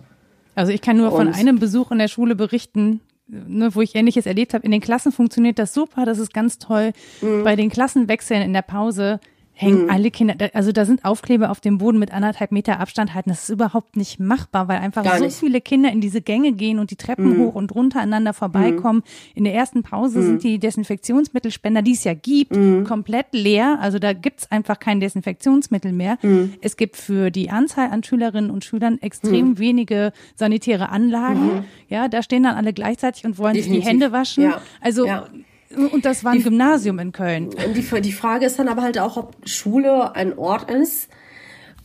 Also 0.55 0.71
ich 0.71 0.81
kann 0.81 0.97
nur 0.97 1.11
Und 1.11 1.17
von 1.17 1.33
einem 1.33 1.59
Besuch 1.59 1.91
in 1.91 1.99
der 1.99 2.07
Schule 2.07 2.35
berichten, 2.35 3.01
ne, 3.27 3.73
wo 3.73 3.81
ich 3.81 3.95
Ähnliches 3.95 4.25
erlebt 4.25 4.53
habe. 4.53 4.65
In 4.65 4.71
den 4.71 4.81
Klassen 4.81 5.11
funktioniert 5.11 5.59
das 5.59 5.73
super, 5.73 6.05
das 6.05 6.19
ist 6.19 6.33
ganz 6.33 6.59
toll. 6.59 6.93
Mhm. 7.21 7.43
Bei 7.43 7.55
den 7.55 7.69
Klassenwechseln 7.69 8.41
in 8.41 8.53
der 8.53 8.61
Pause 8.61 9.19
hängen 9.55 9.83
mhm. 9.83 9.89
alle 9.89 10.11
Kinder, 10.11 10.35
also 10.53 10.71
da 10.71 10.85
sind 10.85 11.05
Aufkleber 11.05 11.51
auf 11.51 11.59
dem 11.59 11.77
Boden 11.77 11.99
mit 11.99 12.11
anderthalb 12.11 12.51
Meter 12.51 12.79
Abstand 12.79 13.13
halten. 13.13 13.29
Das 13.29 13.43
ist 13.43 13.49
überhaupt 13.49 13.95
nicht 13.95 14.19
machbar, 14.19 14.67
weil 14.67 14.79
einfach 14.79 15.03
Gar 15.03 15.19
so 15.19 15.25
nicht. 15.25 15.37
viele 15.37 15.61
Kinder 15.61 15.91
in 15.91 16.01
diese 16.01 16.21
Gänge 16.21 16.53
gehen 16.53 16.79
und 16.79 16.89
die 16.91 16.95
Treppen 16.95 17.37
mhm. 17.37 17.43
hoch 17.43 17.55
und 17.55 17.73
runter 17.73 17.99
aneinander 17.99 18.33
vorbeikommen. 18.33 18.99
Mhm. 18.99 19.31
In 19.35 19.43
der 19.43 19.53
ersten 19.53 19.83
Pause 19.83 20.19
mhm. 20.19 20.23
sind 20.23 20.43
die 20.43 20.59
Desinfektionsmittelspender, 20.59 21.83
die 21.83 21.93
es 21.93 22.03
ja 22.03 22.15
gibt, 22.15 22.55
mhm. 22.55 22.83
komplett 22.83 23.27
leer. 23.31 23.77
Also 23.79 23.99
da 23.99 24.13
gibt's 24.13 24.51
einfach 24.51 24.79
kein 24.79 24.99
Desinfektionsmittel 24.99 25.91
mehr. 25.91 26.17
Mhm. 26.23 26.53
Es 26.61 26.75
gibt 26.75 26.97
für 26.97 27.29
die 27.29 27.51
Anzahl 27.51 27.89
an 27.91 28.03
Schülerinnen 28.03 28.49
und 28.49 28.65
Schülern 28.65 28.99
extrem 29.01 29.59
wenige 29.59 30.13
sanitäre 30.35 30.89
Anlagen. 30.89 31.65
Ja, 31.89 32.07
da 32.07 32.23
stehen 32.23 32.43
dann 32.43 32.55
alle 32.55 32.73
gleichzeitig 32.73 33.23
und 33.25 33.37
wollen 33.37 33.53
Definitiv. 33.53 33.83
sich 33.83 33.83
die 33.83 33.89
Hände 33.89 34.11
waschen. 34.11 34.43
Ja. 34.43 34.61
Also 34.81 35.05
ja 35.05 35.27
Und 35.75 36.05
das 36.05 36.23
war 36.23 36.31
ein 36.31 36.39
die, 36.39 36.43
Gymnasium 36.43 36.99
in 36.99 37.12
Köln. 37.12 37.49
Die, 37.75 38.01
die 38.01 38.12
Frage 38.12 38.45
ist 38.45 38.59
dann 38.59 38.67
aber 38.67 38.81
halt 38.81 38.99
auch, 38.99 39.17
ob 39.17 39.36
Schule 39.45 40.15
ein 40.15 40.38
Ort 40.38 40.69
ist, 40.69 41.09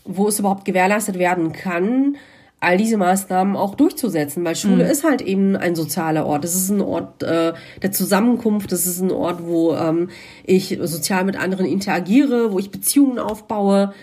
wo 0.05 0.29
es 0.29 0.39
überhaupt 0.39 0.65
gewährleistet 0.65 1.19
werden 1.19 1.53
kann, 1.53 2.17
all 2.61 2.77
diese 2.77 2.97
Maßnahmen 2.97 3.57
auch 3.57 3.75
durchzusetzen, 3.75 4.45
weil 4.45 4.57
Schule 4.57 4.85
mhm. 4.85 4.91
ist 4.91 5.05
halt 5.05 5.21
eben 5.21 5.57
ein 5.57 5.77
sozialer 5.77 6.27
Ort. 6.27 6.45
Es 6.45 6.55
ist 6.55 6.71
ein 6.71 6.81
Ort 6.81 7.23
äh, 7.23 7.53
der 7.83 7.93
Zusammenkunft, 7.93 8.73
es 8.73 8.87
ist 8.87 9.01
ein 9.01 9.13
Ort, 9.13 9.45
wo 9.45 9.75
ähm, 9.75 10.11
ich 10.45 10.79
sozial 10.83 11.25
mit 11.25 11.39
anderen 11.39 11.67
interagiere, 11.67 12.53
wo 12.53 12.59
ich 12.59 12.71
Beziehungen 12.71 13.19
aufbaue. 13.19 13.95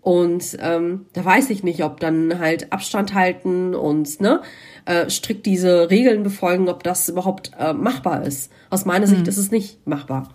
Und 0.00 0.56
ähm, 0.60 1.06
da 1.12 1.24
weiß 1.24 1.50
ich 1.50 1.62
nicht, 1.62 1.84
ob 1.84 2.00
dann 2.00 2.40
halt 2.40 2.72
Abstand 2.72 3.14
halten 3.14 3.72
und 3.76 4.20
ne, 4.20 4.42
äh, 4.84 5.08
strikt 5.08 5.46
diese 5.46 5.90
Regeln 5.90 6.22
befolgen, 6.22 6.68
ob 6.68 6.82
das 6.82 7.08
überhaupt 7.08 7.52
äh, 7.58 7.72
machbar 7.72 8.24
ist. 8.24 8.50
Aus 8.70 8.84
meiner 8.84 9.06
Sicht 9.06 9.22
mhm. 9.22 9.28
ist 9.28 9.36
es 9.36 9.50
nicht 9.50 9.86
machbar. 9.86 10.28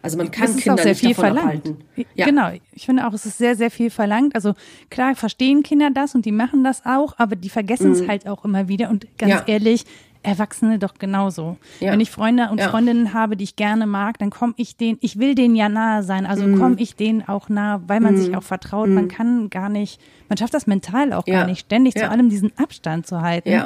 Also 0.00 0.16
man 0.16 0.30
kann 0.30 0.56
Kinder 0.56 0.84
nicht 0.84 1.02
davon 1.02 1.14
verlangt. 1.14 1.38
abhalten. 1.38 1.76
Ja. 2.14 2.26
Genau, 2.26 2.50
ich 2.72 2.86
finde 2.86 3.06
auch, 3.06 3.12
es 3.12 3.26
ist 3.26 3.38
sehr, 3.38 3.56
sehr 3.56 3.70
viel 3.70 3.90
verlangt. 3.90 4.34
Also 4.34 4.54
klar, 4.90 5.14
verstehen 5.16 5.62
Kinder 5.62 5.90
das 5.92 6.14
und 6.14 6.24
die 6.24 6.32
machen 6.32 6.62
das 6.62 6.86
auch, 6.86 7.14
aber 7.18 7.34
die 7.34 7.48
vergessen 7.48 7.92
es 7.92 8.02
mhm. 8.02 8.08
halt 8.08 8.28
auch 8.28 8.44
immer 8.44 8.68
wieder. 8.68 8.90
Und 8.90 9.06
ganz 9.18 9.32
ja. 9.32 9.44
ehrlich, 9.46 9.84
Erwachsene 10.22 10.78
doch 10.78 10.94
genauso. 10.94 11.56
Ja. 11.80 11.92
Wenn 11.92 12.00
ich 12.00 12.10
Freunde 12.10 12.48
und 12.50 12.58
ja. 12.58 12.68
Freundinnen 12.68 13.14
habe, 13.14 13.36
die 13.36 13.44
ich 13.44 13.56
gerne 13.56 13.86
mag, 13.86 14.18
dann 14.18 14.30
komme 14.30 14.54
ich 14.56 14.76
denen, 14.76 14.98
ich 15.00 15.18
will 15.18 15.34
denen 15.34 15.56
ja 15.56 15.68
nahe 15.68 16.02
sein, 16.02 16.26
also 16.26 16.46
mm. 16.46 16.58
komme 16.58 16.76
ich 16.78 16.96
denen 16.96 17.26
auch 17.26 17.48
nah, 17.48 17.82
weil 17.86 18.00
man 18.00 18.14
mm. 18.14 18.18
sich 18.18 18.36
auch 18.36 18.42
vertraut. 18.42 18.88
Mm. 18.88 18.94
Man 18.94 19.04
mhm. 19.04 19.08
kann 19.08 19.50
gar 19.50 19.68
nicht, 19.68 20.00
man 20.28 20.36
schafft 20.36 20.54
das 20.54 20.66
mental 20.66 21.12
auch 21.12 21.26
ja. 21.26 21.40
gar 21.40 21.46
nicht, 21.46 21.60
ständig 21.60 21.94
zu 21.94 22.08
allem 22.08 22.28
diesen 22.28 22.52
Abstand 22.58 23.06
zu 23.06 23.22
halten. 23.22 23.62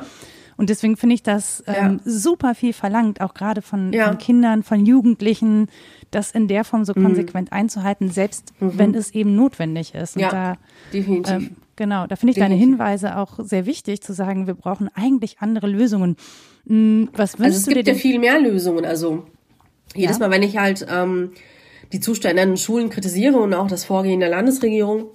Und 0.57 0.71
deswegen 0.71 0.97
finde 0.97 1.15
ich 1.15 1.23
das 1.23 1.65
ähm, 1.67 2.01
super 2.05 2.55
viel 2.55 2.73
verlangt, 2.73 3.21
auch 3.21 3.35
gerade 3.35 3.63
von, 3.63 3.93
von 3.93 4.19
Kindern, 4.19 4.63
von 4.63 4.85
Jugendlichen, 4.85 5.69
das 6.11 6.31
in 6.31 6.47
der 6.47 6.65
Form 6.65 6.85
so 6.85 6.93
mhm. 6.95 7.05
konsequent 7.05 7.51
mhm. 7.51 7.57
einzuhalten, 7.57 8.11
selbst 8.11 8.53
mhm. 8.61 8.79
wenn 8.79 8.95
es 8.95 9.13
eben 9.13 9.35
notwendig 9.35 9.95
ist. 9.95 10.17
Und 10.17 10.23
ja, 10.23 10.31
da, 10.31 10.55
definitiv. 10.93 11.33
Ähm, 11.33 11.57
genau, 11.83 12.07
da 12.07 12.15
finde 12.15 12.31
ich 12.31 12.39
deine 12.39 12.55
Hinweise 12.55 13.19
auch 13.19 13.41
sehr 13.43 13.67
wichtig, 13.67 14.03
zu 14.03 14.13
sagen, 14.13 14.47
wir 14.47 14.55
brauchen 14.55 14.89
eigentlich 14.95 15.41
andere 15.41 15.67
Lösungen. 15.67 16.17
Hm, 16.69 17.09
was 17.13 17.35
also 17.41 17.59
es 17.59 17.67
gibt 17.67 17.89
ja 17.89 17.95
viel 17.95 18.21
mehr 18.21 18.41
Lösungen. 18.41 18.85
Also 18.85 19.27
jedes 19.97 20.19
ja? 20.19 20.29
Mal, 20.29 20.31
wenn 20.33 20.45
ich 20.45 20.59
halt 20.59 20.87
ähm, 20.89 21.33
die 21.93 21.99
Zustände 21.99 22.41
an 22.41 22.57
Schulen 22.57 22.89
kritisiere 22.89 23.37
und 23.37 23.53
auch 23.53 23.67
das 23.67 23.85
Vorgehen 23.85 24.21
der 24.21 24.29
Landesregierung 24.29 25.07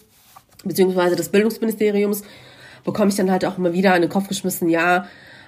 beziehungsweise 0.65 1.15
des 1.15 1.29
Bildungsministeriums, 1.29 2.23
bekomme 2.83 3.11
ich 3.11 3.15
dann 3.15 3.31
halt 3.31 3.45
auch 3.45 3.57
immer 3.57 3.71
wieder 3.71 3.95
in 3.95 4.01
den 4.01 4.11
Kopf 4.11 4.27
geschmissen, 4.27 4.67
ja, 4.67 5.07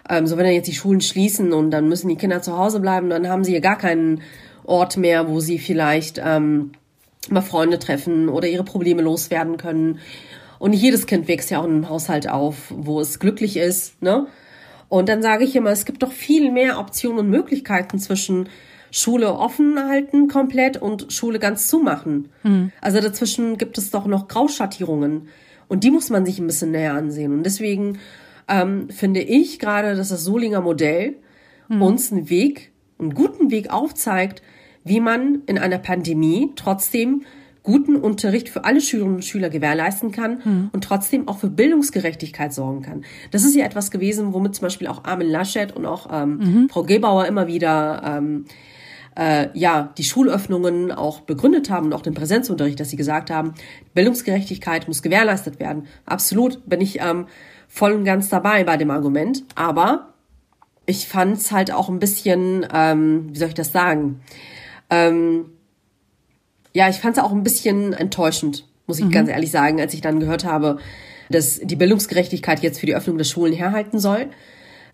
ähm, 0.10 0.26
so 0.26 0.38
wenn 0.38 0.46
dann 0.46 0.54
jetzt 0.54 0.70
die 0.70 0.76
Schulen 0.76 1.02
schließen 1.02 1.52
und 1.52 1.72
dann 1.72 1.90
müssen 1.90 2.08
die 2.08 2.16
Kinder 2.16 2.42
zu 2.42 2.58
Hause 2.58 2.80
bleiben, 2.80 3.10
dann 3.10 3.28
haben 3.28 3.44
sie 3.44 3.54
ja 3.54 3.60
gar 3.60 3.78
keinen 3.78 4.22
Ort 4.64 4.96
mehr, 4.96 5.28
wo 5.28 5.42
sie 5.42 5.60
vielleicht 5.60 6.22
ähm, 6.24 6.72
mal 7.30 7.42
Freunde 7.42 7.78
treffen 7.78 8.30
oder 8.30 8.48
ihre 8.48 8.64
Probleme 8.64 9.02
loswerden 9.02 9.58
können. 9.58 10.00
Und 10.60 10.72
nicht 10.72 10.82
jedes 10.82 11.08
Kind 11.08 11.28
wächst 11.28 11.50
ja 11.50 11.60
auch 11.60 11.66
in 11.66 11.72
einem 11.72 11.90
Haushalt 11.90 12.30
auf, 12.30 12.74
wo 12.76 13.00
es 13.00 13.20
glücklich 13.20 13.58
ist, 13.58 14.02
ne? 14.02 14.28
Und 14.90 15.08
dann 15.08 15.22
sage 15.22 15.44
ich 15.44 15.56
immer, 15.56 15.70
es 15.70 15.86
gibt 15.86 16.02
doch 16.02 16.12
viel 16.12 16.52
mehr 16.52 16.80
Optionen 16.80 17.20
und 17.20 17.30
Möglichkeiten 17.30 18.00
zwischen 18.00 18.50
Schule 18.92 19.34
offen 19.36 19.78
halten 19.88 20.28
komplett 20.28 20.78
und 20.78 21.14
Schule 21.14 21.38
ganz 21.38 21.68
zumachen. 21.68 22.30
Mhm. 22.44 22.72
Also 22.82 23.00
dazwischen 23.00 23.58
gibt 23.58 23.78
es 23.78 23.92
doch 23.92 24.08
noch 24.08 24.28
Grauschattierungen. 24.28 25.28
Und 25.68 25.84
die 25.84 25.92
muss 25.92 26.10
man 26.10 26.26
sich 26.26 26.40
ein 26.40 26.48
bisschen 26.48 26.72
näher 26.72 26.96
ansehen. 26.96 27.32
Und 27.32 27.44
deswegen 27.44 28.00
ähm, 28.48 28.90
finde 28.90 29.22
ich 29.22 29.60
gerade, 29.60 29.96
dass 29.96 30.10
das 30.10 30.24
Solinger 30.24 30.62
Modell 30.62 31.18
mhm. 31.68 31.82
uns 31.84 32.12
einen 32.12 32.32
Weg, 32.32 32.72
einen 32.98 33.14
guten 33.14 33.52
Weg 33.52 33.72
aufzeigt, 33.72 34.42
wie 34.84 35.00
man 35.00 35.44
in 35.46 35.60
einer 35.60 35.78
Pandemie 35.78 36.52
trotzdem 36.56 37.24
guten 37.70 37.96
Unterricht 37.96 38.50
für 38.50 38.66
alle 38.66 38.82
Schülerinnen 38.82 39.18
und 39.18 39.26
Schüler 39.26 39.50
gewährleisten 39.50 40.12
kann 40.12 40.44
hm. 40.44 40.70
und 40.74 40.84
trotzdem 40.84 41.28
auch 41.28 41.38
für 41.38 41.50
Bildungsgerechtigkeit 41.50 42.52
sorgen 42.52 42.82
kann. 42.82 43.06
Das 43.30 43.44
ist 43.44 43.56
ja 43.56 43.64
etwas 43.64 43.92
gewesen, 43.92 44.34
womit 44.34 44.56
zum 44.56 44.64
Beispiel 44.64 44.88
auch 44.88 45.04
Armin 45.04 45.30
Laschet 45.30 45.76
und 45.76 45.86
auch 45.86 46.08
ähm, 46.12 46.38
mhm. 46.38 46.70
Frau 46.70 46.82
Gebauer 46.82 47.28
immer 47.28 47.46
wieder 47.46 48.02
ähm, 48.04 48.46
äh, 49.16 49.50
ja 49.54 49.94
die 50.00 50.04
Schulöffnungen 50.04 50.92
auch 50.92 51.20
begründet 51.22 51.70
haben 51.70 51.88
und 51.88 51.94
auch 51.94 52.02
den 52.02 52.16
Präsenzunterricht, 52.16 52.80
dass 52.80 52.90
sie 52.90 52.98
gesagt 52.98 53.30
haben, 53.30 53.54
Bildungsgerechtigkeit 53.94 54.88
muss 54.88 55.04
gewährleistet 55.04 55.60
werden. 55.60 55.86
Absolut 56.08 56.68
bin 56.68 56.82
ich 56.82 57.00
ähm, 57.02 57.28
voll 57.68 57.92
und 57.92 58.04
ganz 58.04 58.30
dabei 58.30 58.64
bei 58.64 58.78
dem 58.78 58.90
Argument, 58.90 59.44
aber 59.54 60.14
ich 60.88 61.08
fand 61.08 61.38
es 61.38 61.52
halt 61.52 61.72
auch 61.72 61.88
ein 61.88 62.00
bisschen, 62.00 62.66
ähm, 62.74 63.28
wie 63.32 63.38
soll 63.38 63.50
ich 63.50 63.54
das 63.54 63.72
sagen? 63.72 64.22
Ähm, 64.90 65.52
ja, 66.80 66.88
ich 66.88 66.96
fand 66.96 67.18
es 67.18 67.22
auch 67.22 67.34
ein 67.34 67.44
bisschen 67.44 67.92
enttäuschend, 67.92 68.66
muss 68.88 69.00
ich 69.00 69.06
mhm. 69.06 69.12
ganz 69.12 69.30
ehrlich 69.30 69.52
sagen, 69.52 69.82
als 69.82 69.94
ich 69.94 70.00
dann 70.00 70.22
gehört 70.22 70.46
habe, 70.46 70.78
dass 71.30 71.60
die 71.60 71.76
Bildungsgerechtigkeit 71.76 72.62
jetzt 72.62 72.80
für 72.80 72.86
die 72.86 72.96
Öffnung 72.96 73.18
der 73.18 73.26
Schulen 73.26 73.52
herhalten 73.52 74.00
soll, 74.00 74.28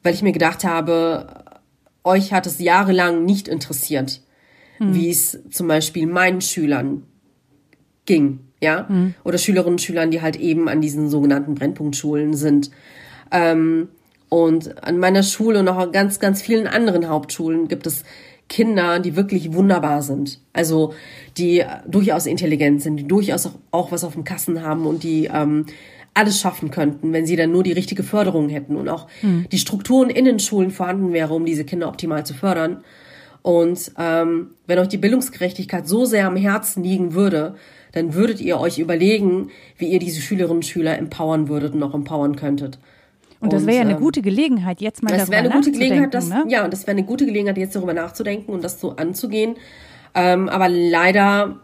weil 0.01 0.15
ich 0.15 0.23
mir 0.23 0.31
gedacht 0.31 0.63
habe, 0.63 1.45
euch 2.03 2.33
hat 2.33 2.47
es 2.47 2.57
jahrelang 2.57 3.23
nicht 3.23 3.47
interessiert, 3.47 4.21
mhm. 4.79 4.95
wie 4.95 5.11
es 5.11 5.37
zum 5.51 5.67
Beispiel 5.67 6.07
meinen 6.07 6.41
Schülern 6.41 7.03
ging, 8.05 8.39
ja, 8.59 8.87
mhm. 8.89 9.13
oder 9.23 9.37
Schülerinnen 9.37 9.73
und 9.73 9.81
Schülern, 9.81 10.09
die 10.09 10.23
halt 10.23 10.37
eben 10.37 10.67
an 10.67 10.81
diesen 10.81 11.07
sogenannten 11.07 11.53
Brennpunktschulen 11.53 12.33
sind. 12.33 12.71
Ähm, 13.29 13.89
und 14.29 14.83
an 14.83 14.97
meiner 14.97 15.21
Schule 15.21 15.59
und 15.59 15.67
auch 15.67 15.77
an 15.77 15.91
ganz, 15.91 16.19
ganz 16.19 16.41
vielen 16.41 16.65
anderen 16.65 17.07
Hauptschulen 17.09 17.67
gibt 17.67 17.85
es 17.85 18.03
Kinder, 18.47 18.99
die 18.99 19.15
wirklich 19.15 19.53
wunderbar 19.53 20.01
sind. 20.01 20.39
Also 20.53 20.93
die 21.37 21.63
durchaus 21.87 22.25
intelligent 22.25 22.81
sind, 22.81 22.97
die 22.97 23.07
durchaus 23.07 23.47
auch, 23.47 23.55
auch 23.71 23.91
was 23.91 24.03
auf 24.03 24.13
dem 24.13 24.23
Kassen 24.23 24.61
haben 24.61 24.85
und 24.85 25.03
die 25.03 25.29
ähm, 25.33 25.65
alles 26.13 26.39
schaffen 26.39 26.71
könnten, 26.71 27.11
wenn 27.11 27.25
sie 27.25 27.35
dann 27.35 27.51
nur 27.51 27.63
die 27.63 27.73
richtige 27.73 28.03
Förderung 28.03 28.49
hätten 28.49 28.75
und 28.77 28.87
auch 28.87 29.07
mhm. 29.21 29.45
die 29.51 29.57
Strukturen 29.57 30.09
in 30.09 30.25
den 30.25 30.39
Schulen 30.39 30.71
vorhanden 30.71 31.11
wäre, 31.11 31.33
um 31.33 31.45
diese 31.45 31.65
Kinder 31.65 31.87
optimal 31.87 32.25
zu 32.25 32.33
fördern. 32.33 32.83
Und 33.41 33.91
ähm, 33.99 34.51
wenn 34.65 34.79
euch 34.79 34.87
die 34.87 34.97
Bildungsgerechtigkeit 34.97 35.87
so 35.87 36.05
sehr 36.05 36.25
am 36.25 36.35
Herzen 36.35 36.83
liegen 36.83 37.13
würde, 37.13 37.55
dann 37.91 38.13
würdet 38.13 38.41
ihr 38.41 38.59
euch 38.59 38.79
überlegen, 38.79 39.51
wie 39.77 39.87
ihr 39.87 39.99
diese 39.99 40.21
Schülerinnen 40.21 40.57
und 40.57 40.65
Schüler 40.65 40.97
empowern 40.97 41.47
würdet 41.47 41.73
und 41.73 41.83
auch 41.83 41.93
empowern 41.93 42.35
könntet. 42.35 42.79
Und 43.39 43.53
das 43.53 43.65
wäre 43.65 43.77
ja 43.77 43.81
eine 43.81 43.93
ähm, 43.93 43.99
gute 43.99 44.21
Gelegenheit, 44.21 44.81
jetzt 44.81 45.03
mal 45.03 45.09
das 45.09 45.29
darüber 45.29 45.37
eine 45.37 45.49
gute 45.49 45.71
Gelegenheit, 45.71 46.13
das, 46.13 46.29
ne? 46.29 46.45
Ja, 46.47 46.63
und 46.63 46.73
das 46.73 46.87
wäre 46.87 46.97
eine 46.97 47.05
gute 47.05 47.25
Gelegenheit, 47.25 47.57
jetzt 47.57 47.75
darüber 47.75 47.93
nachzudenken 47.93 48.51
und 48.51 48.63
das 48.63 48.79
so 48.79 48.95
anzugehen. 48.95 49.55
Ähm, 50.13 50.49
aber 50.49 50.69
leider 50.69 51.59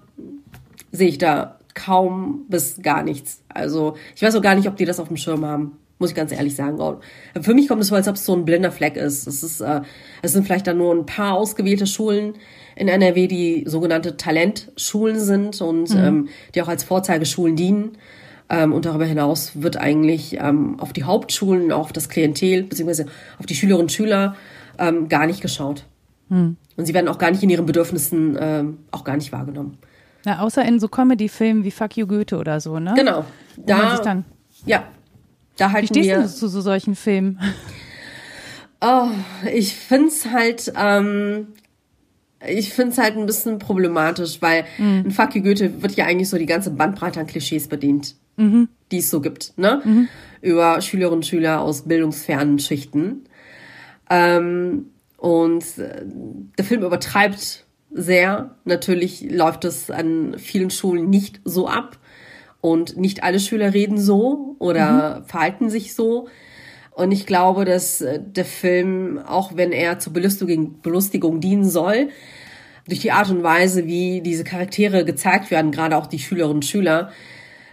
sehe 0.92 1.08
ich 1.08 1.18
da 1.18 1.60
kaum 1.74 2.46
bis 2.50 2.82
gar 2.82 3.04
nichts. 3.04 3.42
Also 3.50 3.96
ich 4.16 4.22
weiß 4.22 4.36
auch 4.36 4.42
gar 4.42 4.56
nicht, 4.56 4.68
ob 4.68 4.76
die 4.76 4.86
das 4.86 5.00
auf 5.00 5.08
dem 5.08 5.18
Schirm 5.18 5.46
haben. 5.46 5.78
Muss 6.00 6.10
ich 6.10 6.16
ganz 6.16 6.32
ehrlich 6.32 6.56
sagen. 6.56 6.80
Für 7.42 7.54
mich 7.54 7.68
kommt 7.68 7.82
es 7.82 7.90
so, 7.90 7.96
als 7.96 8.08
ob 8.08 8.16
es 8.16 8.26
so 8.26 8.34
ein 8.34 8.44
blinder 8.44 8.72
Fleck 8.72 8.98
ist. 8.98 9.28
Es, 9.28 9.44
ist, 9.44 9.62
äh, 9.62 9.82
es 10.24 10.34
sind 10.34 10.46
vielleicht 10.46 10.66
dann 10.66 10.80
nur 10.80 10.96
ein 10.96 11.06
paar 11.06 11.36
ausgewählte 11.36 11.86
Schulen 11.86 12.34
in 12.76 12.88
NRW, 12.88 13.28
die 13.28 13.66
sogenannte 13.68 14.18
Talentschulen 14.18 15.20
sind 15.20 15.62
und 15.62 15.92
mhm. 15.92 16.04
ähm, 16.04 16.30
die 16.56 16.62
auch 16.64 16.68
als 16.68 16.84
Vorzeigeschulen 16.84 17.56
dienen. 17.56 17.92
Ähm, 18.52 18.74
und 18.74 18.86
darüber 18.86 19.06
hinaus 19.06 19.54
wird 19.62 19.78
eigentlich 19.78 20.38
ähm, 20.38 20.78
auf 20.78 20.92
die 20.92 21.06
Hauptschulen, 21.06 21.72
auf 21.72 21.94
das 21.94 22.10
Klientel 22.10 22.64
beziehungsweise 22.64 23.06
auf 23.40 23.46
die 23.46 23.56
Schülerinnen 23.56 23.86
und 23.86 23.92
Schüler 23.94 24.36
ähm, 24.78 25.08
gar 25.08 25.26
nicht 25.26 25.40
geschaut. 25.40 25.86
Hm. 26.28 26.58
Und 26.76 26.86
sie 26.86 26.94
werden 26.94 27.08
auch 27.08 27.18
gar 27.18 27.32
nicht 27.32 27.42
in 27.44 27.50
ihren 27.50 27.66
Bedürfnissen 27.66 28.38
ähm, 28.38 28.80
auch 28.92 29.06
gar 29.06 29.16
nicht 29.16 29.32
wahrgenommen. 29.32 29.78
Na, 30.26 30.42
außer 30.42 30.66
in 30.66 30.82
so 30.82 30.90
Comedy-Filmen 30.90 31.64
wie 31.64 31.72
Fuck 31.72 31.96
You 31.96 32.06
Goethe 32.06 32.38
oder 32.38 32.60
so, 32.60 32.78
ne? 32.78 32.94
Genau. 32.94 33.24
Da, 33.56 33.98
dann, 34.00 34.26
ja, 34.66 34.84
da 35.56 35.72
halten 35.72 35.96
wie 35.96 36.00
stehst 36.00 36.10
wir, 36.10 36.22
du 36.22 36.28
zu 36.28 36.50
so 36.50 36.62
solchen 36.62 36.96
Filmen? 36.96 37.40
Oh, 38.84 39.10
ich 39.54 39.76
find's 39.76 40.26
halt, 40.26 40.74
ähm, 40.76 41.50
ich 42.44 42.74
find's 42.74 42.98
halt 42.98 43.16
ein 43.16 43.28
bisschen 43.28 43.60
problematisch, 43.60 44.42
weil 44.42 44.66
mhm. 44.80 45.04
ein 45.06 45.12
Fuck 45.12 45.36
You 45.36 45.44
Goethe 45.44 45.84
wird 45.84 45.92
ja 45.92 46.06
eigentlich 46.06 46.30
so 46.30 46.40
die 46.40 46.48
ganze 46.48 46.72
Bandbreite 46.72 47.20
an 47.20 47.28
Klischees 47.28 47.68
bedient 47.68 48.16
mhm. 48.38 48.70
die 48.92 49.00
es 49.00 49.10
so 49.10 49.22
gibt, 49.22 49.58
ne? 49.58 49.82
Mhm. 49.84 50.08
Über 50.42 50.82
Schülerinnen 50.82 51.20
und 51.20 51.26
Schüler 51.26 51.62
aus 51.62 51.84
bildungsfernen 51.84 52.60
Schichten. 52.60 53.26
Ähm, 54.10 54.88
und 55.18 55.78
äh, 55.78 56.04
der 56.58 56.66
Film 56.66 56.84
übertreibt 56.84 57.66
sehr. 57.92 58.56
Natürlich 58.66 59.22
läuft 59.30 59.66
es 59.66 59.92
an 59.92 60.36
vielen 60.38 60.72
Schulen 60.72 61.10
nicht 61.10 61.42
so 61.46 61.68
ab. 61.68 62.00
Und 62.60 62.98
nicht 62.98 63.24
alle 63.24 63.40
Schüler 63.40 63.74
reden 63.74 63.98
so 63.98 64.56
oder 64.60 65.22
mhm. 65.22 65.26
verhalten 65.26 65.70
sich 65.70 65.96
so. 65.96 66.28
Und 66.92 67.12
ich 67.12 67.26
glaube, 67.26 67.66
dass 67.66 68.02
äh, 68.02 68.20
der 68.22 68.46
Film, 68.46 69.20
auch 69.20 69.56
wenn 69.56 69.72
er 69.72 70.00
zur 70.00 70.14
Belustigung, 70.14 70.82
Belustigung 70.82 71.40
dienen 71.40 71.68
soll, 71.68 72.10
durch 72.88 73.00
die 73.00 73.12
Art 73.12 73.30
und 73.30 73.44
Weise, 73.44 73.88
wie 73.88 74.22
diese 74.22 74.44
Charaktere 74.44 75.06
gezeigt 75.06 75.52
werden, 75.52 75.72
gerade 75.72 75.98
auch 75.98 76.08
die 76.08 76.20
Schülerinnen 76.20 76.58
und 76.58 76.66
Schüler, 76.66 77.12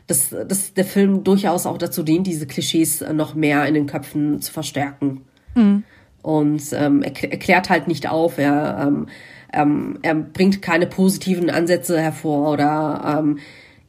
dass, 0.08 0.30
dass 0.30 0.74
der 0.74 0.84
Film 0.84 1.22
durchaus 1.22 1.66
auch 1.66 1.78
dazu 1.78 2.02
dient, 2.02 2.26
diese 2.26 2.46
Klischees 2.46 3.04
noch 3.12 3.34
mehr 3.34 3.64
in 3.66 3.74
den 3.74 3.86
Köpfen 3.86 4.42
zu 4.42 4.52
verstärken. 4.52 5.20
Mhm. 5.54 5.84
Und 6.22 6.62
ähm, 6.72 7.02
er 7.02 7.30
erklärt 7.30 7.70
halt 7.70 7.86
nicht 7.86 8.08
auf, 8.10 8.38
er 8.38 8.86
ähm, 8.88 9.06
ähm, 9.52 9.98
er 10.02 10.14
bringt 10.14 10.62
keine 10.62 10.86
positiven 10.86 11.50
Ansätze 11.50 12.00
hervor 12.00 12.52
oder 12.52 13.18
ähm, 13.20 13.38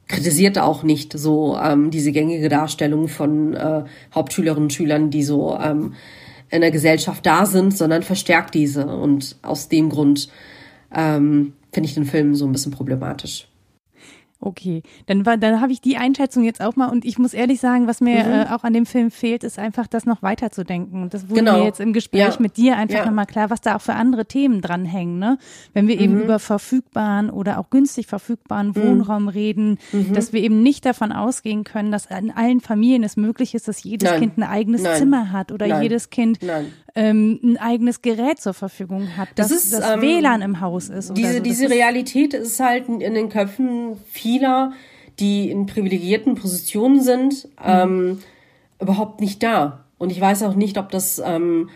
kritisiert 0.07 0.57
auch 0.57 0.83
nicht 0.83 1.17
so 1.17 1.57
ähm, 1.61 1.91
diese 1.91 2.11
gängige 2.11 2.49
Darstellung 2.49 3.07
von 3.07 3.53
äh, 3.53 3.83
Hauptschülerinnen 4.13 4.63
und 4.63 4.73
Schülern, 4.73 5.09
die 5.09 5.23
so 5.23 5.57
ähm, 5.61 5.93
in 6.49 6.61
der 6.61 6.71
Gesellschaft 6.71 7.25
da 7.25 7.45
sind, 7.45 7.77
sondern 7.77 8.03
verstärkt 8.03 8.55
diese. 8.55 8.87
Und 8.87 9.37
aus 9.41 9.69
dem 9.69 9.89
Grund 9.89 10.29
ähm, 10.95 11.53
finde 11.71 11.87
ich 11.89 11.93
den 11.93 12.05
Film 12.05 12.33
so 12.33 12.45
ein 12.45 12.51
bisschen 12.51 12.71
problematisch. 12.71 13.48
Okay, 14.41 14.83
dann 15.07 15.25
war, 15.25 15.35
dann 15.35 15.59
habe 15.59 15.73
ich 15.73 15.81
die 15.81 15.97
Einschätzung 15.97 16.45
jetzt 16.45 16.61
auch 16.61 16.77
mal 16.77 16.87
und 16.87 17.03
ich 17.03 17.19
muss 17.19 17.33
ehrlich 17.33 17.59
sagen, 17.59 17.87
was 17.87 17.99
mir 17.99 18.23
mhm. 18.23 18.31
äh, 18.31 18.45
auch 18.51 18.63
an 18.63 18.71
dem 18.71 18.85
Film 18.85 19.11
fehlt, 19.11 19.43
ist 19.43 19.59
einfach 19.59 19.85
das 19.85 20.05
noch 20.05 20.21
weiterzudenken. 20.21 21.01
Und 21.03 21.13
das 21.13 21.27
wurde 21.27 21.41
genau. 21.41 21.57
mir 21.57 21.65
jetzt 21.65 21.81
im 21.81 21.91
Gespräch 21.91 22.21
ja. 22.21 22.35
mit 22.39 22.55
dir 22.55 22.77
einfach 22.77 22.99
ja. 22.99 23.05
nochmal 23.05 23.25
klar, 23.25 23.49
was 23.49 23.59
da 23.59 23.75
auch 23.75 23.81
für 23.81 23.95
andere 23.95 24.25
Themen 24.25 24.61
dranhängen. 24.61 25.19
Ne? 25.19 25.39
Wenn 25.73 25.89
wir 25.89 25.97
mhm. 25.97 26.01
eben 26.01 26.21
über 26.21 26.39
verfügbaren 26.39 27.29
oder 27.29 27.59
auch 27.59 27.69
günstig 27.69 28.07
verfügbaren 28.07 28.69
mhm. 28.69 28.75
Wohnraum 28.75 29.27
reden, 29.27 29.77
mhm. 29.91 30.13
dass 30.13 30.31
wir 30.31 30.41
eben 30.41 30.63
nicht 30.63 30.85
davon 30.85 31.11
ausgehen 31.11 31.65
können, 31.65 31.91
dass 31.91 32.05
in 32.05 32.31
allen 32.31 32.61
Familien 32.61 33.03
es 33.03 33.17
möglich 33.17 33.55
ist, 33.55 33.67
dass 33.67 33.83
jedes 33.83 34.09
Nein. 34.09 34.19
Kind 34.21 34.37
ein 34.37 34.43
eigenes 34.43 34.83
Nein. 34.83 34.99
Zimmer 34.99 35.33
hat 35.33 35.51
oder 35.51 35.67
Nein. 35.67 35.83
jedes 35.83 36.09
Kind 36.11 36.39
ähm, 36.95 37.39
ein 37.43 37.57
eigenes 37.57 38.01
Gerät 38.01 38.39
zur 38.39 38.53
Verfügung 38.53 39.17
hat, 39.17 39.29
dass 39.35 39.49
das, 39.49 39.63
ist, 39.65 39.73
das 39.73 39.95
ähm, 39.95 40.01
WLAN 40.01 40.41
im 40.41 40.61
Haus 40.61 40.89
ist. 40.89 41.15
Diese, 41.15 41.37
so. 41.37 41.39
diese 41.43 41.69
Realität 41.69 42.33
ist 42.33 42.59
halt 42.59 42.87
in 42.87 42.99
den 42.99 43.29
Köpfen 43.29 43.97
vieler, 44.11 44.73
die 45.19 45.49
in 45.51 45.65
privilegierten 45.65 46.35
Positionen 46.35 47.01
sind, 47.01 47.45
mhm. 47.45 47.49
ähm, 47.65 48.19
überhaupt 48.79 49.21
nicht 49.21 49.43
da. 49.43 49.85
Und 49.97 50.11
ich 50.11 50.19
weiß 50.19 50.43
auch 50.43 50.55
nicht, 50.55 50.77
ob 50.77 50.89
das, 50.89 51.21
ähm, 51.23 51.69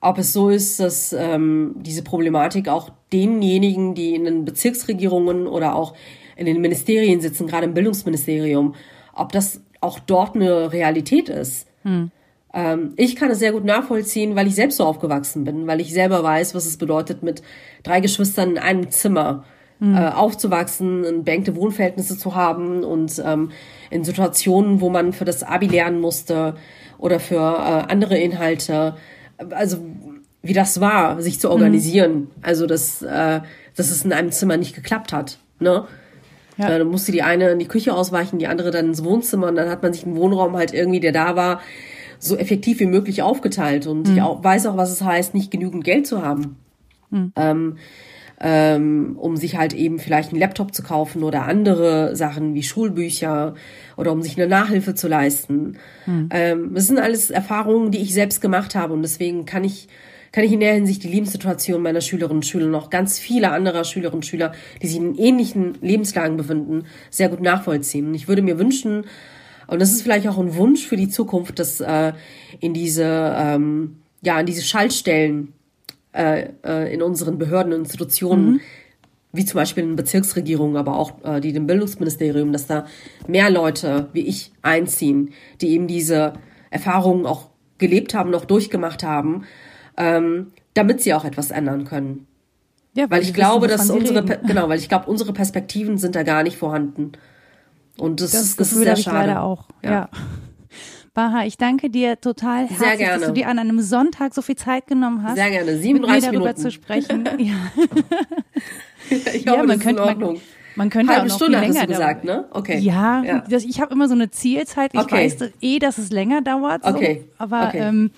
ob 0.00 0.18
es 0.18 0.32
so 0.32 0.50
ist, 0.50 0.80
dass 0.80 1.12
ähm, 1.12 1.76
diese 1.76 2.02
Problematik 2.02 2.68
auch 2.68 2.90
denjenigen, 3.12 3.94
die 3.94 4.14
in 4.14 4.24
den 4.24 4.44
Bezirksregierungen 4.44 5.46
oder 5.46 5.74
auch 5.74 5.94
in 6.36 6.46
den 6.46 6.60
Ministerien 6.60 7.20
sitzen, 7.20 7.46
gerade 7.46 7.66
im 7.66 7.74
Bildungsministerium, 7.74 8.74
ob 9.12 9.32
das 9.32 9.60
auch 9.80 9.98
dort 9.98 10.34
eine 10.34 10.72
Realität 10.72 11.28
ist. 11.28 11.66
Hm. 11.82 12.10
Ähm, 12.54 12.94
ich 12.96 13.16
kann 13.16 13.30
es 13.30 13.38
sehr 13.38 13.52
gut 13.52 13.64
nachvollziehen, 13.64 14.36
weil 14.36 14.46
ich 14.46 14.54
selbst 14.54 14.76
so 14.76 14.84
aufgewachsen 14.84 15.44
bin, 15.44 15.66
weil 15.66 15.80
ich 15.80 15.92
selber 15.92 16.22
weiß, 16.22 16.54
was 16.54 16.66
es 16.66 16.76
bedeutet, 16.76 17.22
mit 17.22 17.42
drei 17.82 18.00
Geschwistern 18.00 18.50
in 18.52 18.58
einem 18.58 18.90
Zimmer 18.90 19.44
mhm. 19.80 19.96
äh, 19.96 20.08
aufzuwachsen, 20.08 21.24
beengte 21.24 21.56
Wohnverhältnisse 21.56 22.18
zu 22.18 22.34
haben 22.34 22.84
und 22.84 23.22
ähm, 23.24 23.50
in 23.90 24.04
Situationen, 24.04 24.80
wo 24.80 24.90
man 24.90 25.12
für 25.12 25.24
das 25.24 25.42
Abi 25.42 25.66
lernen 25.66 26.00
musste 26.00 26.56
oder 26.98 27.20
für 27.20 27.36
äh, 27.36 27.92
andere 27.92 28.18
Inhalte, 28.18 28.96
also 29.50 29.78
wie 30.42 30.52
das 30.52 30.80
war, 30.80 31.20
sich 31.20 31.40
zu 31.40 31.50
organisieren. 31.50 32.14
Mhm. 32.14 32.30
Also 32.42 32.66
dass, 32.66 33.02
äh, 33.02 33.40
dass 33.76 33.90
es 33.90 34.04
in 34.04 34.12
einem 34.12 34.32
Zimmer 34.32 34.56
nicht 34.56 34.74
geklappt 34.74 35.12
hat. 35.12 35.38
Ne? 35.60 35.84
Ja. 36.56 36.68
Dann 36.68 36.88
musste 36.88 37.12
die 37.12 37.22
eine 37.22 37.50
in 37.50 37.58
die 37.58 37.68
Küche 37.68 37.94
ausweichen, 37.94 38.38
die 38.38 38.48
andere 38.48 38.70
dann 38.70 38.86
ins 38.86 39.04
Wohnzimmer 39.04 39.48
und 39.48 39.56
dann 39.56 39.68
hat 39.68 39.82
man 39.82 39.92
sich 39.92 40.04
einen 40.04 40.16
Wohnraum 40.16 40.56
halt 40.56 40.74
irgendwie, 40.74 41.00
der 41.00 41.12
da 41.12 41.36
war, 41.36 41.60
so 42.18 42.36
effektiv 42.36 42.80
wie 42.80 42.86
möglich 42.86 43.22
aufgeteilt. 43.22 43.86
Und 43.86 44.08
mhm. 44.08 44.14
ich 44.14 44.22
auch, 44.22 44.42
weiß 44.42 44.66
auch, 44.66 44.76
was 44.76 44.90
es 44.90 45.02
heißt, 45.02 45.34
nicht 45.34 45.50
genügend 45.50 45.84
Geld 45.84 46.06
zu 46.06 46.22
haben. 46.22 46.56
Mhm. 47.10 47.32
Ähm, 47.36 47.76
ähm, 48.40 49.16
um 49.18 49.36
sich 49.36 49.56
halt 49.56 49.72
eben 49.72 49.98
vielleicht 49.98 50.30
einen 50.30 50.38
Laptop 50.38 50.72
zu 50.72 50.82
kaufen 50.82 51.24
oder 51.24 51.44
andere 51.44 52.14
Sachen 52.14 52.54
wie 52.54 52.62
Schulbücher 52.62 53.54
oder 53.96 54.12
um 54.12 54.22
sich 54.22 54.36
eine 54.36 54.48
Nachhilfe 54.48 54.94
zu 54.94 55.08
leisten. 55.08 55.76
Mhm. 56.06 56.28
Ähm, 56.30 56.70
das 56.74 56.86
sind 56.86 56.98
alles 56.98 57.30
Erfahrungen, 57.30 57.90
die 57.90 57.98
ich 57.98 58.14
selbst 58.14 58.40
gemacht 58.40 58.74
habe 58.74 58.94
und 58.94 59.02
deswegen 59.02 59.44
kann 59.44 59.64
ich 59.64 59.88
kann 60.30 60.44
ich 60.44 60.52
in 60.52 60.60
der 60.60 60.74
Hinsicht 60.74 61.02
die 61.04 61.08
Lebenssituation 61.08 61.82
meiner 61.82 62.02
Schülerinnen 62.02 62.38
und 62.38 62.46
Schüler 62.46 62.66
noch 62.66 62.90
ganz 62.90 63.18
viele 63.18 63.50
anderer 63.50 63.84
Schülerinnen 63.84 64.18
und 64.18 64.26
Schüler, 64.26 64.52
die 64.82 64.86
sich 64.86 64.98
in 64.98 65.16
ähnlichen 65.16 65.78
Lebenslagen 65.80 66.36
befinden, 66.36 66.84
sehr 67.10 67.30
gut 67.30 67.40
nachvollziehen. 67.40 68.08
Und 68.08 68.14
ich 68.14 68.28
würde 68.28 68.42
mir 68.42 68.58
wünschen, 68.58 69.06
und 69.68 69.80
das 69.80 69.92
ist 69.92 70.02
vielleicht 70.02 70.26
auch 70.26 70.38
ein 70.38 70.56
Wunsch 70.56 70.86
für 70.86 70.96
die 70.96 71.08
Zukunft, 71.08 71.58
dass 71.58 71.80
äh, 71.80 72.12
in 72.58 72.74
diese, 72.74 73.04
ähm, 73.36 73.98
ja, 74.22 74.40
in 74.40 74.46
diese 74.46 74.62
Schaltstellen 74.62 75.52
äh, 76.12 76.48
äh, 76.64 76.92
in 76.92 77.02
unseren 77.02 77.38
Behörden 77.38 77.74
und 77.74 77.80
Institutionen, 77.80 78.52
mhm. 78.52 78.60
wie 79.32 79.44
zum 79.44 79.58
Beispiel 79.58 79.84
in 79.84 79.94
Bezirksregierungen, 79.94 80.76
aber 80.76 80.96
auch 80.96 81.22
äh, 81.22 81.40
die 81.40 81.52
dem 81.52 81.66
Bildungsministerium, 81.66 82.50
dass 82.50 82.66
da 82.66 82.86
mehr 83.26 83.50
Leute 83.50 84.08
wie 84.14 84.26
ich 84.26 84.52
einziehen, 84.62 85.30
die 85.60 85.68
eben 85.68 85.86
diese 85.86 86.32
Erfahrungen 86.70 87.26
auch 87.26 87.50
gelebt 87.76 88.14
haben, 88.14 88.30
noch 88.30 88.46
durchgemacht 88.46 89.02
haben, 89.02 89.44
ähm, 89.98 90.48
damit 90.72 91.02
sie 91.02 91.12
auch 91.12 91.26
etwas 91.26 91.50
ändern 91.50 91.84
können. 91.84 92.26
Ja, 92.94 93.04
weil, 93.04 93.18
weil 93.18 93.22
ich 93.22 93.34
glaube, 93.34 93.66
wissen, 93.68 93.76
dass 93.76 93.90
unsere, 93.90 94.24
genau, 94.24 94.68
weil 94.70 94.78
ich 94.78 94.88
glaube, 94.88 95.10
unsere 95.10 95.34
Perspektiven 95.34 95.98
sind 95.98 96.16
da 96.16 96.22
gar 96.22 96.42
nicht 96.42 96.56
vorhanden. 96.56 97.12
Und 98.00 98.20
das, 98.20 98.32
das, 98.32 98.56
das 98.56 98.72
ist 98.72 98.78
sehr 98.78 98.96
schade. 98.96 99.28
leider 99.28 99.42
auch. 99.42 99.68
Ja. 99.82 99.90
ja. 99.90 100.08
Baha, 101.14 101.44
ich 101.44 101.56
danke 101.56 101.90
dir 101.90 102.20
total 102.20 102.68
herzlich, 102.68 103.08
dass 103.08 103.26
du 103.26 103.32
dir 103.32 103.48
an 103.48 103.58
einem 103.58 103.80
Sonntag 103.80 104.34
so 104.34 104.42
viel 104.42 104.54
Zeit 104.54 104.86
genommen 104.86 105.24
hast. 105.24 105.34
Sehr 105.34 105.50
gerne, 105.50 105.76
37 105.76 105.92
mit 105.92 106.02
mir 106.02 106.20
darüber 106.20 106.38
Minuten. 106.38 106.60
zu 106.60 106.70
sprechen. 106.70 107.24
ja. 107.38 107.54
ich 109.10 109.46
hoffe, 109.46 109.56
ja, 109.56 109.56
man 109.56 109.66
das 109.66 109.80
könnte, 109.80 109.88
ist 109.88 109.88
in 109.88 109.98
Ordnung. 109.98 110.34
Man, 110.34 110.42
man 110.76 110.90
könnte 110.90 111.12
Halbe 111.12 111.24
auch 111.24 111.28
noch 111.28 111.36
Stunde 111.36 111.58
viel 111.58 111.66
länger 111.66 111.80
hast 111.80 111.88
du 111.88 111.92
gesagt, 111.92 112.24
ne? 112.24 112.46
Okay. 112.52 112.78
Ja, 112.78 113.24
ja. 113.24 113.44
Das, 113.50 113.64
ich 113.64 113.80
habe 113.80 113.92
immer 113.92 114.06
so 114.06 114.14
eine 114.14 114.30
Zielzeit. 114.30 114.94
Ich 114.94 115.00
okay. 115.00 115.24
weiß 115.24 115.50
eh, 115.60 115.80
dass 115.80 115.98
es 115.98 116.10
länger 116.10 116.40
dauert. 116.40 116.84
So, 116.84 116.90
okay. 116.90 117.24
Aber 117.36 117.66
okay. 117.66 117.78
Ähm, 117.78 118.12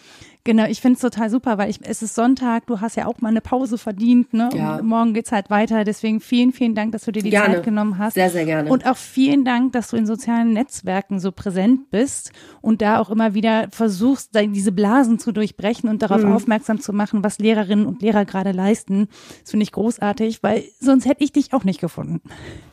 Genau, 0.44 0.64
ich 0.64 0.80
finde 0.80 0.94
es 0.94 1.00
total 1.00 1.28
super, 1.28 1.58
weil 1.58 1.68
ich, 1.68 1.80
es 1.82 2.02
ist 2.02 2.14
Sonntag, 2.14 2.66
du 2.66 2.80
hast 2.80 2.96
ja 2.96 3.06
auch 3.06 3.20
mal 3.20 3.28
eine 3.28 3.42
Pause 3.42 3.76
verdient, 3.76 4.32
ne? 4.32 4.48
Ja. 4.54 4.76
Und 4.76 4.86
morgen 4.86 5.12
geht's 5.12 5.32
halt 5.32 5.50
weiter. 5.50 5.84
Deswegen 5.84 6.20
vielen, 6.20 6.52
vielen 6.52 6.74
Dank, 6.74 6.92
dass 6.92 7.04
du 7.04 7.12
dir 7.12 7.22
die 7.22 7.30
gerne. 7.30 7.56
Zeit 7.56 7.64
genommen 7.64 7.98
hast. 7.98 8.14
Sehr, 8.14 8.30
sehr 8.30 8.46
gerne. 8.46 8.70
Und 8.70 8.86
auch 8.86 8.96
vielen 8.96 9.44
Dank, 9.44 9.72
dass 9.72 9.90
du 9.90 9.96
in 9.96 10.06
sozialen 10.06 10.54
Netzwerken 10.54 11.20
so 11.20 11.30
präsent 11.30 11.90
bist 11.90 12.32
und 12.62 12.80
da 12.80 13.00
auch 13.00 13.10
immer 13.10 13.34
wieder 13.34 13.68
versuchst, 13.70 14.30
diese 14.34 14.72
Blasen 14.72 15.18
zu 15.18 15.32
durchbrechen 15.32 15.90
und 15.90 16.00
darauf 16.02 16.24
mhm. 16.24 16.32
aufmerksam 16.32 16.80
zu 16.80 16.94
machen, 16.94 17.22
was 17.22 17.38
Lehrerinnen 17.38 17.84
und 17.84 18.00
Lehrer 18.00 18.24
gerade 18.24 18.52
leisten. 18.52 19.08
Das 19.42 19.50
finde 19.50 19.64
ich 19.64 19.72
großartig, 19.72 20.42
weil 20.42 20.64
sonst 20.80 21.06
hätte 21.06 21.22
ich 21.22 21.32
dich 21.32 21.52
auch 21.52 21.64
nicht 21.64 21.80
gefunden. 21.80 22.20